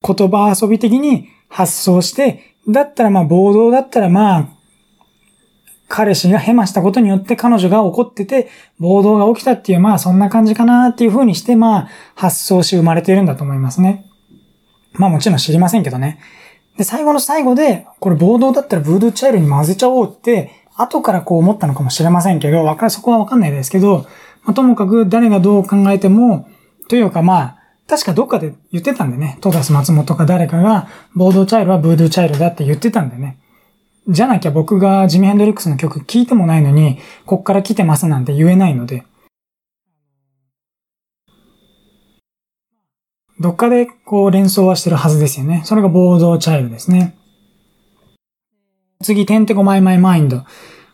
[0.03, 4.47] 言葉遊び的に発想して、だったらまあ暴動だったらまあ、
[5.87, 8.49] 彼氏がヘマしたことによって彼女が怒ってて、
[8.79, 14.05] 暴動が起きたっていう、まあそんな感じかなっていう風にして、まあ発想し生まれているんだと思いますね。
[14.93, 16.19] まあもちろん知りませんけどね。
[16.77, 24.05] で、最後の最後で、これ暴動だったらブードゥーチャイルに混ぜちゃおうって、後からこう思ったのかもしれませんけど、わかそこはわかんないですけど、
[24.43, 26.47] まあ、ともかく誰がどう考えても、
[26.87, 27.56] というかまあ、
[27.87, 33.37] 確かどっかで言ってたんでね、トータス松本か誰かが、暴動チャイルは Voodoo Chile だって言ってたんでね。
[34.09, 39.05] じゃなきゃ僕がジミヘンドリックスの曲聴いてもないのに、こっから来てますなんて言えないので。
[43.39, 45.61] どっかでこう連想はしてるはずですよね。
[45.63, 47.15] それが暴動チャイルですね。
[49.01, 50.43] 次、てんてこまい my mind。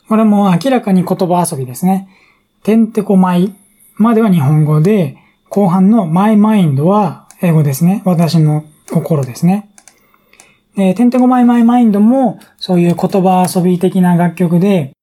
[0.09, 2.07] これも明らかに言葉遊びですね。
[2.63, 3.55] てんてこマイ
[3.95, 5.17] までは日本語で、
[5.53, 8.01] 後半のマイマインドは英語ですね。
[8.05, 9.69] 私の心ですね。
[10.75, 14.93] で、てんてこマイマイマインドもそういう言葉遊び的な楽曲で、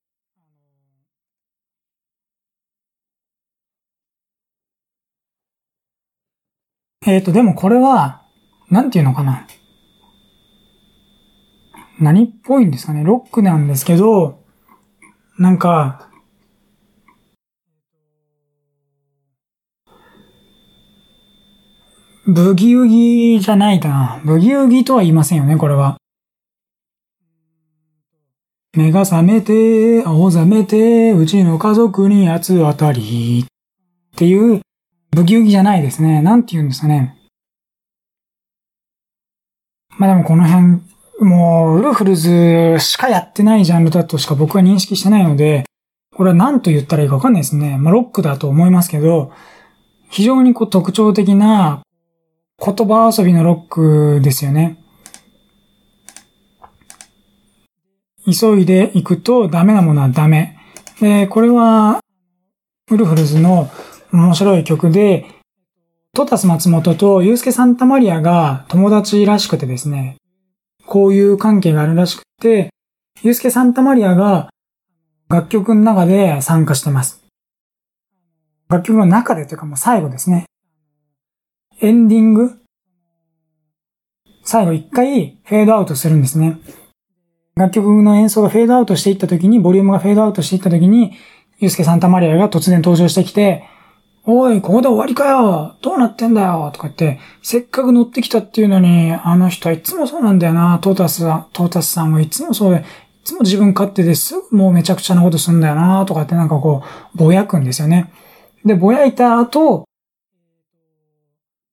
[7.06, 8.22] えっ、ー、と、でもこれは、
[8.70, 9.47] なんていうのかな。
[12.01, 13.05] 何っぽいんですかね。
[13.05, 14.43] ロックなんですけど、
[15.39, 16.10] なんか、
[22.32, 24.20] ブギウギじゃないかな。
[24.24, 25.97] ブギウギとは言いませんよね、これは。
[28.77, 33.44] 目が覚めて、青ざめて、うちの家族に八つ当たり。
[33.47, 34.61] っていう、
[35.11, 36.23] ブギウギじゃないですね。
[36.23, 37.19] なんて言うんですかね。
[39.98, 40.82] まあでもこの辺、
[41.19, 45.65] もう、ウルフルズしかやってないジャンルだとしか僕は認識してないので、
[46.15, 47.77] これは何と言ったらいいかわかんないですね。
[47.77, 49.32] まあロックだと思いますけど、
[50.11, 51.82] 非常にこう特徴的な
[52.62, 54.77] 言葉遊びのロックですよね。
[58.31, 60.59] 急いでいくとダメなものはダメ。
[61.01, 62.01] で、これは、
[62.91, 63.70] ウルフルズの
[64.12, 65.24] 面白い曲で、
[66.12, 70.16] トタス松本とユースケ・サンタマリアが友達らしくてですね、
[70.85, 72.70] こういう関係があるらしくて、
[73.23, 74.51] ユースケ・サンタマリアが
[75.31, 77.24] 楽曲の中で参加してます。
[78.69, 80.49] 楽曲の中でというかもう最後ですね。
[81.82, 82.61] エンディング？
[84.44, 86.59] 最後一回フェードアウトするんですね。
[87.57, 91.15] 楽曲の演奏がフェードアウトしていった時に、ボリュームがフェードアウトしていった時に、
[91.59, 93.65] ユースケ・サンタマリアが突然登場してきて、
[94.27, 95.77] おい、ここで終わりかよ！
[95.81, 96.70] どうなってんだよ！
[96.74, 102.85] とか言って、せっかく乗ってきたっていうのに、あの人はいつもそうなんだよな、トータスは、トータスさんはいつもそうで、い
[103.24, 106.82] つも自分勝手ですぐもうめちゃくちゃなことすんだよな、とかってなんかこ
[107.15, 108.12] う、ぼやくんですよね。
[108.66, 109.85] で、ぼやいた後、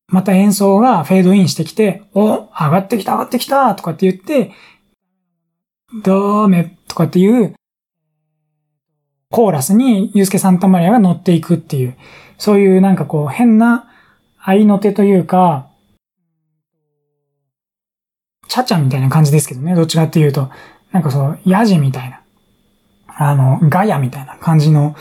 [0.09, 4.53] また演奏がフェードインしてきて、お、上がってきた、上がってきたとかって言って、
[6.03, 7.53] ダーメとかっていう、
[9.29, 11.97] コーラスにユースケ・サンタマリアが乗っていくっていう、
[12.37, 13.89] そういうなんかこう変な
[14.39, 15.69] 合いの手というか、
[18.47, 20.49] チャチャみたいな感じですけどね、どっちかっていうと、
[20.93, 22.21] なんかそう、ヤジみたいな、
[23.07, 24.95] あの、ガヤみたいな感じの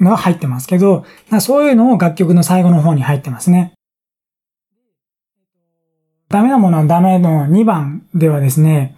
[0.00, 1.04] のが入ってますけど、
[1.40, 3.72] そういうのを楽曲の最後の方に入ってますね。
[6.28, 8.96] ダメなものはダメの2番ではですね、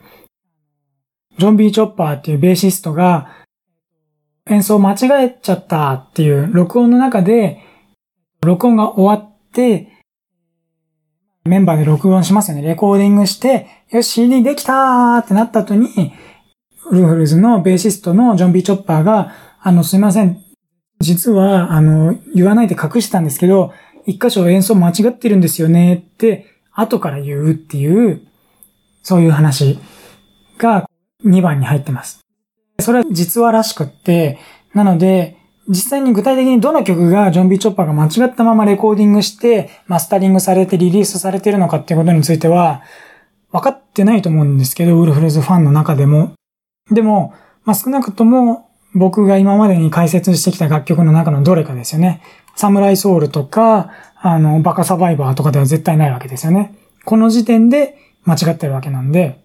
[1.39, 3.29] ジョン・ビー・チョッパーっていうベーシストが
[4.47, 7.63] 演奏間違えちゃったっていう録音の中で、
[8.43, 9.93] 録音が終わって、
[11.45, 12.63] メンバーで録音しますよね。
[12.63, 16.13] レコーディングして、よし、CD できたーってなった後に、
[16.91, 20.43] ウルフルズのベーシストのジョン・ビー・チョッパーが、あの、すいません。
[21.01, 23.73] 実は、あの、言わないで隠してたんですけど、
[24.07, 26.47] 一箇所演奏間違ってるんですよねって
[26.81, 28.23] 後から言うっていう、
[29.03, 29.79] そういう話
[30.59, 30.89] が
[31.25, 32.21] 2番に入ってます。
[32.81, 34.39] それは実話らしくって、
[34.75, 35.37] なので、
[35.69, 42.83] 実際に具体的にどの曲がジョン・ビー・チョッパーが間違ったままレコーディングして、マスタリングされてリリースされてるのかっていうことについては、
[43.51, 46.33] 分かってないと思うんですけど、ウルフルズファンの中でも。
[46.91, 47.35] でも、
[47.65, 52.23] まあ、少なくとも僕が今までに解説してきた楽曲の中のどれかですよね。
[52.57, 56.75] サムライソウルとか、あの、バカサバイバーとかでは絶対ないわけですよね。
[57.05, 59.45] この時点で間違ってるわけなんで、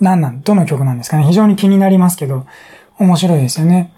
[0.00, 2.46] 何なん、どの曲なんですかね非常に気になりますけど、
[2.98, 3.92] 面白いですよね。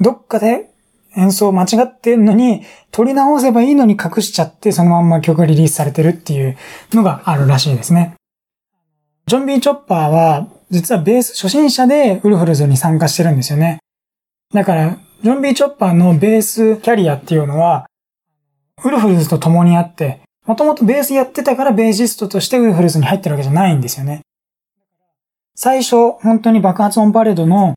[0.00, 0.70] どっかで
[1.16, 6.56] 演奏間違ってんのに、取り直せばいいのに隠しちゃって、そのまんま曲がリリースされてるっていう
[6.92, 8.14] のがあるらしいですね。
[9.26, 13.78] ジョン・ビー・チョッパーは、実はベース初心者でウルフルズに参加してるんですよね。
[14.52, 17.86] だから、ジョン・ビー・チョッパーのベースキャリアっていうのは、
[18.84, 24.22] ウルフルズと共にあって、もともとベースやってたからベーシストとしてウルフルズに入ってるわけじゃないんですよね。
[25.54, 27.74] 最初、本当に爆発音パレードの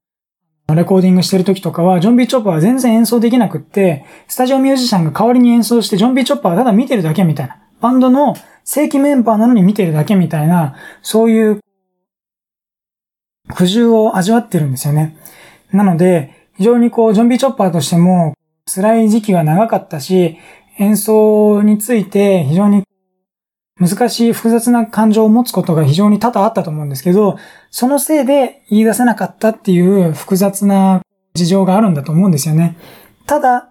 [0.73, 7.59] レコーディングしてる時とかは、ジョン・ビー・チョッパーは全然演奏できなくって、スタジオミュージシャンが代わりに演奏して、ジョン・ビー・チョッパーはただ見てるだけみたいな。
[7.79, 11.59] バンドの正規メンバーなのに見てるだけみたいな、そういう
[13.53, 15.15] 苦渋を味わってるんですよね。
[15.71, 18.33] なので、非常にこう、ジョン・ビー・チョッパーとしても、
[18.65, 20.37] 辛い時期は長かったし、
[20.77, 22.83] 演奏について非常に
[23.79, 27.37] 難しい複雑な感情を持つことが非常に多々あったと思うんですけど、
[27.71, 31.01] そのせいで言い出せなかったっていう複雑な
[31.33, 32.77] 事情があるんだと思うんですよね。
[33.25, 33.69] ただ、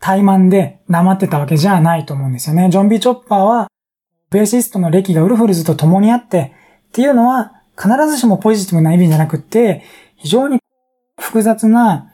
[0.00, 2.70] 怠慢で黙ってたわけじゃないと思うんですよね。
[2.70, 3.68] ジョン・ビー・チョッパーは、
[4.30, 6.52] ベーシストの歴がウルフルズと共にあって、
[6.88, 9.82] っていうのは必ずしもポジティブな意味じゃなくって、
[10.16, 10.60] 非常に
[11.20, 12.11] 複雑な、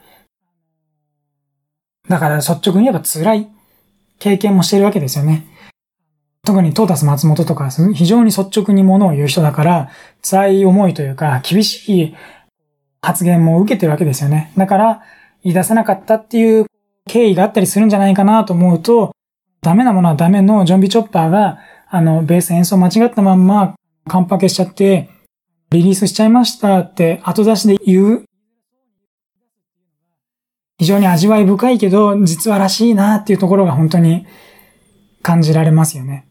[2.09, 3.49] だから率直に言えば辛い
[4.17, 5.45] 経験もしてるわけですよね。
[6.43, 9.89] 特にトータス松本とか非常に率直に物を言う人だから、
[10.27, 12.15] 辛い思いというか、厳しい
[13.01, 14.51] 発言も受けてるわけですよね。
[14.57, 15.01] だから、
[15.43, 16.65] 言い出せなかったっていう
[17.07, 19.15] 経緯があったりするんじゃないかなと思うと、
[19.61, 21.59] ダメなものはダメのジョンビチョッパーが、
[21.89, 23.75] あの、ベース演奏間違ったまんま、
[24.07, 25.09] カンパケしちゃって、
[25.71, 28.28] リリースしちゃいましたって後出しで言う。
[30.79, 34.25] 非常に味わい深いけど、実はらしいなっていうところが本当に
[35.21, 36.25] 感じられますよね。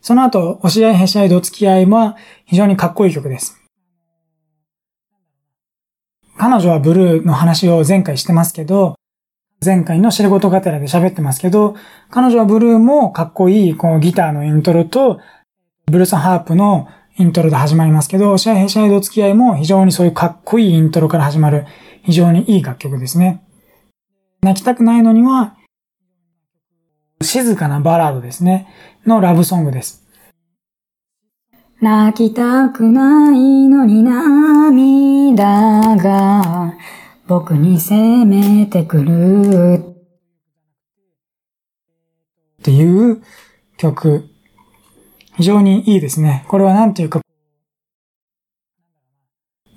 [0.00, 2.16] その後、押し合いへし合いどつき合いは
[2.46, 3.60] 非常にかっこいい曲です。
[6.38, 8.94] 彼女はブルーの話を前回してますけど、
[9.64, 11.74] 前回の知ることがてらで喋ってますけど、
[12.08, 15.18] 彼女はブルーもかっこいいこのギターのイントロと、
[15.86, 21.66] ブルースハープのイントロで始まりますけど、シャイヘシャイド付き合いも非常にそういうかっこいいイントロから始まる
[22.08, 23.44] 非常にいい楽曲ですね。
[24.40, 25.58] 泣きたくないのには、
[27.20, 28.66] 静かなバラードですね。
[29.04, 30.08] のラブソングです。
[31.82, 36.72] 泣きたくないのに涙が
[37.26, 39.84] 僕に攻めてくる。
[42.60, 43.22] っていう
[43.76, 44.30] 曲。
[45.36, 46.46] 非常にいいですね。
[46.48, 47.20] これはなんていうか、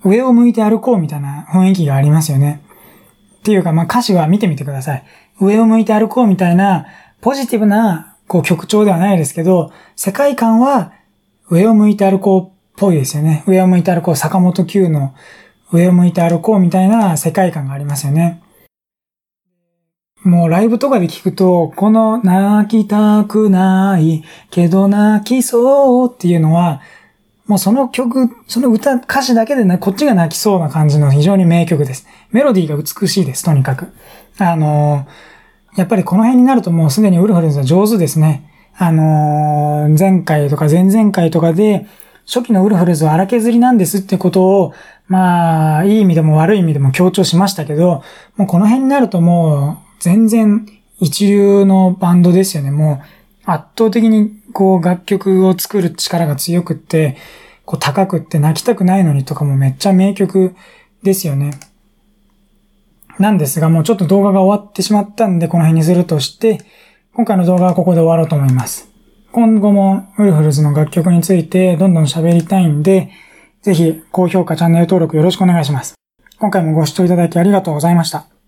[0.04, 2.62] 上を向いて歩こうみたいな雰囲気がありますよね。
[3.40, 5.04] っていうか、まあ、歌詞は見てみてください。
[5.40, 6.86] 上を向いて歩こうみたいな、
[7.22, 10.94] ポジティブな、こう曲調ではないですけど、世界観は
[11.50, 13.44] 上を向いて歩こうっぽいですよね。
[13.48, 15.14] 上を向いて歩こう、坂本九の
[15.72, 18.42] 上を向いて歩こうみたいな世界観がありますよね。
[20.24, 26.82] もうライブとかで聞くと、この泣きたくないけど泣きそうっていうのは、
[27.52, 32.08] もうその曲、その歌、歌詞だけでね、こっちが泣きそうな感じの非常に名曲です。
[32.30, 33.92] メロディーが美しいです、とにかく。
[34.38, 38.50] あのー、やっぱりこの辺になるともうすでにウルフルズは上手ですね。
[38.78, 41.88] あのー、前回とか前々回とかで、
[42.26, 44.74] 初期のウルフルズは荒削りなんですってことを、
[45.10, 48.02] まあ、いい意味でも悪い意味でも強調しましたけど、
[48.38, 50.66] もうこの辺になるともう、全然
[51.02, 52.72] 一流のバンドですよね。
[52.72, 57.18] もう、圧倒的にこう楽曲を作る力が強くって、
[57.66, 60.56] こう高くって泣きたくないのにとかもめっちゃ名曲
[61.04, 61.52] ですよね。
[63.20, 66.60] なんですが、もうちょっと動画が終わってしまったんで、この辺にするとして、
[67.14, 68.90] 今回の動画はここで終わろうと思います。
[69.32, 73.12] 今後もウルフルズの楽曲についてどんどん喋りたいんで、
[73.62, 75.96] ぜひ高評価、チャンネル登録よろしくお願いします。
[76.40, 78.41] 今回もご視聴いただきありがとうございました。